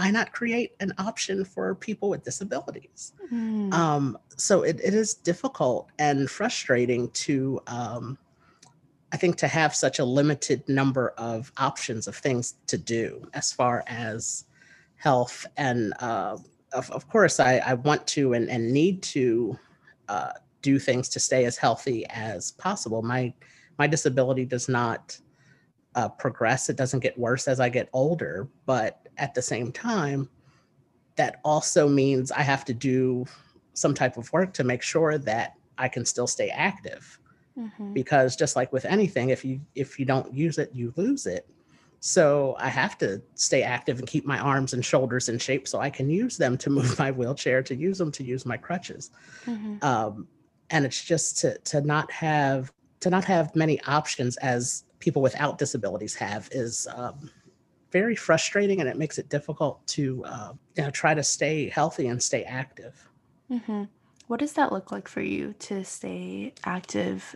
why 0.00 0.10
not 0.10 0.32
create 0.32 0.72
an 0.80 0.94
option 0.96 1.44
for 1.44 1.74
people 1.74 2.08
with 2.08 2.24
disabilities? 2.24 3.12
Mm. 3.30 3.70
Um, 3.74 4.18
so 4.36 4.62
it, 4.62 4.80
it 4.82 4.94
is 4.94 5.12
difficult 5.12 5.90
and 5.98 6.30
frustrating 6.30 7.10
to, 7.10 7.60
um, 7.66 8.16
I 9.12 9.18
think, 9.18 9.36
to 9.36 9.46
have 9.46 9.74
such 9.74 9.98
a 9.98 10.04
limited 10.04 10.66
number 10.66 11.10
of 11.18 11.52
options 11.58 12.08
of 12.08 12.16
things 12.16 12.54
to 12.68 12.78
do 12.78 13.28
as 13.34 13.52
far 13.52 13.84
as 13.88 14.46
health. 14.96 15.46
And 15.58 15.92
uh, 16.00 16.38
of, 16.72 16.90
of 16.90 17.06
course, 17.06 17.38
I, 17.38 17.58
I 17.58 17.74
want 17.74 18.06
to 18.08 18.32
and, 18.32 18.48
and 18.48 18.72
need 18.72 19.02
to 19.02 19.58
uh, 20.08 20.32
do 20.62 20.78
things 20.78 21.10
to 21.10 21.20
stay 21.20 21.44
as 21.44 21.58
healthy 21.58 22.06
as 22.08 22.52
possible. 22.52 23.02
My 23.02 23.34
my 23.78 23.86
disability 23.86 24.44
does 24.44 24.68
not 24.68 25.18
uh, 25.94 26.08
progress. 26.08 26.68
It 26.68 26.76
doesn't 26.76 27.00
get 27.00 27.18
worse 27.18 27.48
as 27.48 27.60
I 27.60 27.68
get 27.70 27.88
older, 27.92 28.48
but 28.66 28.99
at 29.18 29.34
the 29.34 29.42
same 29.42 29.72
time, 29.72 30.28
that 31.16 31.40
also 31.44 31.88
means 31.88 32.32
I 32.32 32.42
have 32.42 32.64
to 32.66 32.74
do 32.74 33.26
some 33.74 33.94
type 33.94 34.16
of 34.16 34.32
work 34.32 34.52
to 34.54 34.64
make 34.64 34.82
sure 34.82 35.18
that 35.18 35.54
I 35.78 35.88
can 35.88 36.04
still 36.04 36.26
stay 36.26 36.48
active. 36.50 37.18
Mm-hmm. 37.58 37.92
Because 37.92 38.36
just 38.36 38.56
like 38.56 38.72
with 38.72 38.84
anything, 38.84 39.30
if 39.30 39.44
you 39.44 39.60
if 39.74 39.98
you 39.98 40.04
don't 40.04 40.32
use 40.32 40.58
it, 40.58 40.70
you 40.72 40.92
lose 40.96 41.26
it. 41.26 41.46
So 42.00 42.56
I 42.58 42.68
have 42.68 42.96
to 42.98 43.20
stay 43.34 43.62
active 43.62 43.98
and 43.98 44.08
keep 44.08 44.24
my 44.24 44.38
arms 44.38 44.72
and 44.72 44.82
shoulders 44.82 45.28
in 45.28 45.38
shape 45.38 45.68
so 45.68 45.80
I 45.80 45.90
can 45.90 46.08
use 46.08 46.38
them 46.38 46.56
to 46.58 46.70
move 46.78 46.98
my 46.98 47.10
wheelchair, 47.10 47.62
to 47.64 47.74
use 47.74 47.98
them 47.98 48.12
to 48.12 48.24
use 48.24 48.46
my 48.46 48.56
crutches. 48.56 49.10
Mm-hmm. 49.46 49.84
Um, 49.84 50.26
and 50.70 50.86
it's 50.86 51.04
just 51.04 51.38
to 51.38 51.58
to 51.58 51.80
not 51.80 52.10
have 52.10 52.72
to 53.00 53.10
not 53.10 53.24
have 53.24 53.54
many 53.56 53.80
options 53.82 54.36
as 54.38 54.84
people 55.00 55.22
without 55.22 55.58
disabilities 55.58 56.14
have 56.14 56.48
is 56.52 56.86
um, 56.94 57.30
very 57.90 58.14
frustrating 58.14 58.80
and 58.80 58.88
it 58.88 58.96
makes 58.96 59.18
it 59.18 59.28
difficult 59.28 59.86
to 59.86 60.24
uh, 60.24 60.52
you 60.76 60.82
know 60.82 60.90
try 60.90 61.14
to 61.14 61.22
stay 61.22 61.68
healthy 61.68 62.06
and 62.08 62.22
stay 62.22 62.44
active 62.44 63.08
mm-hmm. 63.50 63.84
What 64.30 64.38
does 64.38 64.52
that 64.52 64.70
look 64.70 64.92
like 64.92 65.08
for 65.08 65.20
you 65.20 65.54
to 65.58 65.84
stay 65.84 66.54
active, 66.62 67.34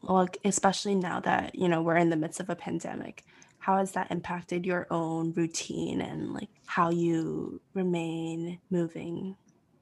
like 0.00 0.38
especially 0.42 0.94
now 0.94 1.20
that, 1.20 1.54
you 1.54 1.68
know, 1.68 1.82
we're 1.82 1.98
in 1.98 2.08
the 2.08 2.16
midst 2.16 2.40
of 2.40 2.48
a 2.48 2.56
pandemic? 2.56 3.24
How 3.58 3.76
has 3.76 3.92
that 3.92 4.10
impacted 4.10 4.64
your 4.64 4.86
own 4.90 5.34
routine 5.34 6.00
and 6.00 6.32
like 6.32 6.48
how 6.64 6.88
you 6.88 7.60
remain 7.74 8.58
moving? 8.70 9.36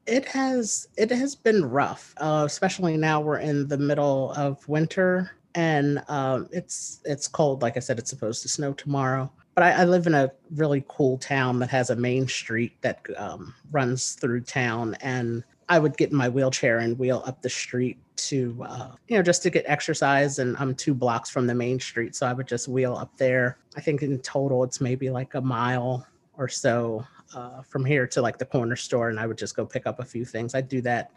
It 0.06 0.26
has 0.26 0.88
it 0.96 1.12
has 1.12 1.36
been 1.36 1.64
rough, 1.64 2.12
uh, 2.16 2.42
especially 2.44 2.96
now 2.96 3.20
we're 3.20 3.38
in 3.38 3.68
the 3.68 3.78
middle 3.78 4.32
of 4.32 4.68
winter 4.68 5.36
and 5.54 6.02
um, 6.08 6.48
it's 6.50 7.02
it's 7.04 7.28
cold. 7.28 7.62
Like 7.62 7.76
I 7.76 7.80
said, 7.80 8.00
it's 8.00 8.10
supposed 8.10 8.42
to 8.42 8.48
snow 8.48 8.72
tomorrow. 8.72 9.30
But 9.54 9.64
I, 9.64 9.70
I 9.72 9.84
live 9.84 10.06
in 10.06 10.14
a 10.14 10.32
really 10.54 10.84
cool 10.88 11.18
town 11.18 11.58
that 11.58 11.70
has 11.70 11.90
a 11.90 11.96
main 11.96 12.26
street 12.26 12.72
that 12.80 13.04
um, 13.16 13.54
runs 13.70 14.12
through 14.14 14.42
town, 14.42 14.96
and 15.00 15.44
I 15.68 15.78
would 15.78 15.96
get 15.96 16.10
in 16.10 16.16
my 16.16 16.28
wheelchair 16.28 16.78
and 16.78 16.98
wheel 16.98 17.22
up 17.26 17.42
the 17.42 17.50
street 17.50 17.98
to, 18.16 18.64
uh, 18.66 18.92
you 19.08 19.16
know, 19.16 19.22
just 19.22 19.42
to 19.42 19.50
get 19.50 19.64
exercise. 19.66 20.38
And 20.38 20.56
I'm 20.58 20.74
two 20.74 20.94
blocks 20.94 21.30
from 21.30 21.46
the 21.46 21.54
main 21.54 21.80
street, 21.80 22.14
so 22.14 22.26
I 22.26 22.32
would 22.32 22.48
just 22.48 22.68
wheel 22.68 22.94
up 22.94 23.16
there. 23.16 23.58
I 23.76 23.80
think 23.80 24.02
in 24.02 24.18
total 24.20 24.64
it's 24.64 24.80
maybe 24.80 25.10
like 25.10 25.34
a 25.34 25.40
mile 25.40 26.06
or 26.36 26.48
so 26.48 27.06
uh, 27.34 27.62
from 27.62 27.84
here 27.84 28.06
to 28.06 28.22
like 28.22 28.38
the 28.38 28.44
corner 28.44 28.76
store, 28.76 29.08
and 29.08 29.20
I 29.20 29.26
would 29.26 29.38
just 29.38 29.56
go 29.56 29.66
pick 29.66 29.86
up 29.86 30.00
a 30.00 30.04
few 30.04 30.24
things. 30.24 30.54
I'd 30.54 30.68
do 30.68 30.80
that 30.82 31.10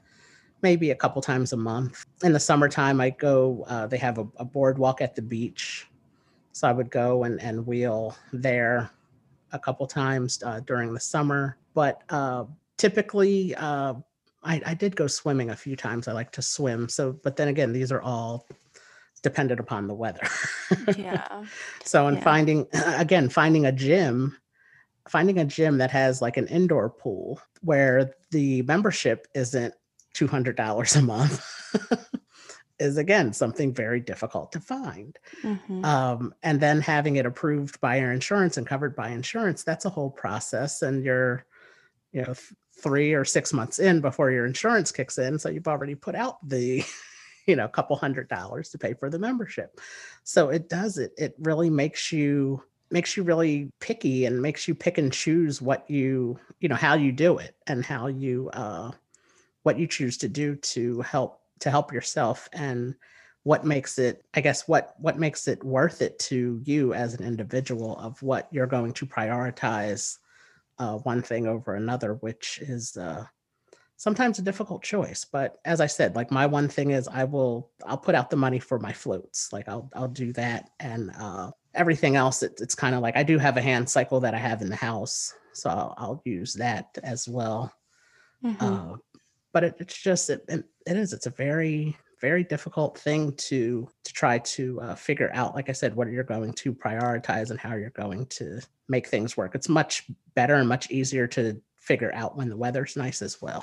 maybe 0.61 0.91
a 0.91 0.95
couple 0.95 1.21
times 1.21 1.53
a 1.53 1.57
month. 1.57 2.05
In 2.23 2.33
the 2.33 2.39
summertime, 2.39 2.99
I 2.99 3.11
go. 3.11 3.65
Uh, 3.67 3.87
they 3.87 3.97
have 3.97 4.17
a, 4.17 4.27
a 4.37 4.45
boardwalk 4.45 5.01
at 5.01 5.15
the 5.15 5.21
beach, 5.21 5.87
so 6.55 6.69
I 6.69 6.71
would 6.71 6.89
go 6.89 7.25
and 7.25 7.41
and 7.41 7.67
wheel 7.67 8.15
there 8.31 8.89
a 9.51 9.59
couple 9.59 9.85
times 9.87 10.41
uh, 10.45 10.61
during 10.61 10.93
the 10.93 10.99
summer. 11.01 11.57
But 11.73 12.01
uh, 12.09 12.45
typically, 12.77 13.53
uh, 13.55 13.95
I, 14.41 14.61
I 14.65 14.73
did 14.73 14.95
go 14.95 15.05
swimming 15.07 15.49
a 15.49 15.55
few 15.55 15.75
times. 15.75 16.07
I 16.07 16.13
like 16.13 16.31
to 16.31 16.41
swim. 16.41 16.87
So, 16.87 17.11
but 17.23 17.35
then 17.35 17.49
again, 17.49 17.73
these 17.73 17.91
are 17.91 18.01
all 18.01 18.47
dependent 19.21 19.59
upon 19.59 19.87
the 19.87 19.93
weather. 19.93 20.25
Yeah. 20.97 21.43
so, 21.83 22.07
and 22.07 22.17
Yeah. 22.17 22.23
finding 22.23 22.67
again, 22.73 23.27
finding 23.27 23.65
a 23.65 23.71
gym, 23.73 24.37
finding 25.09 25.39
a 25.39 25.45
gym 25.45 25.77
that 25.79 25.91
has 25.91 26.21
like 26.21 26.37
an 26.37 26.47
indoor 26.47 26.89
pool 26.89 27.41
where 27.63 28.13
the 28.31 28.61
membership 28.61 29.27
isn't 29.35 29.73
two 30.13 30.27
hundred 30.27 30.55
dollars 30.55 30.95
a 30.95 31.01
month 31.01 31.45
is 32.79 32.97
again 32.97 33.33
something 33.33 33.73
very 33.73 33.99
difficult 33.99 34.51
to 34.51 34.59
find. 34.59 35.17
hmm 35.41 35.83
Um, 35.83 36.33
and 36.43 36.59
then 36.59 36.81
having 36.81 37.15
it 37.17 37.25
approved 37.25 37.79
by 37.79 37.97
your 37.97 38.11
insurance 38.11 38.57
and 38.57 38.67
covered 38.67 38.95
by 38.95 39.09
insurance, 39.09 39.63
that's 39.63 39.85
a 39.85 39.89
whole 39.89 40.09
process. 40.09 40.81
And 40.81 41.03
you're, 41.03 41.45
you 42.11 42.21
know, 42.21 42.33
th- 42.33 42.53
three 42.77 43.13
or 43.13 43.23
six 43.23 43.53
months 43.53 43.79
in 43.79 44.01
before 44.01 44.31
your 44.31 44.45
insurance 44.45 44.91
kicks 44.91 45.17
in. 45.17 45.39
So 45.39 45.49
you've 45.49 45.67
already 45.67 45.95
put 45.95 46.15
out 46.15 46.37
the, 46.47 46.83
you 47.47 47.55
know, 47.55 47.67
couple 47.67 47.95
hundred 47.95 48.27
dollars 48.27 48.69
to 48.69 48.77
pay 48.77 48.93
for 48.93 49.09
the 49.09 49.19
membership. 49.19 49.79
So 50.23 50.49
it 50.49 50.69
does 50.69 50.97
it. 50.97 51.13
It 51.17 51.35
really 51.39 51.69
makes 51.69 52.11
you 52.11 52.63
makes 52.91 53.17
you 53.17 53.23
really 53.23 53.71
picky 53.79 54.25
and 54.25 54.41
makes 54.41 54.67
you 54.67 54.75
pick 54.75 54.97
and 54.97 55.11
choose 55.11 55.61
what 55.61 55.89
you, 55.89 56.39
you 56.59 56.69
know, 56.69 56.75
how 56.75 56.93
you 56.93 57.11
do 57.11 57.37
it 57.39 57.55
and 57.67 57.83
how 57.83 58.07
you 58.07 58.49
uh 58.53 58.91
what 59.63 59.79
you 59.79 59.87
choose 59.87 60.17
to 60.17 60.29
do 60.29 60.55
to 60.57 61.01
help 61.01 61.41
to 61.65 61.71
help 61.71 61.91
yourself 61.91 62.47
and 62.53 62.95
what 63.41 63.65
makes 63.65 63.97
it 63.97 64.23
i 64.35 64.41
guess 64.41 64.67
what 64.67 64.93
what 64.99 65.19
makes 65.19 65.47
it 65.47 65.63
worth 65.63 66.01
it 66.01 66.17
to 66.19 66.61
you 66.63 66.93
as 66.93 67.15
an 67.15 67.25
individual 67.25 67.97
of 67.97 68.21
what 68.21 68.47
you're 68.51 68.67
going 68.67 68.93
to 68.93 69.05
prioritize 69.05 70.17
uh, 70.77 70.97
one 70.99 71.21
thing 71.23 71.47
over 71.47 71.73
another 71.73 72.13
which 72.15 72.59
is 72.61 72.95
uh, 72.97 73.25
sometimes 73.97 74.39
a 74.39 74.41
difficult 74.41 74.83
choice. 74.83 75.25
But 75.25 75.57
as 75.65 75.81
i 75.81 75.87
said 75.87 76.15
like 76.15 76.31
my 76.31 76.45
one 76.45 76.67
thing 76.67 76.91
is 76.91 77.07
i 77.07 77.23
will 77.23 77.71
i'll 77.85 77.97
put 77.97 78.15
out 78.15 78.29
the 78.29 78.35
money 78.35 78.59
for 78.59 78.77
my 78.79 78.93
floats. 78.93 79.51
Like 79.51 79.67
i'll 79.67 79.89
i'll 79.95 80.07
do 80.07 80.33
that. 80.33 80.69
And 80.79 81.11
uh, 81.19 81.51
everything 81.73 82.15
else 82.15 82.43
it, 82.43 82.59
it's 82.61 82.75
kind 82.75 82.93
of 82.95 83.01
like 83.01 83.17
i 83.17 83.23
do 83.23 83.37
have 83.37 83.57
a 83.57 83.61
hand 83.61 83.89
cycle 83.89 84.19
that 84.19 84.35
i 84.35 84.37
have 84.37 84.61
in 84.61 84.69
the 84.69 84.75
house. 84.75 85.33
So 85.53 85.69
i'll, 85.69 85.93
I'll 85.97 86.21
use 86.25 86.53
that 86.55 86.97
as 87.03 87.27
well. 87.27 87.73
Hmm 88.41 88.53
uh, 88.59 88.95
but 89.55 89.63
it, 89.63 89.75
it's 89.79 89.97
just 89.97 90.29
it, 90.29 90.43
it 90.49 90.65
it 90.85 90.97
is 90.97 91.13
it's 91.13 91.25
a 91.25 91.31
very 91.31 91.97
very 92.21 92.43
difficult 92.43 92.97
thing 92.97 93.33
to 93.35 93.87
to 94.03 94.13
try 94.13 94.37
to 94.39 94.79
uh, 94.81 94.95
figure 94.95 95.29
out 95.33 95.55
like 95.55 95.69
i 95.69 95.73
said 95.73 95.95
what 95.95 96.09
you're 96.09 96.23
going 96.23 96.53
to 96.53 96.73
prioritize 96.73 97.51
and 97.51 97.59
how 97.59 97.75
you're 97.75 97.89
going 97.91 98.25
to 98.27 98.59
make 98.87 99.07
things 99.07 99.35
work 99.35 99.53
it's 99.55 99.69
much 99.69 100.05
better 100.33 100.55
and 100.55 100.69
much 100.69 100.89
easier 100.89 101.27
to 101.27 101.61
figure 101.77 102.11
out 102.15 102.35
when 102.35 102.49
the 102.49 102.57
weather's 102.57 102.95
nice 102.95 103.21
as 103.21 103.41
well 103.41 103.61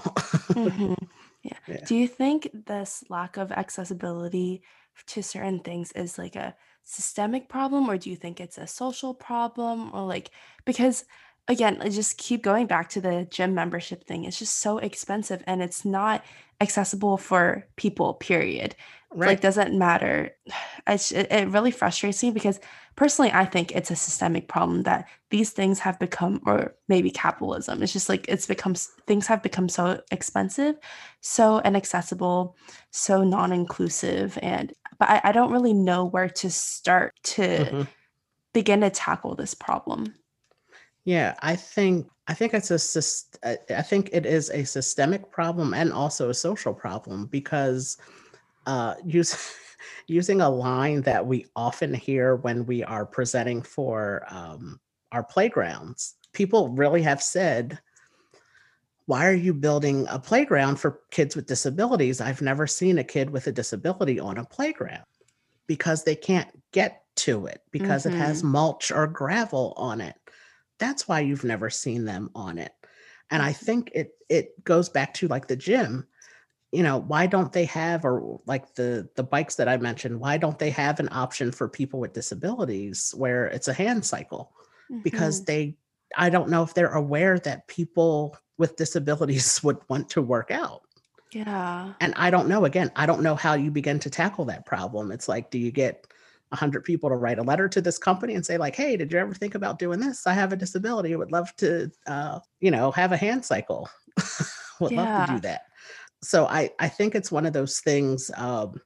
hmm 0.53 0.95
Yeah. 1.43 1.59
Yeah. 1.67 1.85
Do 1.85 1.97
you 1.97 2.09
think 2.09 2.49
this 2.67 3.05
lack 3.09 3.37
of 3.37 3.53
accessibility 3.53 4.63
to 5.09 5.23
certain 5.23 5.61
things 5.61 5.93
is 5.93 6.19
like 6.19 6.37
a 6.37 6.55
systemic 6.85 7.49
problem, 7.49 7.89
or 7.89 7.99
do 7.99 8.11
you 8.11 8.17
think 8.17 8.41
it's 8.41 8.59
a 8.59 8.67
social 8.67 9.15
problem? 9.15 9.91
Or 9.93 10.07
like, 10.07 10.31
because 10.65 11.05
again, 11.49 11.79
I 11.81 11.89
just 11.89 12.19
keep 12.19 12.43
going 12.43 12.67
back 12.67 12.89
to 12.91 13.01
the 13.01 13.27
gym 13.31 13.55
membership 13.55 14.05
thing. 14.05 14.25
It's 14.25 14.39
just 14.39 14.59
so 14.59 14.79
expensive 14.79 15.43
and 15.47 15.61
it's 15.63 15.85
not 15.85 16.25
accessible 16.63 17.19
for 17.19 17.67
people, 17.77 18.15
period. 18.15 18.75
Like, 19.15 19.43
doesn't 19.43 19.79
matter. 19.79 20.35
It's, 20.87 21.13
it, 21.13 21.31
it 21.31 21.49
really 21.49 21.71
frustrates 21.71 22.23
me 22.23 22.31
because 22.31 22.59
personally, 22.97 23.31
I 23.31 23.45
think 23.45 23.73
it's 23.73 23.91
a 23.91 23.97
systemic 23.97 24.49
problem 24.49 24.85
that 24.85 25.07
these 25.31 25.51
things 25.51 25.79
have 25.81 25.99
become, 25.99 26.41
or 26.47 26.75
maybe 26.89 27.11
capitalism. 27.11 27.83
It's 27.83 27.93
just 27.93 28.09
like 28.09 28.25
it's 28.29 28.47
become, 28.47 28.75
things 29.07 29.27
have 29.27 29.43
become 29.43 29.69
so 29.69 30.01
expensive 30.11 30.77
so 31.21 31.61
inaccessible, 31.61 32.57
so 32.91 33.23
non-inclusive, 33.23 34.39
and 34.43 34.73
but 34.99 35.09
I, 35.09 35.21
I 35.25 35.33
don't 35.33 35.53
really 35.53 35.73
know 35.73 36.05
where 36.05 36.29
to 36.29 36.51
start 36.51 37.15
to 37.25 37.65
Mhm. 37.65 37.89
begin 38.53 38.81
to 38.83 38.91
tackle 38.91 39.35
this 39.35 39.55
problem. 39.55 40.15
Yeah 41.05 41.35
i 41.43 41.57
think 41.57 42.09
i 42.29 42.35
think 42.35 42.55
it's 42.55 42.71
a 42.71 42.79
I 43.79 43.83
think 43.83 44.11
it 44.13 44.27
is 44.27 44.51
a 44.51 44.65
systemic 44.65 45.31
problem 45.33 45.75
and 45.75 45.93
also 45.93 46.31
a 46.31 46.35
social 46.35 46.75
problem 46.75 47.27
because 47.27 47.97
uh, 48.67 48.95
use, 49.05 49.37
using 50.07 50.41
a 50.41 50.51
line 50.51 51.03
that 51.03 51.27
we 51.27 51.47
often 51.57 51.95
hear 51.95 52.37
when 52.37 52.67
we 52.67 52.85
are 52.85 53.07
presenting 53.07 53.63
for 53.63 54.25
um, 54.31 54.81
our 55.13 55.25
playgrounds. 55.25 56.17
People 56.33 56.71
really 56.71 57.03
have 57.03 57.23
said, 57.23 57.79
Why 59.07 59.27
are 59.27 59.35
you 59.35 59.55
building 59.55 60.07
a 60.11 60.19
playground 60.19 60.77
for 60.79 61.01
kids 61.11 61.37
with 61.37 61.47
disabilities? 61.47 62.21
I've 62.21 62.43
never 62.43 62.67
seen 62.67 62.99
a 62.99 63.05
kid 63.05 63.31
with 63.31 63.47
a 63.49 63.53
disability 63.53 64.21
on 64.21 64.39
a 64.39 64.45
playground 64.45 65.05
because 65.69 66.05
they 66.05 66.17
can't 66.17 66.49
get 66.73 67.03
to 67.17 67.47
it 67.47 67.63
because 67.73 68.07
it 68.07 68.15
has 68.15 68.43
hmm 68.43 68.45
mulch 68.45 68.93
or 68.93 69.07
gravel 69.07 69.75
on 69.77 70.01
it. 70.01 70.17
That's 70.83 71.07
why 71.07 71.21
you've 71.21 71.45
never 71.45 71.71
seen 71.71 72.05
them 72.05 72.31
on 72.35 72.59
it. 72.59 72.73
And 73.31 73.41
I 73.41 73.53
think 73.53 73.93
it 73.95 74.17
it 74.29 74.65
goes 74.65 74.89
back 74.89 75.15
to 75.15 75.29
like 75.29 75.47
the 75.47 75.57
gym. 75.57 76.09
You 76.73 76.83
know 76.83 76.99
why 76.99 77.27
don't 77.27 77.53
they 77.53 77.67
have 77.67 78.05
or 78.05 78.41
like 78.47 78.75
the 78.75 79.09
the 79.15 79.23
bikes 79.23 79.57
that 79.57 79.69
i 79.69 79.77
mentioned 79.77 80.19
why 80.19 80.39
don't 80.39 80.59
they 80.59 80.71
have 80.71 81.01
an 81.01 81.09
option 81.13 81.53
for 81.53 81.69
people 81.69 82.01
with 82.01 82.15
disabilities 82.15 83.15
where 83.17 83.47
it's 83.47 83.69
a 83.69 83.75
hand 83.75 84.05
cycle? 84.05 84.53
Because 85.05 85.41
hmm 85.41 85.45
they 85.45 85.77
i 86.17 86.29
don't 86.31 86.51
know 86.51 86.63
if 86.63 86.75
they're 86.75 86.95
aware 86.95 87.39
that 87.39 87.69
people 87.69 88.37
with 88.59 88.77
disabilities 88.77 89.61
would 89.65 89.79
want 89.89 90.11
to 90.11 90.23
work 90.23 90.51
out. 90.51 90.83
Yeah. 91.33 91.95
and 92.01 92.13
i 92.17 92.31
don't 92.31 92.49
know 92.49 92.65
again 92.65 92.91
i 92.97 93.07
don't 93.07 93.23
know 93.23 93.35
how 93.35 93.55
you 93.55 93.71
begin 93.71 93.99
to 94.01 94.11
tackle 94.11 94.45
that 94.47 94.67
problem. 94.67 95.13
It's 95.13 95.29
like 95.29 95.51
do 95.51 95.59
you 95.59 95.71
get 95.71 96.07
100 96.53 96.85
people 96.85 97.11
to 97.11 97.17
write 97.17 97.39
a 97.39 97.43
letter 97.43 97.69
to 97.69 97.81
this 97.81 97.99
company 97.99 98.35
and 98.35 98.45
say 98.45 98.59
like 98.59 98.77
hey 98.77 98.97
did 98.97 99.13
you 99.13 99.19
ever 99.19 99.35
think 99.35 99.55
about 99.55 99.79
doing 99.79 100.01
this? 100.01 100.27
I 100.27 100.35
have 100.35 100.53
a 100.53 100.57
disability. 100.57 101.15
Would 101.17 101.33
love 101.33 101.55
to 101.57 101.91
uh, 102.07 102.41
you 102.61 102.71
know 102.71 102.91
have 102.93 103.13
a 103.13 103.17
hand 103.17 103.45
cycle. 103.45 103.89
Would 104.81 104.93
love 104.93 105.27
to 105.27 105.35
do 105.35 105.41
that. 105.41 105.63
So 106.23 106.47
i 106.47 106.71
i 106.79 106.89
think 106.89 107.15
it's 107.15 107.33
one 107.33 107.47
of 107.47 107.53
those 107.53 107.81
things 107.81 108.31
um 108.37 108.81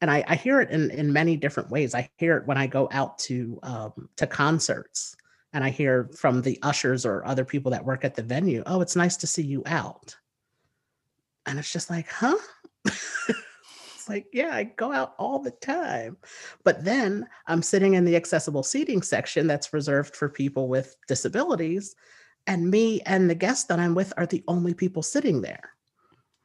and 0.00 0.10
I, 0.10 0.24
I 0.28 0.36
hear 0.36 0.60
it 0.60 0.70
in, 0.70 0.90
in 0.90 1.12
many 1.12 1.36
different 1.36 1.70
ways. 1.70 1.94
I 1.94 2.08
hear 2.16 2.36
it 2.36 2.46
when 2.46 2.56
I 2.56 2.66
go 2.66 2.88
out 2.92 3.18
to 3.20 3.58
um, 3.62 4.08
to 4.16 4.26
concerts, 4.26 5.16
and 5.52 5.64
I 5.64 5.70
hear 5.70 6.10
from 6.16 6.42
the 6.42 6.58
ushers 6.62 7.04
or 7.04 7.26
other 7.26 7.44
people 7.44 7.72
that 7.72 7.84
work 7.84 8.04
at 8.04 8.14
the 8.14 8.22
venue, 8.22 8.62
"Oh, 8.66 8.80
it's 8.80 8.96
nice 8.96 9.16
to 9.18 9.26
see 9.26 9.42
you 9.42 9.62
out," 9.66 10.16
and 11.46 11.58
it's 11.58 11.72
just 11.72 11.90
like, 11.90 12.08
huh? 12.08 12.36
it's 14.08 14.14
like, 14.14 14.26
yeah, 14.32 14.54
I 14.54 14.64
go 14.64 14.92
out 14.92 15.14
all 15.18 15.38
the 15.38 15.50
time, 15.50 16.16
but 16.64 16.84
then 16.84 17.28
I'm 17.46 17.62
sitting 17.62 17.94
in 17.94 18.04
the 18.04 18.16
accessible 18.16 18.62
seating 18.62 19.02
section 19.02 19.46
that's 19.46 19.72
reserved 19.72 20.16
for 20.16 20.28
people 20.28 20.68
with 20.68 20.96
disabilities, 21.06 21.94
and 22.46 22.70
me 22.70 23.02
and 23.02 23.28
the 23.28 23.34
guests 23.34 23.64
that 23.64 23.78
I'm 23.78 23.94
with 23.94 24.12
are 24.16 24.26
the 24.26 24.42
only 24.48 24.72
people 24.74 25.02
sitting 25.02 25.42
there, 25.42 25.70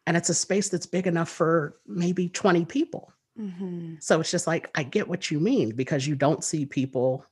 and 0.06 0.18
it's 0.18 0.30
a 0.30 0.34
space 0.34 0.70
that's 0.70 0.86
big 0.86 1.08
enough 1.08 1.30
for 1.30 1.78
maybe 1.88 2.30
20 2.30 2.66
people. 2.66 3.14
Hmm 3.38 3.96
so 4.00 4.20
it's 4.20 4.32
just 4.32 4.48
like, 4.48 4.70
I 4.76 4.84
get 4.84 5.08
what 5.08 5.32
you 5.32 5.40
mean 5.40 5.76
because 5.76 6.06
you 6.06 6.16
don't 6.16 6.44
see 6.44 6.66
people 6.66 7.26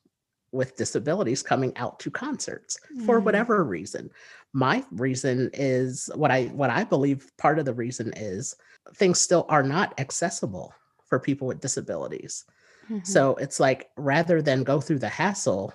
with 0.53 0.77
disabilities 0.77 1.43
coming 1.43 1.75
out 1.77 1.99
to 1.99 2.11
concerts 2.11 2.77
for 3.05 3.19
hmm 3.19 3.25
whatever 3.25 3.63
reason. 3.63 4.09
My 4.53 4.83
reason 4.91 5.49
is 5.53 6.09
what 6.15 6.31
I 6.31 6.45
what 6.47 6.69
I 6.69 6.83
believe 6.83 7.31
part 7.37 7.59
of 7.59 7.65
the 7.65 7.73
reason 7.73 8.13
is 8.15 8.55
things 8.95 9.19
still 9.19 9.45
are 9.49 9.63
not 9.63 9.99
accessible 9.99 10.73
for 11.05 11.19
people 11.19 11.47
with 11.47 11.61
disabilities. 11.61 12.45
Mm-hmm. 12.85 13.05
So 13.05 13.35
it's 13.35 13.59
like 13.59 13.89
rather 13.95 14.41
than 14.41 14.63
go 14.63 14.81
through 14.81 14.99
the 14.99 15.09
hassle 15.09 15.73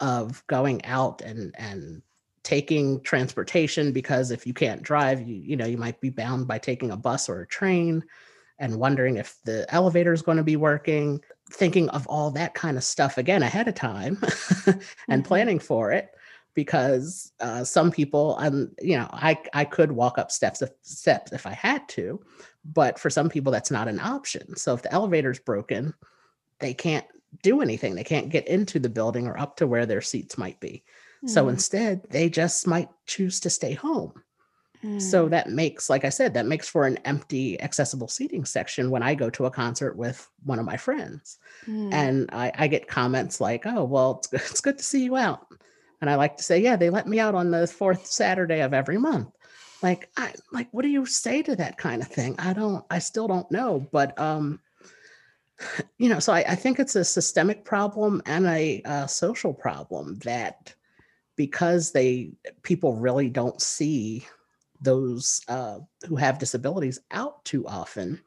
of 0.00 0.46
going 0.46 0.84
out 0.84 1.20
and 1.20 1.54
and 1.58 2.02
taking 2.42 3.02
transportation 3.02 3.92
because 3.92 4.30
if 4.30 4.46
you 4.46 4.54
can't 4.54 4.82
drive 4.82 5.20
you 5.28 5.36
you 5.36 5.56
know 5.56 5.66
you 5.66 5.76
might 5.76 6.00
be 6.00 6.08
bound 6.08 6.48
by 6.48 6.58
taking 6.58 6.90
a 6.90 6.96
bus 6.96 7.28
or 7.28 7.42
a 7.42 7.46
train 7.46 8.02
and 8.58 8.78
wondering 8.78 9.18
if 9.18 9.36
the 9.44 9.66
elevator 9.68 10.12
is 10.12 10.22
going 10.22 10.38
to 10.38 10.42
be 10.42 10.56
working 10.56 11.20
thinking 11.50 11.88
of 11.90 12.06
all 12.06 12.30
that 12.30 12.54
kind 12.54 12.78
of 12.78 12.84
stuff 12.84 13.18
again 13.18 13.42
ahead 13.42 13.68
of 13.68 13.74
time 13.74 14.16
and 14.22 14.32
mm-hmm. 14.74 15.20
planning 15.20 15.58
for 15.58 15.92
it 15.92 16.14
because 16.60 17.32
uh, 17.40 17.64
some 17.64 17.90
people 17.90 18.36
um 18.38 18.70
you 18.82 18.98
know 18.98 19.08
i 19.12 19.34
i 19.54 19.64
could 19.64 19.90
walk 19.90 20.18
up 20.18 20.30
steps 20.30 20.60
if 20.60 20.68
steps 20.82 21.32
if 21.32 21.46
i 21.46 21.54
had 21.54 21.88
to 21.88 22.20
but 22.66 22.98
for 22.98 23.08
some 23.08 23.30
people 23.30 23.50
that's 23.50 23.70
not 23.70 23.88
an 23.88 23.98
option 23.98 24.54
so 24.56 24.74
if 24.74 24.82
the 24.82 24.92
elevator's 24.92 25.38
broken 25.38 25.94
they 26.58 26.74
can't 26.74 27.06
do 27.42 27.62
anything 27.62 27.94
they 27.94 28.04
can't 28.04 28.28
get 28.28 28.46
into 28.46 28.78
the 28.78 28.90
building 28.90 29.26
or 29.26 29.40
up 29.40 29.56
to 29.56 29.66
where 29.66 29.86
their 29.86 30.02
seats 30.02 30.36
might 30.36 30.60
be 30.60 30.84
mm. 31.24 31.30
so 31.30 31.48
instead 31.48 32.02
they 32.10 32.28
just 32.28 32.66
might 32.66 32.90
choose 33.06 33.40
to 33.40 33.48
stay 33.48 33.72
home 33.72 34.12
mm. 34.84 35.00
so 35.00 35.26
that 35.26 35.48
makes 35.48 35.88
like 35.88 36.04
i 36.04 36.10
said 36.10 36.34
that 36.34 36.44
makes 36.44 36.68
for 36.68 36.84
an 36.84 36.98
empty 37.06 37.58
accessible 37.62 38.08
seating 38.08 38.44
section 38.44 38.90
when 38.90 39.02
i 39.02 39.14
go 39.14 39.30
to 39.30 39.46
a 39.46 39.50
concert 39.50 39.96
with 39.96 40.28
one 40.44 40.58
of 40.58 40.66
my 40.66 40.76
friends 40.76 41.38
mm. 41.66 41.90
and 41.90 42.28
I, 42.32 42.52
I 42.54 42.66
get 42.68 42.86
comments 42.86 43.40
like 43.40 43.64
oh 43.64 43.84
well 43.84 44.18
it's, 44.18 44.32
it's 44.50 44.60
good 44.60 44.76
to 44.76 44.84
see 44.84 45.04
you 45.04 45.16
out 45.16 45.46
and 46.00 46.08
I 46.08 46.14
like 46.14 46.36
to 46.38 46.42
say, 46.42 46.58
yeah, 46.60 46.76
they 46.76 46.90
let 46.90 47.06
me 47.06 47.20
out 47.20 47.34
on 47.34 47.50
the 47.50 47.66
fourth 47.66 48.06
Saturday 48.06 48.60
of 48.60 48.72
every 48.72 48.98
month. 48.98 49.28
Like, 49.82 50.10
I 50.16 50.34
like, 50.52 50.68
what 50.72 50.82
do 50.82 50.88
you 50.88 51.06
say 51.06 51.42
to 51.42 51.56
that 51.56 51.78
kind 51.78 52.02
of 52.02 52.08
thing? 52.08 52.34
I 52.38 52.52
don't, 52.52 52.84
I 52.90 52.98
still 52.98 53.28
don't 53.28 53.50
know. 53.50 53.86
But 53.92 54.18
um, 54.18 54.60
you 55.98 56.08
know, 56.08 56.18
so 56.18 56.32
I, 56.32 56.44
I 56.48 56.54
think 56.54 56.78
it's 56.78 56.96
a 56.96 57.04
systemic 57.04 57.64
problem 57.64 58.22
and 58.26 58.46
a, 58.46 58.82
a 58.84 59.08
social 59.08 59.54
problem 59.54 60.18
that 60.24 60.74
because 61.36 61.92
they 61.92 62.32
people 62.62 62.96
really 62.96 63.30
don't 63.30 63.60
see 63.62 64.26
those 64.82 65.40
uh, 65.48 65.78
who 66.06 66.16
have 66.16 66.38
disabilities 66.38 66.98
out 67.10 67.44
too 67.44 67.66
often, 67.66 68.20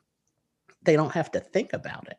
they 0.83 0.95
don't 0.95 1.11
have 1.11 1.31
to 1.31 1.39
think 1.39 1.73
about 1.73 2.07
it. 2.07 2.17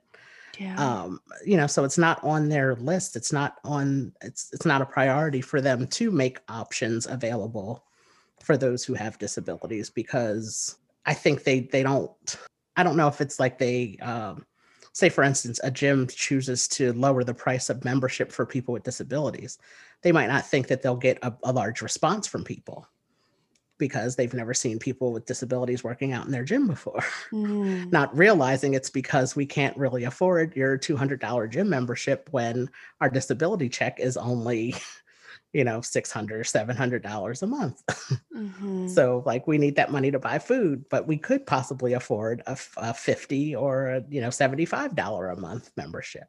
Yeah. 0.59 0.77
Um, 0.77 1.21
you 1.45 1.57
know, 1.57 1.67
so 1.67 1.85
it's 1.85 1.99
not 1.99 2.23
on 2.23 2.49
their 2.49 2.77
list. 2.77 3.17
It's 3.17 3.33
not 3.33 3.59
on 3.65 4.13
it's 4.23 4.51
it's 4.53 4.67
not 4.67 4.83
a 4.83 4.87
priority 4.87 5.41
for 5.41 5.61
them 5.61 5.87
to 5.89 6.11
make 6.11 6.39
options 6.49 7.07
available 7.07 7.85
for 8.41 8.57
those 8.57 8.85
who 8.85 8.95
have 8.95 9.19
disabilities 9.19 9.91
because 9.91 10.77
I 11.07 11.15
think 11.15 11.45
they 11.45 11.61
they 11.61 11.83
don't 11.83 12.13
I 12.77 12.83
don't 12.83 12.97
know 12.97 13.09
if 13.09 13.21
it's 13.21 13.41
like 13.41 13.59
they 13.59 13.97
um 14.03 14.45
say 14.93 15.09
for 15.09 15.25
instance 15.25 15.61
a 15.65 15.71
gym 15.71 16.07
chooses 16.07 16.69
to 16.69 16.93
lower 16.93 17.25
the 17.25 17.35
price 17.35 17.71
of 17.71 17.85
membership 17.85 18.31
for 18.31 18.47
people 18.47 18.73
with 18.73 18.85
disabilities 18.85 19.59
they 20.03 20.13
might 20.13 20.29
not 20.29 20.47
think 20.47 20.69
that 20.69 20.83
they'll 20.83 20.95
get 20.95 21.19
a, 21.23 21.33
a 21.43 21.53
large 21.53 21.83
response 21.83 22.29
from 22.29 22.45
people 22.45 22.87
because 23.85 24.17
they've 24.17 24.33
never 24.33 24.55
seen 24.55 24.79
people 24.79 25.13
with 25.13 25.27
disabilities 25.27 25.85
working 25.85 26.15
out 26.15 26.25
in 26.25 26.33
their 26.33 26.43
gym 26.43 26.67
before, 26.67 27.05
mm. 27.31 27.93
not 27.93 28.17
realizing 28.17 28.73
it's 28.73 28.89
because 28.89 29.37
we 29.37 29.45
can't 29.45 29.77
really 29.77 30.05
afford 30.05 30.57
your 30.57 30.79
$200 30.79 31.51
gym 31.51 31.69
membership 31.69 32.27
when 32.31 32.67
our 33.03 33.11
disability 33.11 33.69
check 33.69 34.01
is 34.01 34.17
only, 34.17 34.75
you 35.53 35.65
know, 35.65 35.81
$600, 35.81 36.27
$700 36.41 37.43
a 37.43 37.47
month. 37.47 37.83
Mm-hmm. 38.35 38.89
so, 38.89 39.23
like, 39.25 39.47
we 39.47 39.59
need 39.59 39.77
that 39.77 39.93
money 39.93 40.11
to 40.11 40.19
buy 40.19 40.41
food, 40.41 40.85
but 40.91 41.07
we 41.07 41.17
could 41.17 41.47
possibly 41.47 41.93
afford 41.93 42.43
a, 42.49 42.59
a 42.79 42.93
50 42.93 43.55
or, 43.55 43.87
a, 43.87 44.05
you 44.09 44.21
know, 44.21 44.29
$75 44.29 45.33
a 45.33 45.41
month 45.41 45.71
membership. 45.77 46.27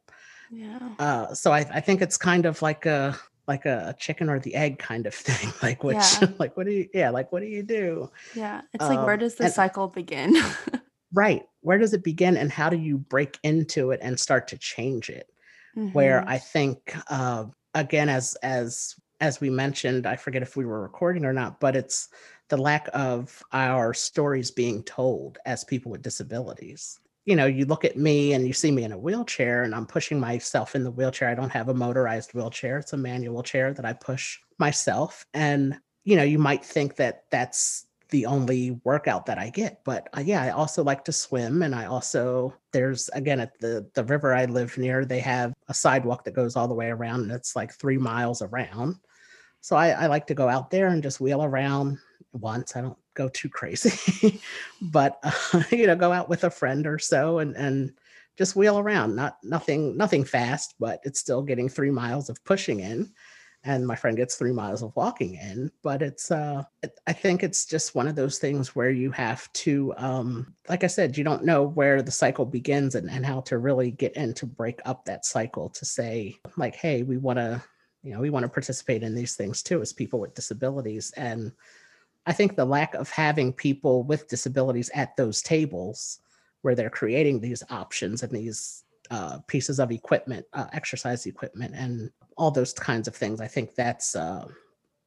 Yeah. 0.52 0.90
Uh, 1.00 1.34
so 1.34 1.52
I, 1.52 1.62
I 1.74 1.82
think 1.82 2.04
it's 2.04 2.16
kind 2.16 2.46
of 2.46 2.62
like 2.62 2.86
a 2.86 3.18
like 3.48 3.66
a 3.66 3.96
chicken 4.00 4.30
or 4.30 4.40
the 4.40 4.56
egg 4.56 4.80
kind 4.80 5.06
of 5.06 5.14
thing 5.14 5.52
like 5.62 5.84
which 5.84 5.98
yeah. 6.22 6.28
like 6.40 6.56
what 6.58 6.66
do 6.66 6.72
you 6.72 6.90
yeah 6.94 7.10
like 7.10 7.32
what 7.32 7.42
do 7.42 7.48
you 7.48 7.64
do 7.64 8.10
yeah 8.34 8.62
it's 8.74 8.84
um, 8.84 8.96
like 8.96 9.06
where 9.06 9.16
um, 9.16 9.20
does 9.20 9.36
the 9.36 9.46
and, 9.46 9.54
cycle 9.54 9.88
begin 9.88 10.36
right 11.14 11.44
where 11.62 11.78
does 11.78 11.94
it 11.94 12.04
begin 12.04 12.38
and 12.38 12.52
how 12.52 12.70
do 12.70 12.78
you 12.78 12.98
break 12.98 13.38
into 13.44 13.92
it 13.92 14.00
and 14.02 14.20
start 14.20 14.48
to 14.48 14.58
change 14.58 15.10
it 15.10 15.30
mm-hmm. 15.78 15.92
where 15.94 16.28
i 16.28 16.38
think 16.38 16.96
uh, 17.10 17.46
again 17.74 18.10
as 18.10 18.36
as 18.44 18.96
as 19.22 19.40
we 19.40 19.50
mentioned 19.50 20.06
i 20.06 20.16
forget 20.16 20.42
if 20.42 20.56
we 20.56 20.66
were 20.66 20.82
recording 20.82 21.26
or 21.26 21.34
not 21.34 21.60
but 21.60 21.76
it's 21.76 22.10
the 22.50 22.58
lack 22.58 22.88
of 22.94 23.42
our 23.54 23.94
stories 23.94 24.52
being 24.52 24.84
told 24.84 25.40
as 25.46 25.64
people 25.64 25.92
with 25.92 26.02
disabilities 26.02 27.00
you 27.26 27.36
know, 27.36 27.48
you 27.48 27.66
look 27.66 27.84
at 27.84 27.98
me 27.98 28.34
and 28.34 28.48
you 28.48 28.54
see 28.54 28.72
me 28.72 28.84
in 28.84 28.92
a 28.92 28.98
wheelchair 28.98 29.64
and 29.64 29.74
I'm 29.74 29.88
pushing 29.88 30.20
myself 30.20 30.76
in 30.76 30.84
the 30.84 30.92
wheelchair. 30.92 31.28
I 31.28 31.36
don't 31.36 31.50
have 31.50 31.70
a 31.70 31.74
motorized 31.74 32.34
wheelchair, 32.34 32.78
it's 32.78 32.94
a 32.94 32.98
manual 32.98 33.44
chair 33.44 33.74
that 33.74 33.86
I 33.86 33.94
push 33.94 34.40
myself. 34.60 35.26
And, 35.34 35.80
you 36.04 36.16
know, 36.16 36.24
you 36.24 36.38
might 36.38 36.64
think 36.64 36.96
that 36.98 37.24
that's 37.32 37.88
the 38.10 38.28
only 38.28 38.80
workout 38.84 39.26
that 39.26 39.40
I 39.40 39.50
get. 39.50 39.84
But 39.84 40.08
uh, 40.16 40.22
yeah, 40.24 40.44
I 40.44 40.52
also 40.52 40.84
like 40.84 41.04
to 41.06 41.12
swim. 41.12 41.64
And 41.64 41.74
I 41.74 41.86
also, 41.86 42.54
there's 42.72 43.10
again 43.10 43.40
at 43.40 43.60
the, 43.60 43.90
the 43.96 44.04
river 44.04 44.34
I 44.34 44.46
live 44.46 44.78
near, 44.78 45.04
they 45.04 45.20
have 45.20 45.54
a 45.68 45.74
sidewalk 45.74 46.24
that 46.26 46.36
goes 46.36 46.56
all 46.56 46.68
the 46.68 46.76
way 46.76 46.88
around 46.90 47.22
and 47.22 47.32
it's 47.32 47.56
like 47.56 47.74
three 47.74 47.98
miles 47.98 48.44
around. 48.44 48.98
So 49.62 49.76
I, 49.76 49.90
I 49.90 50.06
like 50.06 50.28
to 50.28 50.36
go 50.36 50.48
out 50.48 50.70
there 50.70 50.88
and 50.88 51.02
just 51.02 51.20
wheel 51.20 51.44
around 51.44 51.98
once. 52.34 52.76
I 52.76 52.82
don't 52.82 52.98
go 53.16 53.30
too 53.30 53.50
crazy, 53.50 54.40
but 54.82 55.20
uh, 55.24 55.64
you 55.72 55.88
know, 55.88 55.96
go 55.96 56.12
out 56.12 56.30
with 56.30 56.44
a 56.44 56.52
friend 56.52 56.86
or 56.86 57.00
so 57.00 57.40
and 57.40 57.56
and 57.56 57.94
just 58.38 58.56
wheel 58.56 58.78
around. 58.78 59.16
Not 59.16 59.38
nothing 59.44 59.98
nothing 59.98 60.24
fast, 60.24 60.76
but 60.80 61.00
it's 61.04 61.20
still 61.20 61.42
getting 61.42 61.70
three 61.70 61.92
miles 61.92 62.30
of 62.30 62.44
pushing 62.44 62.82
in, 62.82 63.12
and 63.64 63.86
my 63.88 63.96
friend 63.96 64.16
gets 64.16 64.36
three 64.36 64.52
miles 64.52 64.84
of 64.84 64.96
walking 64.96 65.36
in. 65.36 65.72
But 65.82 66.02
it's 66.02 66.32
uh, 66.32 66.64
it, 66.84 67.00
I 67.08 67.14
think 67.14 67.44
it's 67.44 67.66
just 67.66 67.96
one 67.96 68.08
of 68.08 68.16
those 68.16 68.38
things 68.38 68.76
where 68.76 68.92
you 68.92 69.12
have 69.12 69.52
to, 69.54 69.94
um, 69.98 70.54
like 70.70 70.84
I 70.84 70.88
said, 70.88 71.18
you 71.18 71.24
don't 71.24 71.46
know 71.46 71.64
where 71.64 72.02
the 72.02 72.12
cycle 72.12 72.46
begins 72.46 72.96
and 72.96 73.10
and 73.10 73.26
how 73.26 73.42
to 73.42 73.58
really 73.58 73.92
get 73.92 74.16
in 74.16 74.34
to 74.36 74.46
break 74.46 74.82
up 74.86 75.06
that 75.06 75.26
cycle 75.26 75.70
to 75.70 75.86
say 75.86 76.38
like, 76.58 76.76
hey, 76.76 77.04
we 77.04 77.18
want 77.18 77.40
to. 77.40 77.64
You 78.04 78.14
know, 78.14 78.20
we 78.20 78.30
want 78.30 78.44
to 78.44 78.50
participate 78.50 79.02
in 79.02 79.16
these 79.16 79.36
things 79.36 79.64
too 79.64 79.82
as 79.82 79.92
people 79.92 80.20
with 80.20 80.36
disabilities. 80.36 81.12
And 81.18 81.52
I 82.26 82.34
think 82.34 82.56
the 82.56 82.66
lack 82.66 82.96
of 82.96 83.10
having 83.10 83.54
people 83.54 84.04
with 84.04 84.28
disabilities 84.28 84.90
at 84.94 85.16
those 85.16 85.42
tables 85.42 86.20
where 86.62 86.76
they're 86.76 86.90
creating 86.90 87.40
these 87.40 87.64
options 87.70 88.24
and 88.24 88.32
these 88.32 88.84
uh, 89.12 89.38
pieces 89.48 89.80
of 89.80 89.92
equipment, 89.92 90.46
uh, 90.54 90.66
exercise 90.74 91.26
equipment, 91.28 91.76
and 91.76 92.10
all 92.38 92.50
those 92.50 92.74
kinds 92.74 93.08
of 93.08 93.16
things. 93.16 93.40
I 93.40 93.48
think 93.48 93.76
that's 93.76 94.16
uh, 94.16 94.48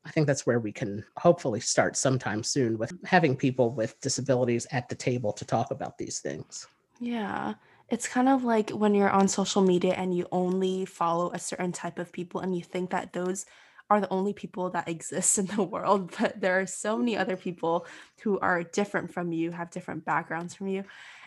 I 0.04 0.10
think 0.10 0.26
that's 0.26 0.46
where 0.46 0.60
we 0.60 0.72
can 0.72 1.04
hopefully 1.16 1.60
start 1.60 1.96
sometime 1.96 2.42
soon 2.42 2.78
with 2.78 2.92
having 3.04 3.36
people 3.36 3.70
with 3.74 4.00
disabilities 4.00 4.66
at 4.72 4.88
the 4.88 4.94
table 4.94 5.32
to 5.32 5.44
talk 5.44 5.70
about 5.70 5.98
these 5.98 6.20
things. 6.20 6.66
Yeah. 7.00 7.54
It's 7.90 8.08
kind 8.08 8.28
of 8.28 8.44
like 8.44 8.70
when 8.70 8.94
you're 8.94 9.10
on 9.10 9.28
social 9.28 9.62
media 9.62 9.94
and 9.94 10.14
you 10.16 10.26
only 10.32 10.84
follow 10.84 11.30
a 11.32 11.38
certain 11.38 11.72
type 11.72 11.98
of 11.98 12.12
people 12.12 12.40
and 12.40 12.56
you 12.56 12.62
think 12.62 12.90
that 12.90 13.12
those 13.12 13.44
are 13.90 14.00
the 14.00 14.12
only 14.12 14.32
people 14.32 14.70
that 14.70 14.88
exist 14.88 15.38
in 15.38 15.46
the 15.46 15.62
world, 15.62 16.14
but 16.20 16.40
there 16.40 16.60
are 16.60 16.66
so 16.66 16.96
many 16.96 17.14
mm. 17.14 17.20
other 17.20 17.36
people 17.36 17.86
who 18.22 18.38
are 18.40 18.62
different 18.62 19.12
from 19.12 19.32
you, 19.32 19.50
have 19.50 19.70
different 19.70 20.04
backgrounds 20.04 20.54
from 20.54 20.68
you. 20.68 20.84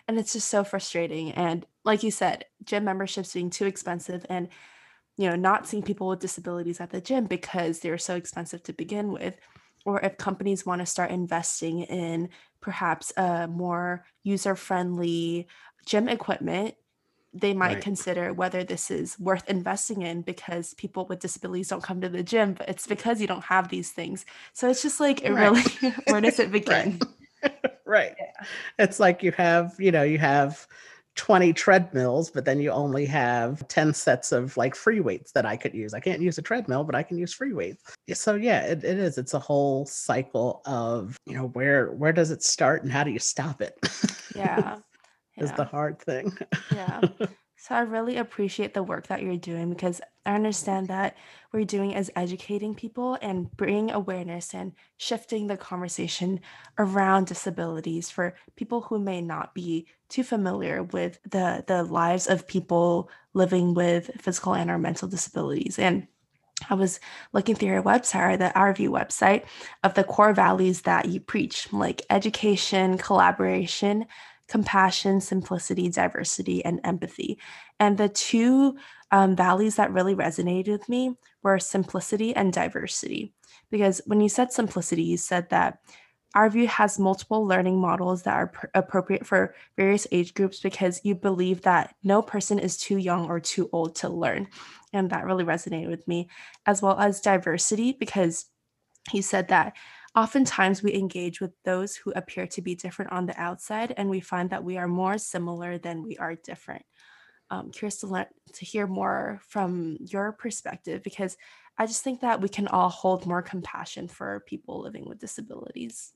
And 0.08 0.18
it's 0.18 0.32
just 0.32 0.48
so 0.48 0.64
frustrating. 0.64 1.32
And 1.32 1.64
like 1.84 2.02
you 2.02 2.10
said, 2.10 2.44
gym 2.64 2.84
memberships 2.84 3.34
being 3.34 3.50
too 3.50 3.66
expensive 3.66 4.26
and 4.28 4.48
you 5.16 5.28
know, 5.28 5.36
not 5.36 5.66
seeing 5.66 5.82
people 5.82 6.08
with 6.08 6.20
disabilities 6.20 6.80
at 6.80 6.90
the 6.90 7.00
gym 7.00 7.26
because 7.26 7.80
they're 7.80 7.98
so 7.98 8.16
expensive 8.16 8.62
to 8.64 8.72
begin 8.72 9.12
with. 9.12 9.36
Or 9.84 10.00
if 10.00 10.16
companies 10.16 10.64
want 10.64 10.80
to 10.80 10.86
start 10.86 11.10
investing 11.10 11.82
in 11.82 12.30
perhaps 12.60 13.12
a 13.16 13.46
more 13.46 14.04
user 14.22 14.54
friendly 14.54 15.48
gym 15.84 16.08
equipment 16.08 16.74
they 17.34 17.54
might 17.54 17.74
right. 17.74 17.82
consider 17.82 18.32
whether 18.32 18.62
this 18.62 18.90
is 18.90 19.18
worth 19.18 19.48
investing 19.48 20.02
in 20.02 20.22
because 20.22 20.74
people 20.74 21.06
with 21.06 21.20
disabilities 21.20 21.68
don't 21.68 21.82
come 21.82 22.00
to 22.00 22.08
the 22.08 22.22
gym, 22.22 22.54
but 22.54 22.68
it's 22.68 22.86
because 22.86 23.20
you 23.20 23.26
don't 23.26 23.44
have 23.44 23.68
these 23.68 23.90
things. 23.90 24.26
So 24.52 24.68
it's 24.68 24.82
just 24.82 25.00
like, 25.00 25.22
it 25.22 25.32
right. 25.32 25.50
really, 25.50 25.94
where 26.06 26.20
does 26.20 26.38
it 26.38 26.52
begin? 26.52 27.00
right. 27.42 27.54
right. 27.86 28.14
Yeah. 28.18 28.46
It's 28.78 29.00
like 29.00 29.22
you 29.22 29.32
have, 29.32 29.74
you 29.78 29.90
know, 29.90 30.02
you 30.02 30.18
have 30.18 30.66
20 31.16 31.52
treadmills, 31.52 32.30
but 32.30 32.44
then 32.44 32.60
you 32.60 32.70
only 32.70 33.04
have 33.06 33.66
10 33.68 33.94
sets 33.94 34.32
of 34.32 34.56
like 34.56 34.74
free 34.74 35.00
weights 35.00 35.32
that 35.32 35.44
I 35.44 35.56
could 35.56 35.74
use. 35.74 35.94
I 35.94 36.00
can't 36.00 36.22
use 36.22 36.38
a 36.38 36.42
treadmill, 36.42 36.84
but 36.84 36.94
I 36.94 37.02
can 37.02 37.18
use 37.18 37.32
free 37.32 37.52
weights. 37.52 37.82
So 38.14 38.34
yeah, 38.34 38.60
it, 38.62 38.84
it 38.84 38.98
is. 38.98 39.18
It's 39.18 39.34
a 39.34 39.38
whole 39.38 39.86
cycle 39.86 40.62
of, 40.64 41.16
you 41.26 41.34
know, 41.34 41.48
where 41.48 41.92
where 41.92 42.12
does 42.12 42.30
it 42.30 42.42
start 42.42 42.82
and 42.82 42.92
how 42.92 43.04
do 43.04 43.10
you 43.10 43.18
stop 43.18 43.60
it? 43.60 43.74
yeah. 44.34 44.78
Is 45.36 45.52
the 45.52 45.64
hard 45.64 45.98
thing. 45.98 46.36
Yeah. 46.74 47.00
So 47.62 47.76
I 47.76 47.82
really 47.82 48.16
appreciate 48.16 48.74
the 48.74 48.82
work 48.82 49.06
that 49.06 49.22
you're 49.22 49.36
doing 49.36 49.70
because 49.70 50.00
I 50.26 50.34
understand 50.34 50.88
that 50.88 51.16
what 51.50 51.60
you're 51.60 51.64
doing 51.64 51.92
is 51.92 52.10
educating 52.16 52.74
people 52.74 53.16
and 53.22 53.56
bringing 53.56 53.92
awareness 53.92 54.52
and 54.52 54.72
shifting 54.96 55.46
the 55.46 55.56
conversation 55.56 56.40
around 56.76 57.28
disabilities 57.28 58.10
for 58.10 58.34
people 58.56 58.80
who 58.80 58.98
may 58.98 59.20
not 59.20 59.54
be 59.54 59.86
too 60.08 60.24
familiar 60.24 60.82
with 60.82 61.20
the 61.22 61.62
the 61.68 61.84
lives 61.84 62.26
of 62.26 62.48
people 62.48 63.08
living 63.32 63.74
with 63.74 64.10
physical 64.20 64.54
and 64.56 64.68
or 64.68 64.76
mental 64.76 65.06
disabilities. 65.06 65.78
And 65.78 66.08
I 66.68 66.74
was 66.74 66.98
looking 67.32 67.54
through 67.54 67.68
your 67.68 67.82
website 67.82 68.34
or 68.34 68.36
the 68.36 68.52
Our 68.58 68.74
View 68.74 68.90
website 68.90 69.44
of 69.84 69.94
the 69.94 70.02
core 70.02 70.32
values 70.32 70.82
that 70.82 71.06
you 71.06 71.20
preach, 71.20 71.72
like 71.72 72.02
education, 72.10 72.98
collaboration, 72.98 74.06
compassion, 74.52 75.18
simplicity, 75.18 75.88
diversity, 75.88 76.62
and 76.62 76.78
empathy. 76.84 77.38
And 77.80 77.96
the 77.96 78.10
two 78.10 78.76
um, 79.10 79.34
values 79.34 79.76
that 79.76 79.94
really 79.94 80.14
resonated 80.14 80.68
with 80.68 80.90
me 80.90 81.16
were 81.42 81.58
simplicity 81.58 82.36
and 82.36 82.52
diversity. 82.52 83.32
Because 83.70 84.02
when 84.04 84.20
you 84.20 84.28
said 84.28 84.52
simplicity, 84.52 85.04
you 85.04 85.16
said 85.16 85.48
that 85.48 85.78
our 86.34 86.50
view 86.50 86.66
has 86.66 86.98
multiple 86.98 87.46
learning 87.46 87.80
models 87.80 88.24
that 88.24 88.34
are 88.34 88.48
pr- 88.48 88.66
appropriate 88.74 89.24
for 89.26 89.54
various 89.78 90.06
age 90.12 90.34
groups 90.34 90.60
because 90.60 91.00
you 91.02 91.14
believe 91.14 91.62
that 91.62 91.94
no 92.04 92.20
person 92.20 92.58
is 92.58 92.76
too 92.76 92.98
young 92.98 93.30
or 93.30 93.40
too 93.40 93.70
old 93.72 93.94
to 93.96 94.10
learn. 94.10 94.48
And 94.92 95.08
that 95.08 95.24
really 95.24 95.44
resonated 95.44 95.88
with 95.88 96.06
me, 96.06 96.28
as 96.66 96.82
well 96.82 97.00
as 97.00 97.22
diversity, 97.22 97.92
because 97.92 98.50
you 99.14 99.22
said 99.22 99.48
that 99.48 99.72
oftentimes 100.14 100.82
we 100.82 100.94
engage 100.94 101.40
with 101.40 101.52
those 101.64 101.96
who 101.96 102.12
appear 102.12 102.46
to 102.48 102.62
be 102.62 102.74
different 102.74 103.12
on 103.12 103.26
the 103.26 103.40
outside, 103.40 103.94
and 103.96 104.08
we 104.08 104.20
find 104.20 104.50
that 104.50 104.64
we 104.64 104.76
are 104.76 104.88
more 104.88 105.18
similar 105.18 105.78
than 105.78 106.02
we 106.02 106.16
are 106.18 106.34
different. 106.34 106.84
Um, 107.50 107.70
curious 107.70 107.98
to 107.98 108.06
learn 108.06 108.26
to 108.54 108.64
hear 108.64 108.86
more 108.86 109.40
from 109.46 109.98
your 110.00 110.32
perspective 110.32 111.02
because 111.02 111.36
I 111.76 111.86
just 111.86 112.02
think 112.02 112.20
that 112.20 112.40
we 112.40 112.48
can 112.48 112.66
all 112.68 112.88
hold 112.88 113.26
more 113.26 113.42
compassion 113.42 114.08
for 114.08 114.44
people 114.46 114.80
living 114.80 115.06
with 115.06 115.18
disabilities. 115.18 116.12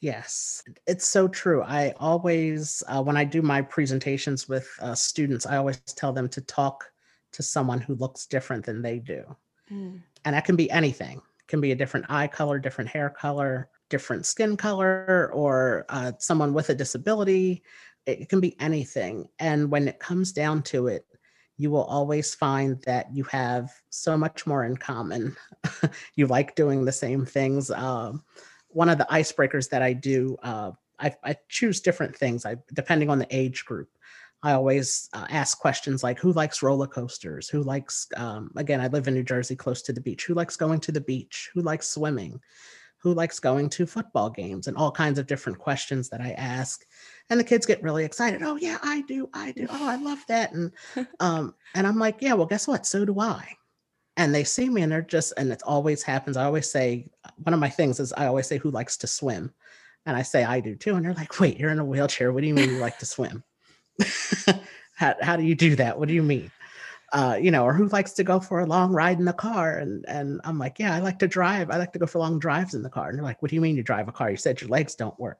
Yes, 0.00 0.62
it's 0.86 1.06
so 1.06 1.26
true. 1.26 1.62
I 1.62 1.94
always, 1.98 2.82
uh, 2.86 3.02
when 3.02 3.16
I 3.16 3.24
do 3.24 3.40
my 3.40 3.62
presentations 3.62 4.46
with 4.46 4.68
uh, 4.80 4.94
students, 4.94 5.46
I 5.46 5.56
always 5.56 5.80
tell 5.80 6.12
them 6.12 6.28
to 6.28 6.40
talk 6.42 6.84
to 7.32 7.42
someone 7.42 7.80
who 7.80 7.94
looks 7.94 8.26
different 8.26 8.64
than 8.64 8.82
they 8.82 8.98
do. 8.98 9.24
Mm, 9.72 10.02
And 10.24 10.34
that 10.34 10.44
can 10.44 10.56
be 10.56 10.70
anything. 10.70 11.22
Can 11.48 11.60
be 11.60 11.72
a 11.72 11.76
different 11.76 12.06
eye 12.08 12.26
color, 12.26 12.58
different 12.58 12.90
hair 12.90 13.10
color, 13.10 13.68
different 13.88 14.26
skin 14.26 14.56
color, 14.56 15.30
or 15.32 15.86
uh, 15.88 16.12
someone 16.18 16.52
with 16.52 16.70
a 16.70 16.74
disability. 16.74 17.62
It 18.04 18.28
can 18.28 18.40
be 18.40 18.58
anything. 18.60 19.28
And 19.38 19.70
when 19.70 19.88
it 19.88 19.98
comes 19.98 20.32
down 20.32 20.62
to 20.64 20.88
it, 20.88 21.06
you 21.56 21.70
will 21.70 21.84
always 21.84 22.34
find 22.34 22.82
that 22.82 23.14
you 23.14 23.24
have 23.24 23.70
so 23.90 24.16
much 24.16 24.46
more 24.46 24.64
in 24.64 24.76
common. 24.76 25.36
you 26.16 26.26
like 26.26 26.54
doing 26.54 26.84
the 26.84 26.92
same 26.92 27.24
things. 27.24 27.70
Um, 27.70 28.22
one 28.68 28.88
of 28.88 28.98
the 28.98 29.06
icebreakers 29.10 29.70
that 29.70 29.82
I 29.82 29.92
do, 29.94 30.36
uh, 30.42 30.72
I, 30.98 31.14
I 31.24 31.36
choose 31.48 31.80
different 31.80 32.14
things 32.14 32.44
I, 32.44 32.56
depending 32.74 33.08
on 33.08 33.18
the 33.18 33.26
age 33.30 33.64
group. 33.64 33.88
I 34.46 34.52
always 34.52 35.08
uh, 35.12 35.26
ask 35.28 35.58
questions 35.58 36.04
like 36.04 36.20
who 36.20 36.32
likes 36.32 36.62
roller 36.62 36.86
coasters? 36.86 37.48
Who 37.48 37.64
likes, 37.64 38.06
um, 38.16 38.52
again, 38.54 38.80
I 38.80 38.86
live 38.86 39.08
in 39.08 39.14
New 39.14 39.24
Jersey 39.24 39.56
close 39.56 39.82
to 39.82 39.92
the 39.92 40.00
beach. 40.00 40.24
Who 40.24 40.34
likes 40.34 40.56
going 40.56 40.78
to 40.82 40.92
the 40.92 41.00
beach? 41.00 41.50
Who 41.52 41.62
likes 41.62 41.88
swimming? 41.88 42.40
Who 42.98 43.12
likes 43.12 43.40
going 43.40 43.68
to 43.70 43.86
football 43.86 44.30
games? 44.30 44.68
And 44.68 44.76
all 44.76 44.92
kinds 44.92 45.18
of 45.18 45.26
different 45.26 45.58
questions 45.58 46.08
that 46.10 46.20
I 46.20 46.30
ask. 46.30 46.86
And 47.28 47.40
the 47.40 47.44
kids 47.44 47.66
get 47.66 47.82
really 47.82 48.04
excited. 48.04 48.44
Oh, 48.44 48.54
yeah, 48.54 48.78
I 48.84 49.00
do. 49.08 49.28
I 49.34 49.50
do. 49.50 49.66
Oh, 49.68 49.88
I 49.88 49.96
love 49.96 50.20
that. 50.28 50.52
And, 50.52 50.70
um, 51.18 51.52
and 51.74 51.84
I'm 51.84 51.98
like, 51.98 52.18
yeah, 52.20 52.34
well, 52.34 52.46
guess 52.46 52.68
what? 52.68 52.86
So 52.86 53.04
do 53.04 53.18
I 53.18 53.48
and 54.16 54.32
they 54.32 54.44
see 54.44 54.68
me 54.68 54.82
and 54.82 54.92
they're 54.92 55.02
just 55.02 55.32
and 55.36 55.52
it 55.52 55.60
always 55.66 56.02
happens 56.02 56.38
i 56.38 56.44
always 56.46 56.70
say 56.70 57.06
one 57.42 57.52
of 57.52 57.60
my 57.60 57.68
things 57.68 58.00
is 58.00 58.14
i 58.14 58.24
always 58.24 58.46
say 58.46 58.56
who 58.56 58.70
likes 58.70 58.96
to 58.96 59.06
swim 59.06 59.52
and 60.06 60.16
i 60.16 60.22
say 60.22 60.42
i 60.42 60.58
do 60.58 60.74
too 60.74 60.94
and 60.94 61.04
they're 61.04 61.12
like 61.12 61.38
wait 61.38 61.58
you're 61.58 61.68
in 61.70 61.78
a 61.78 61.84
wheelchair 61.84 62.32
what 62.32 62.40
do 62.40 62.46
you 62.46 62.54
mean 62.54 62.70
you 62.70 62.78
like 62.78 62.98
to 62.98 63.04
swim 63.04 63.44
how, 64.94 65.14
how 65.20 65.36
do 65.36 65.42
you 65.42 65.54
do 65.54 65.76
that? 65.76 65.98
What 65.98 66.08
do 66.08 66.14
you 66.14 66.22
mean? 66.22 66.50
Uh, 67.12 67.38
you 67.40 67.52
know 67.52 67.64
or 67.64 67.72
who 67.72 67.86
likes 67.88 68.12
to 68.12 68.24
go 68.24 68.40
for 68.40 68.60
a 68.60 68.66
long 68.66 68.92
ride 68.92 69.18
in 69.18 69.24
the 69.24 69.32
car? 69.32 69.78
And 69.78 70.04
and 70.08 70.40
i'm 70.44 70.58
like 70.58 70.78
yeah 70.78 70.92
i 70.94 70.98
like 70.98 71.20
to 71.20 71.28
drive. 71.28 71.70
I 71.70 71.76
like 71.76 71.92
to 71.92 71.98
go 71.98 72.06
for 72.06 72.18
long 72.18 72.38
drives 72.38 72.74
in 72.74 72.82
the 72.82 72.90
car. 72.90 73.08
And 73.08 73.18
they're 73.18 73.24
like 73.24 73.40
what 73.40 73.50
do 73.50 73.54
you 73.54 73.60
mean 73.60 73.76
you 73.76 73.82
drive 73.82 74.08
a 74.08 74.12
car? 74.12 74.30
You 74.30 74.36
said 74.36 74.60
your 74.60 74.70
legs 74.70 74.94
don't 74.96 75.18
work. 75.18 75.38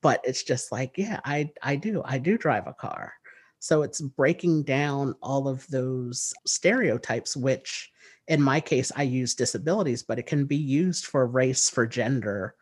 But 0.00 0.20
it's 0.24 0.44
just 0.44 0.70
like 0.70 0.96
yeah 0.96 1.20
i 1.24 1.50
i 1.62 1.76
do. 1.76 2.02
I 2.04 2.18
do 2.18 2.38
drive 2.38 2.66
a 2.66 2.72
car. 2.72 3.12
So 3.58 3.82
it's 3.82 4.00
breaking 4.00 4.62
down 4.62 5.16
all 5.20 5.48
of 5.48 5.66
those 5.66 6.32
stereotypes 6.46 7.36
which 7.36 7.90
in 8.28 8.40
my 8.40 8.60
case 8.60 8.92
i 8.94 9.02
use 9.02 9.34
disabilities 9.34 10.02
but 10.02 10.18
it 10.18 10.26
can 10.26 10.44
be 10.44 10.56
used 10.56 11.06
for 11.06 11.26
race 11.26 11.68
for 11.68 11.86
gender 11.86 12.54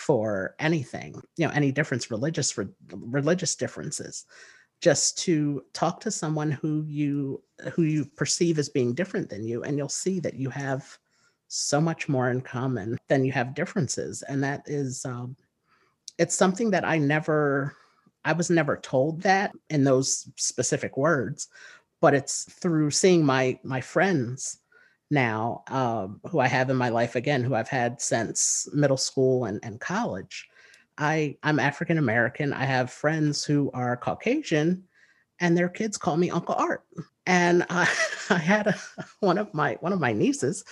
for 0.00 0.54
anything 0.58 1.14
you 1.36 1.46
know 1.46 1.52
any 1.52 1.70
difference 1.70 2.10
religious 2.10 2.50
for 2.50 2.68
religious 2.90 3.54
differences 3.54 4.24
just 4.80 5.18
to 5.18 5.62
talk 5.74 6.00
to 6.00 6.10
someone 6.10 6.50
who 6.50 6.84
you 6.88 7.42
who 7.74 7.82
you 7.82 8.06
perceive 8.16 8.58
as 8.58 8.70
being 8.70 8.94
different 8.94 9.28
than 9.28 9.44
you 9.44 9.62
and 9.62 9.76
you'll 9.76 9.88
see 9.88 10.18
that 10.18 10.34
you 10.34 10.48
have 10.48 10.98
so 11.48 11.80
much 11.80 12.08
more 12.08 12.30
in 12.30 12.40
common 12.40 12.96
than 13.08 13.24
you 13.24 13.32
have 13.32 13.54
differences 13.54 14.22
and 14.22 14.42
that 14.42 14.62
is 14.66 15.04
um, 15.04 15.36
it's 16.20 16.34
something 16.34 16.70
that 16.70 16.84
I 16.84 16.98
never 16.98 17.74
I 18.24 18.32
was 18.34 18.50
never 18.50 18.76
told 18.76 19.22
that 19.22 19.52
in 19.70 19.84
those 19.84 20.28
specific 20.36 20.98
words, 20.98 21.48
but 22.00 22.14
it's 22.14 22.44
through 22.44 22.90
seeing 22.90 23.24
my 23.24 23.58
my 23.64 23.80
friends 23.80 24.58
now 25.10 25.62
um, 25.68 26.20
who 26.30 26.38
I 26.38 26.46
have 26.46 26.70
in 26.70 26.76
my 26.76 26.88
life 26.88 27.16
again, 27.16 27.42
who 27.42 27.54
I've 27.54 27.68
had 27.68 28.00
since 28.00 28.68
middle 28.72 28.96
school 28.96 29.44
and, 29.44 29.60
and 29.62 29.80
college. 29.80 30.48
I 30.98 31.36
I'm 31.42 31.58
African 31.58 31.98
American. 31.98 32.52
I 32.52 32.64
have 32.64 32.90
friends 32.90 33.44
who 33.44 33.70
are 33.72 33.96
Caucasian, 33.96 34.84
and 35.40 35.56
their 35.56 35.68
kids 35.68 35.96
call 35.96 36.16
me 36.16 36.30
Uncle 36.30 36.54
Art. 36.54 36.82
And 37.26 37.64
I, 37.70 37.88
I 38.30 38.38
had 38.38 38.66
a, 38.68 38.76
one 39.20 39.38
of 39.38 39.52
my 39.54 39.76
one 39.80 39.92
of 39.92 40.00
my 40.00 40.12
nieces. 40.12 40.64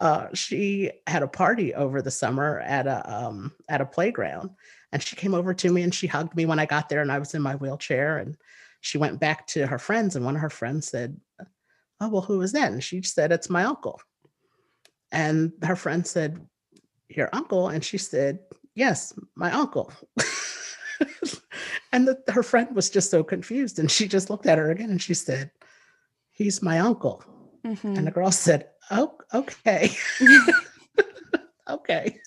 Uh, 0.00 0.28
she 0.34 0.90
had 1.06 1.22
a 1.22 1.28
party 1.28 1.74
over 1.74 2.00
the 2.00 2.10
summer 2.10 2.60
at 2.60 2.86
a 2.86 3.02
um, 3.12 3.52
at 3.68 3.80
a 3.80 3.86
playground, 3.86 4.50
and 4.92 5.02
she 5.02 5.16
came 5.16 5.34
over 5.34 5.54
to 5.54 5.72
me 5.72 5.82
and 5.82 5.94
she 5.94 6.06
hugged 6.06 6.36
me 6.36 6.46
when 6.46 6.58
I 6.58 6.66
got 6.66 6.88
there, 6.88 7.00
and 7.00 7.10
I 7.10 7.18
was 7.18 7.34
in 7.34 7.42
my 7.42 7.56
wheelchair. 7.56 8.18
And 8.18 8.36
she 8.82 8.98
went 8.98 9.20
back 9.20 9.46
to 9.48 9.66
her 9.66 9.78
friends, 9.78 10.14
and 10.14 10.24
one 10.24 10.36
of 10.36 10.42
her 10.42 10.50
friends 10.50 10.88
said, 10.88 11.18
"Oh 12.00 12.08
well, 12.08 12.22
who 12.22 12.40
is 12.42 12.52
that?" 12.52 12.72
And 12.72 12.82
she 12.82 13.02
said, 13.02 13.32
"It's 13.32 13.50
my 13.50 13.64
uncle." 13.64 14.00
And 15.12 15.52
her 15.62 15.76
friend 15.76 16.06
said, 16.06 16.46
"Your 17.08 17.28
uncle?" 17.32 17.68
And 17.68 17.84
she 17.84 17.98
said, 17.98 18.40
"Yes, 18.74 19.12
my 19.34 19.52
uncle." 19.52 19.92
and 21.92 22.08
the, 22.08 22.22
her 22.28 22.42
friend 22.42 22.74
was 22.74 22.90
just 22.90 23.10
so 23.10 23.22
confused, 23.22 23.78
and 23.78 23.90
she 23.90 24.08
just 24.08 24.30
looked 24.30 24.46
at 24.46 24.58
her 24.58 24.70
again, 24.70 24.90
and 24.90 25.02
she 25.02 25.14
said, 25.14 25.50
"He's 26.30 26.62
my 26.62 26.78
uncle." 26.78 27.24
And 27.62 27.76
the 27.76 28.10
mhm. 28.10 28.14
girl 28.14 28.30
said, 28.30 28.68
"Oh, 28.90 29.14
okay." 29.34 29.90
okay. 31.68 32.18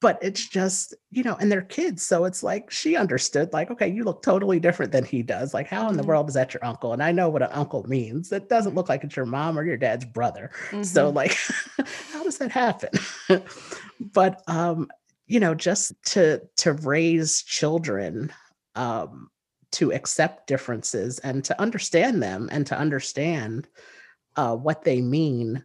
But 0.00 0.18
it's 0.22 0.48
just, 0.48 0.94
you 1.10 1.22
know, 1.22 1.36
and 1.40 1.52
they're 1.52 1.62
kids. 1.62 2.02
So 2.02 2.24
it's 2.24 2.42
like 2.42 2.70
she 2.70 2.96
understood, 2.96 3.52
like, 3.52 3.70
okay, 3.70 3.88
you 3.88 4.02
look 4.04 4.22
totally 4.22 4.58
different 4.58 4.92
than 4.92 5.04
he 5.04 5.22
does. 5.22 5.52
Like, 5.52 5.66
how 5.68 5.90
in 5.90 5.96
the 5.96 6.04
Mhm, 6.04 6.04
world 6.04 6.28
is 6.28 6.34
that 6.34 6.54
your 6.54 6.64
uncle? 6.64 6.92
And 6.94 7.02
I 7.02 7.12
know 7.12 7.28
what 7.28 7.42
an 7.42 7.50
uncle 7.52 7.84
means. 7.88 8.32
It 8.32 8.48
doesn't 8.48 8.74
look 8.74 8.88
like 8.88 9.04
it's 9.04 9.16
your 9.16 9.26
mom 9.26 9.58
or 9.58 9.64
your 9.64 9.76
dad's 9.76 10.06
brother. 10.06 10.50
So, 10.80 11.10
mhm, 11.10 11.10
like, 11.10 11.36
how 12.12 12.24
does 12.24 12.38
that 12.38 12.50
happen? 12.50 12.90
but 14.00 14.42
um, 14.48 14.88
you 15.26 15.40
know, 15.40 15.54
just 15.54 15.92
to 16.06 16.42
to 16.56 16.72
raise 16.72 17.42
children 17.42 18.32
um 18.76 19.30
to 19.72 19.92
accept 19.92 20.46
differences 20.46 21.18
and 21.20 21.44
to 21.44 21.60
understand 21.60 22.22
them 22.22 22.48
and 22.50 22.66
to 22.66 22.76
understand 22.78 23.68
uh, 24.36 24.56
what 24.56 24.84
they 24.84 25.00
mean 25.00 25.64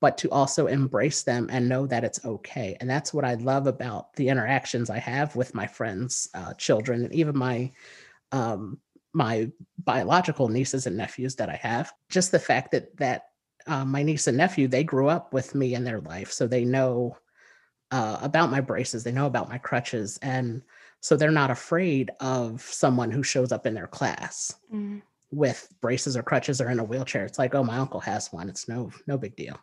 but 0.00 0.16
to 0.18 0.30
also 0.30 0.66
embrace 0.66 1.22
them 1.22 1.48
and 1.50 1.68
know 1.68 1.86
that 1.86 2.04
it's 2.04 2.24
okay. 2.24 2.76
And 2.80 2.88
that's 2.88 3.12
what 3.12 3.24
I 3.24 3.34
love 3.34 3.66
about 3.66 4.12
the 4.14 4.28
interactions 4.28 4.90
I 4.90 4.98
have 4.98 5.34
with 5.34 5.54
my 5.54 5.66
friends' 5.66 6.28
uh, 6.34 6.54
children 6.54 7.04
and 7.04 7.14
even 7.14 7.36
my 7.36 7.72
um, 8.30 8.78
my 9.12 9.50
biological 9.84 10.48
nieces 10.48 10.86
and 10.86 10.96
nephews 10.96 11.34
that 11.36 11.48
I 11.48 11.56
have. 11.56 11.92
Just 12.10 12.30
the 12.30 12.38
fact 12.38 12.70
that 12.72 12.96
that 12.98 13.22
uh, 13.66 13.84
my 13.84 14.02
niece 14.02 14.26
and 14.26 14.36
nephew 14.36 14.68
they 14.68 14.84
grew 14.84 15.08
up 15.08 15.32
with 15.32 15.54
me 15.54 15.74
in 15.74 15.84
their 15.84 16.00
life, 16.00 16.30
so 16.30 16.46
they 16.46 16.64
know 16.64 17.16
uh, 17.90 18.18
about 18.22 18.50
my 18.50 18.60
braces, 18.60 19.02
they 19.02 19.12
know 19.12 19.26
about 19.26 19.48
my 19.48 19.58
crutches, 19.58 20.18
and 20.22 20.62
so 21.00 21.16
they're 21.16 21.30
not 21.30 21.50
afraid 21.50 22.10
of 22.20 22.60
someone 22.60 23.10
who 23.10 23.22
shows 23.22 23.50
up 23.50 23.66
in 23.66 23.74
their 23.74 23.86
class 23.86 24.54
mm, 24.72 25.00
with 25.30 25.72
braces 25.80 26.16
or 26.16 26.22
crutches 26.22 26.60
or 26.60 26.70
in 26.70 26.78
a 26.78 26.84
wheelchair. 26.84 27.24
It's 27.24 27.38
like, 27.38 27.54
oh, 27.54 27.64
my 27.64 27.78
uncle 27.78 28.00
has 28.00 28.32
one. 28.32 28.48
It's 28.48 28.68
no 28.68 28.90
no 29.08 29.18
big 29.18 29.34
deal 29.34 29.58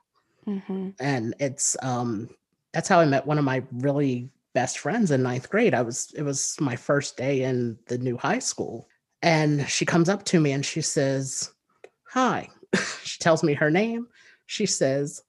mhm, 0.48 0.94
and 1.00 1.36
it's 1.40 1.76
um 1.82 2.30
that's 2.74 2.90
how 2.90 3.00
I 3.00 3.06
met 3.06 3.26
one 3.26 3.38
of 3.38 3.46
my 3.46 3.64
really 3.72 4.30
best 4.54 4.80
friends 4.80 5.12
in 5.12 5.22
ninth 5.24 5.50
grade. 5.50 5.74
I 5.76 5.82
was, 5.82 6.12
it 6.18 6.24
was 6.24 6.56
my 6.60 6.76
first 6.76 7.18
day 7.18 7.44
in 7.44 7.78
the 7.88 7.98
new 7.98 8.18
high 8.18 8.40
school. 8.40 8.88
And 9.22 9.68
she 9.70 9.86
comes 9.86 10.10
up 10.10 10.24
to 10.26 10.40
me 10.40 10.52
and 10.52 10.66
she 10.66 10.82
says, 10.82 11.52
Hi. 12.10 12.50
she 13.04 13.20
tells 13.20 13.44
me 13.44 13.54
her 13.54 13.72
name. 13.72 14.08
She 14.48 14.66
says, 14.66 15.22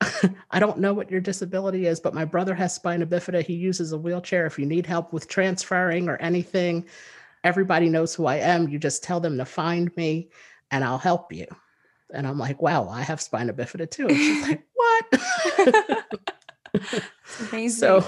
I 0.50 0.58
don't 0.60 0.78
know 0.78 0.94
what 0.94 1.10
your 1.10 1.20
disability 1.20 1.86
is, 1.86 2.00
but 2.00 2.14
my 2.14 2.24
brother 2.24 2.54
has 2.54 2.74
spina 2.74 3.06
bifida. 3.06 3.42
He 3.44 3.54
uses 3.54 3.92
a 3.92 3.98
wheelchair. 3.98 4.46
If 4.46 4.58
you 4.58 4.66
need 4.66 4.86
help 4.86 5.12
with 5.12 5.28
transferring 5.28 6.08
or 6.08 6.16
anything, 6.16 6.86
everybody 7.44 7.88
knows 7.88 8.14
who 8.14 8.26
I 8.26 8.36
am. 8.36 8.68
You 8.68 8.78
just 8.78 9.02
tell 9.02 9.20
them 9.20 9.38
to 9.38 9.44
find 9.44 9.94
me 9.96 10.30
and 10.70 10.84
I'll 10.84 10.98
help 10.98 11.32
you. 11.32 11.46
And 12.12 12.26
I'm 12.26 12.38
like, 12.38 12.62
wow, 12.62 12.88
I 12.88 13.02
have 13.02 13.20
spina 13.20 13.52
bifida 13.52 13.90
too. 13.90 14.08
And 14.08 14.16
she's 14.16 14.48
like, 14.48 14.66
what? 14.74 16.04
amazing. 17.50 17.70
So, 17.70 18.06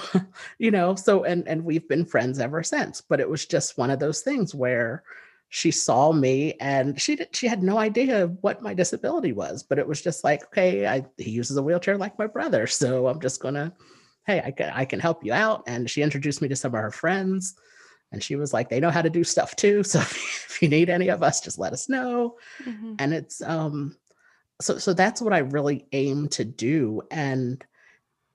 you 0.59 0.70
know, 0.70 0.94
so 0.94 1.24
and 1.24 1.46
and 1.48 1.64
we've 1.64 1.88
been 1.88 2.05
friends 2.05 2.38
ever 2.38 2.62
since. 2.62 3.01
But 3.01 3.20
it 3.20 3.28
was 3.28 3.46
just 3.46 3.78
one 3.78 3.90
of 3.90 3.98
those 3.98 4.22
things 4.22 4.55
where 4.55 5.03
she 5.51 5.72
saw 5.72 6.12
me 6.12 6.55
and 6.61 7.01
she 7.01 7.16
did, 7.16 7.34
she 7.34 7.48
had 7.48 7.62
no 7.62 7.76
idea 7.76 8.28
what 8.40 8.62
my 8.62 8.72
disability 8.72 9.32
was, 9.32 9.64
but 9.64 9.80
it 9.80 9.86
was 9.86 10.01
just 10.01 10.22
like, 10.22 10.44
okay, 10.44 10.86
I, 10.86 11.05
he 11.18 11.30
uses 11.30 11.57
a 11.57 11.62
wheelchair 11.62 11.98
like 11.98 12.16
my 12.18 12.28
brother, 12.28 12.68
so 12.68 13.09
I'm 13.09 13.20
just 13.20 13.42
gonna, 13.42 13.72
hey, 14.26 14.40
I 14.44 14.53
can 14.53 14.70
I 14.70 14.84
can 14.84 15.01
help 15.01 15.24
you 15.24 15.32
out. 15.32 15.64
And 15.66 15.90
she 15.90 16.03
introduced 16.03 16.40
me 16.40 16.48
to 16.48 16.57
some 16.57 16.74
of 16.74 16.80
her 16.80 16.92
friends, 16.92 17.57
and 18.12 18.22
she 18.22 18.36
was 18.36 18.52
like, 18.52 18.68
they 18.68 18.80
know 18.80 18.90
how 18.90 19.02
to 19.02 19.11
do 19.11 19.24
stuff 19.24 19.56
too. 19.56 19.82
So 19.82 20.00
if 20.00 20.58
you 20.61 20.68
need 20.68 20.90
any 20.90 21.08
of 21.08 21.22
us, 21.22 21.40
just 21.40 21.58
let 21.58 21.72
us 21.72 21.88
know. 21.88 22.36
Mm-hmm. 22.64 22.94
And 22.98 23.14
it's 23.14 23.40
um, 23.42 23.96
so 24.61 24.78
so 24.78 24.92
that's 24.92 25.22
what 25.22 25.32
I 25.32 25.38
really 25.38 25.86
aim 25.92 26.28
to 26.30 26.44
do. 26.44 27.02
And 27.11 27.64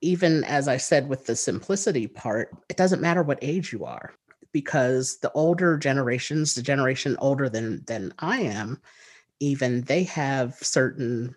even 0.00 0.44
as 0.44 0.68
I 0.68 0.76
said 0.76 1.08
with 1.08 1.26
the 1.26 1.36
simplicity 1.36 2.06
part, 2.06 2.54
it 2.68 2.76
doesn't 2.76 3.02
matter 3.02 3.22
what 3.22 3.38
age 3.42 3.72
you 3.72 3.84
are 3.84 4.12
because 4.52 5.18
the 5.18 5.32
older 5.32 5.76
generations, 5.76 6.54
the 6.54 6.62
generation 6.62 7.16
older 7.20 7.48
than 7.48 7.84
than 7.86 8.12
I 8.18 8.40
am, 8.40 8.80
even 9.40 9.82
they 9.82 10.04
have 10.04 10.54
certain 10.54 11.34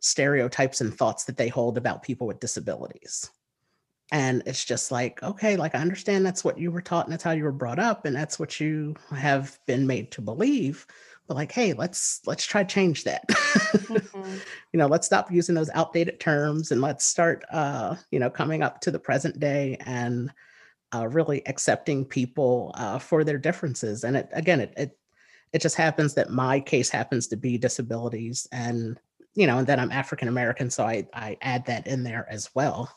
stereotypes 0.00 0.80
and 0.80 0.94
thoughts 0.94 1.24
that 1.24 1.36
they 1.36 1.48
hold 1.48 1.78
about 1.78 2.02
people 2.02 2.26
with 2.26 2.40
disabilities. 2.40 3.30
And 4.14 4.44
it's 4.46 4.64
just 4.64 4.92
like, 4.92 5.20
okay, 5.24 5.56
like 5.56 5.74
I 5.74 5.80
understand 5.80 6.24
that's 6.24 6.44
what 6.44 6.56
you 6.56 6.70
were 6.70 6.80
taught 6.80 7.04
and 7.04 7.12
that's 7.12 7.24
how 7.24 7.32
you 7.32 7.42
were 7.42 7.50
brought 7.50 7.80
up 7.80 8.04
and 8.04 8.14
that's 8.14 8.38
what 8.38 8.60
you 8.60 8.94
have 9.10 9.58
been 9.66 9.88
made 9.88 10.12
to 10.12 10.20
believe. 10.20 10.86
But 11.26 11.34
like, 11.34 11.50
hey, 11.50 11.72
let's 11.72 12.20
let's 12.24 12.44
try 12.46 12.62
change 12.62 13.04
that. 13.04 13.24
Mm-hmm. 13.74 14.36
you 14.72 14.78
know, 14.78 14.86
let's 14.86 15.06
stop 15.06 15.30
using 15.30 15.54
those 15.54 15.70
outdated 15.74 16.20
terms 16.20 16.70
and 16.70 16.80
let's 16.80 17.04
start 17.04 17.44
uh, 17.50 17.96
you 18.10 18.18
know, 18.18 18.30
coming 18.30 18.62
up 18.62 18.80
to 18.82 18.90
the 18.90 18.98
present 18.98 19.38
day 19.40 19.76
and 19.80 20.32
uh, 20.94 21.08
really 21.08 21.46
accepting 21.46 22.04
people 22.04 22.72
uh, 22.74 22.98
for 22.98 23.24
their 23.24 23.38
differences. 23.38 24.04
And 24.04 24.16
it, 24.16 24.28
again, 24.32 24.60
it, 24.60 24.72
it 24.76 24.98
it 25.52 25.60
just 25.60 25.76
happens 25.76 26.14
that 26.14 26.30
my 26.30 26.60
case 26.60 26.88
happens 26.88 27.26
to 27.28 27.36
be 27.36 27.58
disabilities, 27.58 28.48
and 28.52 28.98
you 29.34 29.46
know, 29.46 29.58
and 29.58 29.66
then 29.66 29.80
I'm 29.80 29.92
African 29.92 30.28
American, 30.28 30.70
so 30.70 30.84
I 30.84 31.06
I 31.12 31.36
add 31.42 31.66
that 31.66 31.86
in 31.86 32.04
there 32.04 32.26
as 32.30 32.50
well. 32.54 32.94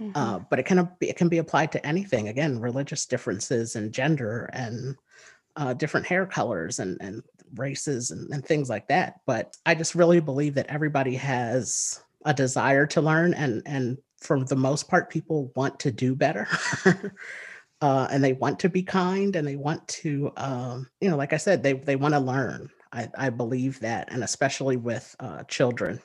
Mm-hmm. 0.00 0.12
Uh, 0.14 0.38
but 0.50 0.58
it 0.58 0.64
can 0.64 0.88
be, 0.98 1.08
it 1.08 1.16
can 1.16 1.28
be 1.28 1.38
applied 1.38 1.72
to 1.72 1.86
anything. 1.86 2.28
Again, 2.28 2.60
religious 2.60 3.06
differences 3.06 3.76
and 3.76 3.92
gender 3.92 4.48
and 4.52 4.96
uh, 5.56 5.74
different 5.74 6.06
hair 6.06 6.26
colors 6.26 6.78
and 6.78 6.98
and 7.00 7.22
races 7.56 8.10
and, 8.10 8.30
and 8.32 8.44
things 8.44 8.68
like 8.68 8.86
that. 8.88 9.20
But 9.26 9.56
I 9.66 9.74
just 9.74 9.94
really 9.94 10.20
believe 10.20 10.54
that 10.54 10.68
everybody 10.68 11.14
has 11.16 12.00
a 12.24 12.34
desire 12.34 12.86
to 12.86 13.00
learn 13.00 13.34
and 13.34 13.62
and 13.66 13.98
for 14.20 14.42
the 14.44 14.56
most 14.56 14.88
part, 14.88 15.10
people 15.10 15.52
want 15.54 15.78
to 15.80 15.90
do 15.90 16.14
better. 16.14 16.48
uh, 17.80 18.08
and 18.10 18.22
they 18.22 18.32
want 18.32 18.58
to 18.60 18.68
be 18.68 18.82
kind 18.82 19.36
and 19.36 19.46
they 19.46 19.56
want 19.56 19.86
to, 19.88 20.32
um, 20.36 20.88
you 21.00 21.08
know, 21.08 21.16
like 21.16 21.32
I 21.32 21.36
said, 21.36 21.62
they, 21.62 21.74
they 21.74 21.96
want 21.96 22.14
to 22.14 22.20
learn. 22.20 22.68
I, 22.92 23.08
I 23.16 23.30
believe 23.30 23.80
that, 23.80 24.10
and 24.10 24.24
especially 24.24 24.76
with 24.76 25.14
uh, 25.20 25.44
children. 25.44 26.00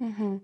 Mm-hmm. 0.00 0.38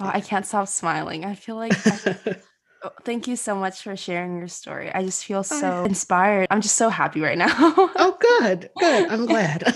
Well, 0.00 0.10
I 0.12 0.20
can't 0.22 0.46
stop 0.46 0.66
smiling. 0.66 1.26
I 1.26 1.34
feel 1.34 1.56
like 1.56 1.74
I, 1.86 2.36
oh, 2.82 2.90
thank 3.04 3.28
you 3.28 3.36
so 3.36 3.54
much 3.54 3.82
for 3.82 3.94
sharing 3.96 4.38
your 4.38 4.48
story. 4.48 4.90
I 4.92 5.04
just 5.04 5.26
feel 5.26 5.40
oh, 5.40 5.42
so 5.42 5.84
inspired. 5.84 6.46
I'm 6.50 6.62
just 6.62 6.76
so 6.76 6.88
happy 6.88 7.20
right 7.20 7.36
now. 7.36 7.54
oh, 7.58 8.16
good, 8.40 8.70
good. 8.78 9.10
I'm 9.10 9.26
glad. 9.26 9.74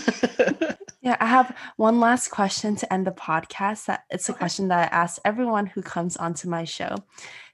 Yeah, 1.05 1.19
I 1.21 1.27
have 1.27 1.55
one 1.77 2.01
last 2.01 2.29
question 2.29 2.77
to 2.77 2.91
end 2.91 3.07
the 3.07 3.11
podcast. 3.11 3.85
That 3.85 4.05
it's 4.09 4.27
a 4.31 4.33
okay. 4.33 4.39
question 4.39 4.69
that 4.69 4.91
I 4.91 4.97
ask 4.97 5.21
everyone 5.23 5.67
who 5.67 5.83
comes 5.83 6.17
onto 6.17 6.49
my 6.49 6.65
show. 6.65 6.97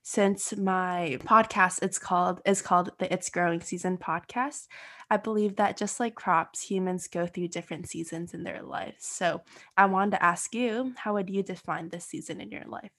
Since 0.02 0.56
my 0.56 1.18
podcast 1.20 1.82
it's 1.82 1.98
called 1.98 2.40
is 2.46 2.62
called 2.62 2.90
the 2.98 3.12
It's 3.12 3.28
Growing 3.28 3.60
Season 3.60 3.98
podcast, 3.98 4.66
I 5.10 5.18
believe 5.18 5.56
that 5.56 5.76
just 5.76 6.00
like 6.00 6.14
crops, 6.14 6.62
humans 6.62 7.06
go 7.06 7.26
through 7.26 7.48
different 7.48 7.88
seasons 7.88 8.32
in 8.32 8.42
their 8.42 8.62
lives. 8.62 9.04
So 9.04 9.42
I 9.76 9.86
wanted 9.86 10.12
to 10.12 10.24
ask 10.24 10.54
you, 10.54 10.94
how 10.96 11.14
would 11.14 11.28
you 11.28 11.42
define 11.42 11.90
this 11.90 12.06
season 12.06 12.40
in 12.40 12.50
your 12.50 12.64
life? 12.64 12.90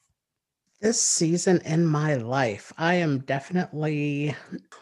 This 0.80 1.02
season 1.02 1.62
in 1.64 1.86
my 1.86 2.16
life, 2.16 2.74
I 2.78 2.96
am 2.96 3.20
definitely, 3.20 4.36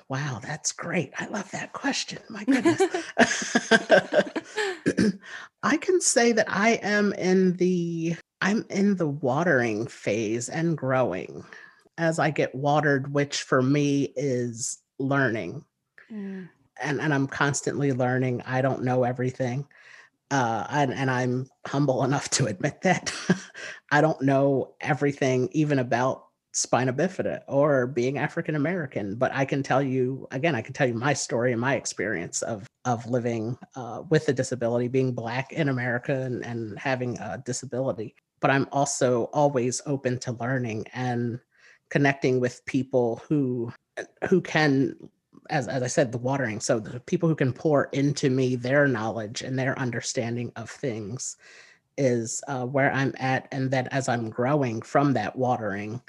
wow, 0.07 0.39
that's 0.41 0.72
great. 0.72 1.11
I 1.17 1.28
love 1.28 1.49
that 1.51 1.74
question. 1.74 2.20
My 2.30 2.43
goodness. 2.43 2.82
I 5.63 5.78
can 5.78 6.01
say 6.01 6.32
that 6.32 6.47
I 6.49 6.80
am 6.82 7.13
in 7.13 7.57
the 7.57 8.15
I'm 8.41 8.65
in 8.70 8.95
the 8.95 9.07
watering 9.07 9.88
phase 9.88 10.47
and 10.47 10.78
growing 10.78 11.43
as 11.99 12.17
I 12.17 12.31
get 12.31 12.55
watered, 12.55 13.13
which 13.13 13.43
for 13.43 13.61
me 13.61 14.13
is 14.15 14.79
learning. 14.97 15.63
Mm. 16.11 16.49
And 16.81 17.01
and 17.01 17.13
I'm 17.13 17.27
constantly 17.27 17.91
learning. 17.91 18.41
I 18.45 18.61
don't 18.61 18.83
know 18.83 19.03
everything 19.03 19.67
uh, 20.31 20.65
and, 20.69 20.93
and 20.93 21.09
I'm 21.09 21.49
humble 21.65 22.03
enough 22.03 22.29
to 22.31 22.45
admit 22.45 22.81
that 22.81 23.13
I 23.91 24.01
don't 24.01 24.21
know 24.21 24.75
everything 24.81 25.49
even 25.51 25.79
about 25.79 26.25
spina 26.51 26.93
bifida 26.93 27.41
or 27.47 27.87
being 27.87 28.17
African 28.17 28.55
American, 28.55 29.15
but 29.15 29.31
I 29.33 29.45
can 29.45 29.63
tell 29.63 29.81
you 29.81 30.27
again, 30.31 30.55
I 30.55 30.61
can 30.61 30.73
tell 30.73 30.87
you 30.87 30.93
my 30.93 31.13
story 31.13 31.51
and 31.51 31.61
my 31.61 31.75
experience 31.75 32.41
of 32.41 32.67
of 32.85 33.05
living 33.07 33.57
uh, 33.75 34.03
with 34.09 34.29
a 34.29 34.33
disability, 34.33 34.87
being 34.87 35.13
black 35.13 35.51
in 35.51 35.69
America, 35.69 36.13
and, 36.13 36.45
and 36.45 36.77
having 36.77 37.17
a 37.19 37.41
disability. 37.45 38.15
But 38.39 38.51
I'm 38.51 38.67
also 38.71 39.25
always 39.33 39.81
open 39.85 40.17
to 40.19 40.31
learning 40.33 40.85
and 40.93 41.39
connecting 41.89 42.39
with 42.39 42.65
people 42.65 43.21
who 43.27 43.71
who 44.29 44.41
can 44.41 44.95
as, 45.49 45.67
as 45.67 45.81
I 45.81 45.87
said, 45.87 46.11
the 46.11 46.17
watering. 46.17 46.59
So 46.59 46.79
the 46.79 46.99
people 46.99 47.27
who 47.27 47.35
can 47.35 47.51
pour 47.51 47.85
into 47.85 48.29
me 48.29 48.55
their 48.55 48.87
knowledge 48.87 49.41
and 49.41 49.57
their 49.57 49.77
understanding 49.79 50.51
of 50.55 50.69
things 50.69 51.37
is 51.97 52.41
uh, 52.47 52.65
where 52.65 52.91
I'm 52.93 53.13
at. 53.19 53.47
And 53.51 53.71
then 53.71 53.87
as 53.87 54.07
I'm 54.07 54.29
growing 54.29 54.81
from 54.81 55.13
that 55.13 55.35
watering, 55.35 56.01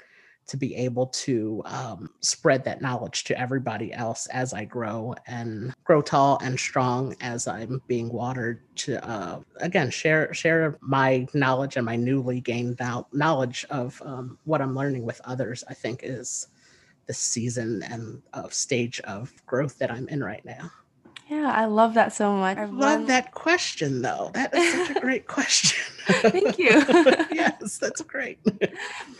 to 0.51 0.57
be 0.57 0.75
able 0.75 1.07
to 1.07 1.61
um, 1.63 2.09
spread 2.19 2.61
that 2.65 2.81
knowledge 2.81 3.23
to 3.23 3.39
everybody 3.39 3.93
else 3.93 4.27
as 4.27 4.53
I 4.53 4.65
grow 4.65 5.15
and 5.25 5.73
grow 5.85 6.01
tall 6.01 6.39
and 6.43 6.59
strong 6.59 7.15
as 7.21 7.47
I'm 7.47 7.81
being 7.87 8.11
watered 8.11 8.59
to 8.79 9.01
uh, 9.07 9.39
again 9.61 9.89
share 9.89 10.33
share 10.33 10.77
my 10.81 11.25
knowledge 11.33 11.77
and 11.77 11.85
my 11.85 11.95
newly 11.95 12.41
gained 12.41 12.81
knowledge 13.13 13.65
of 13.69 14.01
um, 14.05 14.37
what 14.43 14.61
I'm 14.61 14.75
learning 14.75 15.05
with 15.05 15.21
others. 15.23 15.63
I 15.69 15.73
think 15.73 16.01
is 16.03 16.47
the 17.07 17.13
season 17.13 17.81
and 17.83 18.21
of 18.33 18.53
stage 18.53 18.99
of 19.01 19.33
growth 19.45 19.77
that 19.79 19.89
I'm 19.89 20.09
in 20.09 20.21
right 20.21 20.43
now. 20.43 20.69
Yeah, 21.31 21.49
I 21.49 21.63
love 21.63 21.93
that 21.93 22.11
so 22.11 22.33
much. 22.33 22.57
I 22.57 22.65
love 22.65 23.07
that 23.07 23.31
question, 23.31 24.01
though. 24.01 24.31
That 24.33 24.53
is 24.53 24.73
such 24.73 24.97
a 24.97 24.99
great 24.99 25.27
question. 25.27 25.81
Thank 26.29 26.59
you. 26.59 26.71
yes, 27.31 27.77
that's 27.81 28.01
great. 28.01 28.37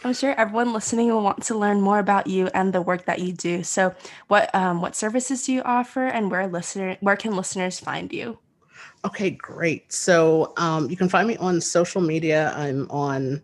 I'm 0.04 0.14
sure 0.14 0.38
everyone 0.38 0.74
listening 0.74 1.08
will 1.08 1.24
want 1.24 1.42
to 1.44 1.58
learn 1.58 1.80
more 1.80 2.00
about 2.00 2.28
you 2.28 2.50
and 2.54 2.74
the 2.74 2.82
work 2.82 3.06
that 3.06 3.20
you 3.20 3.32
do. 3.32 3.64
So, 3.64 3.96
what 4.28 4.54
um, 4.54 4.82
what 4.82 4.94
services 4.94 5.46
do 5.46 5.54
you 5.54 5.62
offer, 5.62 6.04
and 6.04 6.30
where 6.30 6.48
listener 6.48 6.98
where 7.00 7.16
can 7.16 7.38
listeners 7.38 7.80
find 7.80 8.12
you? 8.12 8.40
Okay, 9.06 9.30
great. 9.30 9.94
So 9.94 10.52
um, 10.58 10.90
you 10.90 10.98
can 10.98 11.08
find 11.08 11.30
me 11.30 11.38
on 11.38 11.62
social 11.62 12.02
media. 12.02 12.52
I'm 12.58 12.92
on 12.92 13.42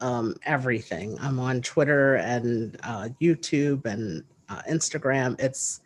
um, 0.00 0.34
everything. 0.44 1.16
I'm 1.20 1.38
on 1.38 1.62
Twitter 1.62 2.16
and 2.16 2.76
uh, 2.82 3.10
YouTube 3.20 3.86
and 3.86 4.24
uh, 4.48 4.62
Instagram. 4.68 5.40
It's 5.40 5.82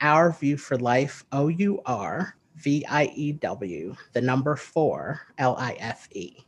Our 0.00 0.32
View 0.32 0.56
for 0.56 0.76
Life, 0.78 1.24
O 1.32 1.48
U 1.48 1.80
R 1.86 2.36
V 2.56 2.84
I 2.88 3.10
E 3.14 3.32
W, 3.32 3.94
the 4.12 4.20
number 4.20 4.56
four, 4.56 5.20
L 5.38 5.56
I 5.58 5.72
F 5.80 6.08
E. 6.12 6.44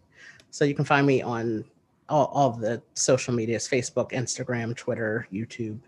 So 0.51 0.65
you 0.65 0.75
can 0.75 0.85
find 0.85 1.07
me 1.07 1.23
on 1.23 1.65
all, 2.09 2.27
all 2.27 2.51
the 2.51 2.83
social 2.95 3.35
medias 3.35 3.69
Facebook, 3.69 4.13
Instagram, 4.13 4.77
Twitter, 4.77 5.27
YouTube. 5.33 5.79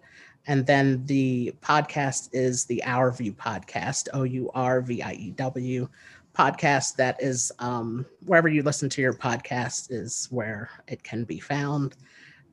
And 0.47 0.67
then 0.67 1.05
the 1.07 1.55
podcast 1.63 2.29
is 2.33 2.65
the 2.65 2.83
Our 2.85 3.11
View 3.11 3.33
podcast, 3.33 4.09
O 4.13 4.25
U 4.25 4.51
R 4.55 4.81
V 4.81 5.03
I 5.03 5.13
E 5.13 5.31
W 5.33 5.89
podcast 6.35 6.97
that 6.97 7.23
is 7.23 7.53
um, 7.61 8.05
wherever 8.27 8.49
you 8.49 8.63
listen 8.63 8.89
to 8.89 9.01
your 9.01 9.15
podcast 9.15 9.91
is 9.91 10.27
where 10.31 10.69
it 10.89 11.03
can 11.03 11.25
be 11.25 11.39
found. 11.39 11.97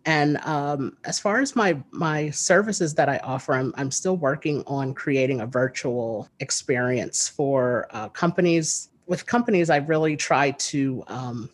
And 0.05 0.37
um, 0.37 0.97
as 1.05 1.19
far 1.19 1.41
as 1.41 1.55
my 1.55 1.79
my 1.91 2.31
services 2.31 2.95
that 2.95 3.07
I 3.07 3.17
offer, 3.19 3.53
I'm 3.53 3.71
I'm 3.77 3.91
still 3.91 4.17
working 4.17 4.63
on 4.65 4.95
creating 4.95 5.41
a 5.41 5.45
virtual 5.45 6.27
experience 6.39 7.27
for 7.27 7.87
uh, 7.91 8.09
companies. 8.09 8.89
With 9.05 9.27
companies, 9.27 9.69
I 9.69 9.77
really 9.77 10.17
try 10.17 10.51
to 10.51 11.03
um, 11.07 11.49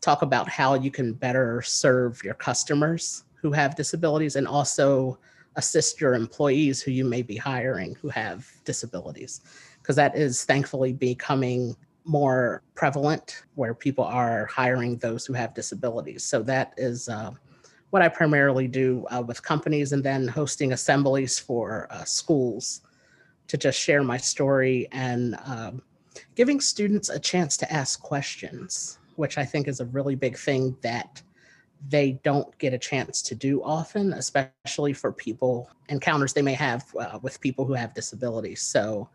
talk 0.00 0.22
about 0.22 0.48
how 0.48 0.74
you 0.74 0.90
can 0.90 1.12
better 1.12 1.60
serve 1.60 2.22
your 2.24 2.34
customers 2.34 3.24
who 3.34 3.52
have 3.52 3.76
disabilities, 3.76 4.36
and 4.36 4.48
also 4.48 5.18
assist 5.56 6.00
your 6.00 6.14
employees 6.14 6.80
who 6.80 6.90
you 6.92 7.04
may 7.04 7.22
be 7.22 7.36
hiring 7.36 7.94
who 7.96 8.08
have 8.08 8.50
disabilities, 8.64 9.42
because 9.82 9.96
that 9.96 10.16
is 10.16 10.44
thankfully 10.44 10.94
becoming 10.94 11.76
more 12.04 12.62
prevalent 12.74 13.42
where 13.54 13.74
people 13.74 14.04
are 14.04 14.46
hiring 14.46 14.96
those 14.98 15.26
who 15.26 15.34
have 15.34 15.52
disabilities. 15.52 16.24
So 16.24 16.42
that 16.44 16.72
is. 16.78 17.10
Uh, 17.10 17.32
what 17.90 18.02
I 18.02 18.08
primarily 18.08 18.68
do 18.68 19.06
uh, 19.10 19.22
with 19.22 19.42
companies 19.42 19.92
and 19.92 20.02
then 20.02 20.26
hosting 20.28 20.72
assemblies 20.72 21.38
for 21.38 21.86
uh, 21.90 22.04
schools 22.04 22.82
to 23.48 23.56
just 23.56 23.78
share 23.78 24.02
my 24.02 24.16
story 24.16 24.88
and 24.92 25.38
um, 25.44 25.82
giving 26.34 26.60
students 26.60 27.08
a 27.08 27.18
chance 27.18 27.56
to 27.58 27.72
ask 27.72 28.00
questions, 28.00 28.98
which 29.16 29.38
I 29.38 29.44
think 29.44 29.68
is 29.68 29.80
a 29.80 29.86
really 29.86 30.14
big 30.14 30.36
thing 30.36 30.76
that 30.82 31.22
they 31.88 32.12
don't 32.24 32.56
get 32.58 32.74
a 32.74 32.78
chance 32.78 33.22
to 33.22 33.34
do 33.34 33.62
often, 33.62 34.14
especially 34.14 34.92
for 34.92 35.12
people 35.12 35.70
encounters 35.88 36.32
they 36.32 36.42
may 36.42 36.54
have 36.54 36.84
uh, 36.98 37.18
with 37.22 37.40
people 37.40 37.64
who 37.64 37.74
have 37.74 37.94
disabilities. 37.94 38.62
So 38.62 39.08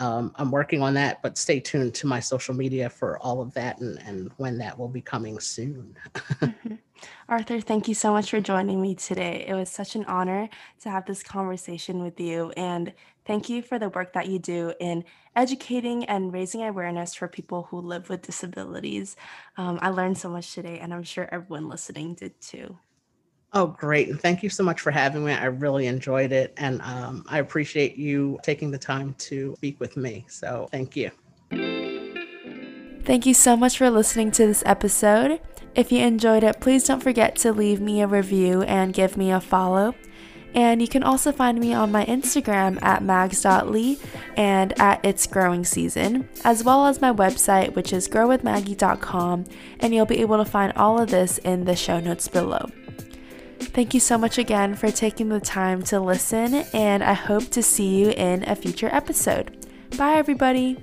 um, 0.00 0.32
I'm 0.36 0.50
working 0.50 0.82
on 0.82 0.94
that, 0.94 1.20
but 1.22 1.36
stay 1.36 1.60
tuned 1.60 1.94
to 1.94 2.06
my 2.06 2.20
social 2.20 2.54
media 2.54 2.88
for 2.88 3.18
all 3.18 3.40
of 3.40 3.52
that 3.54 3.78
and, 3.80 3.98
and 4.00 4.30
when 4.38 4.56
that 4.58 4.78
will 4.78 4.88
be 4.88 5.02
coming 5.02 5.38
soon. 5.38 5.94
mm-hmm. 6.14 6.74
Arthur, 7.28 7.60
thank 7.60 7.86
you 7.86 7.94
so 7.94 8.12
much 8.12 8.30
for 8.30 8.40
joining 8.40 8.80
me 8.80 8.94
today. 8.94 9.44
It 9.46 9.54
was 9.54 9.70
such 9.70 9.94
an 9.94 10.04
honor 10.06 10.48
to 10.80 10.90
have 10.90 11.06
this 11.06 11.22
conversation 11.22 12.02
with 12.02 12.18
you. 12.18 12.52
And 12.56 12.92
thank 13.26 13.48
you 13.48 13.62
for 13.62 13.78
the 13.78 13.90
work 13.90 14.14
that 14.14 14.28
you 14.28 14.38
do 14.38 14.72
in 14.80 15.04
educating 15.36 16.04
and 16.06 16.32
raising 16.32 16.62
awareness 16.62 17.14
for 17.14 17.28
people 17.28 17.68
who 17.70 17.80
live 17.80 18.08
with 18.08 18.22
disabilities. 18.22 19.16
Um, 19.56 19.78
I 19.82 19.90
learned 19.90 20.18
so 20.18 20.28
much 20.28 20.52
today, 20.54 20.78
and 20.78 20.92
I'm 20.92 21.02
sure 21.02 21.28
everyone 21.30 21.68
listening 21.68 22.14
did 22.14 22.40
too. 22.40 22.78
Oh, 23.52 23.66
great. 23.66 24.08
And 24.08 24.20
thank 24.20 24.42
you 24.42 24.48
so 24.48 24.62
much 24.62 24.80
for 24.80 24.90
having 24.90 25.24
me. 25.24 25.32
I 25.32 25.46
really 25.46 25.86
enjoyed 25.86 26.30
it. 26.30 26.52
And 26.56 26.80
um, 26.82 27.24
I 27.28 27.38
appreciate 27.38 27.96
you 27.96 28.38
taking 28.42 28.70
the 28.70 28.78
time 28.78 29.14
to 29.18 29.54
speak 29.56 29.80
with 29.80 29.96
me. 29.96 30.24
So 30.28 30.68
thank 30.70 30.96
you. 30.96 31.10
Thank 33.04 33.26
you 33.26 33.34
so 33.34 33.56
much 33.56 33.78
for 33.78 33.90
listening 33.90 34.30
to 34.32 34.46
this 34.46 34.62
episode. 34.66 35.40
If 35.74 35.90
you 35.90 35.98
enjoyed 36.00 36.44
it, 36.44 36.60
please 36.60 36.84
don't 36.84 37.02
forget 37.02 37.34
to 37.36 37.52
leave 37.52 37.80
me 37.80 38.00
a 38.02 38.06
review 38.06 38.62
and 38.62 38.92
give 38.92 39.16
me 39.16 39.32
a 39.32 39.40
follow. 39.40 39.94
And 40.54 40.82
you 40.82 40.88
can 40.88 41.02
also 41.02 41.30
find 41.30 41.60
me 41.60 41.72
on 41.72 41.92
my 41.92 42.04
Instagram 42.06 42.82
at 42.82 43.04
mags.lee 43.04 43.98
and 44.36 44.78
at 44.80 45.04
It's 45.04 45.26
Growing 45.26 45.64
Season, 45.64 46.28
as 46.44 46.64
well 46.64 46.86
as 46.86 47.00
my 47.00 47.12
website, 47.12 47.74
which 47.74 47.92
is 47.92 48.08
growwithmaggie.com, 48.08 49.44
and 49.78 49.94
you'll 49.94 50.06
be 50.06 50.20
able 50.20 50.38
to 50.38 50.44
find 50.44 50.72
all 50.72 51.00
of 51.00 51.10
this 51.10 51.38
in 51.38 51.64
the 51.64 51.76
show 51.76 52.00
notes 52.00 52.26
below. 52.26 52.68
Thank 53.60 53.94
you 53.94 54.00
so 54.00 54.18
much 54.18 54.38
again 54.38 54.74
for 54.74 54.90
taking 54.90 55.28
the 55.28 55.40
time 55.40 55.82
to 55.84 56.00
listen, 56.00 56.54
and 56.72 57.04
I 57.04 57.12
hope 57.12 57.50
to 57.50 57.62
see 57.62 58.00
you 58.00 58.10
in 58.10 58.48
a 58.48 58.56
future 58.56 58.88
episode. 58.90 59.66
Bye, 59.96 60.14
everybody. 60.14 60.82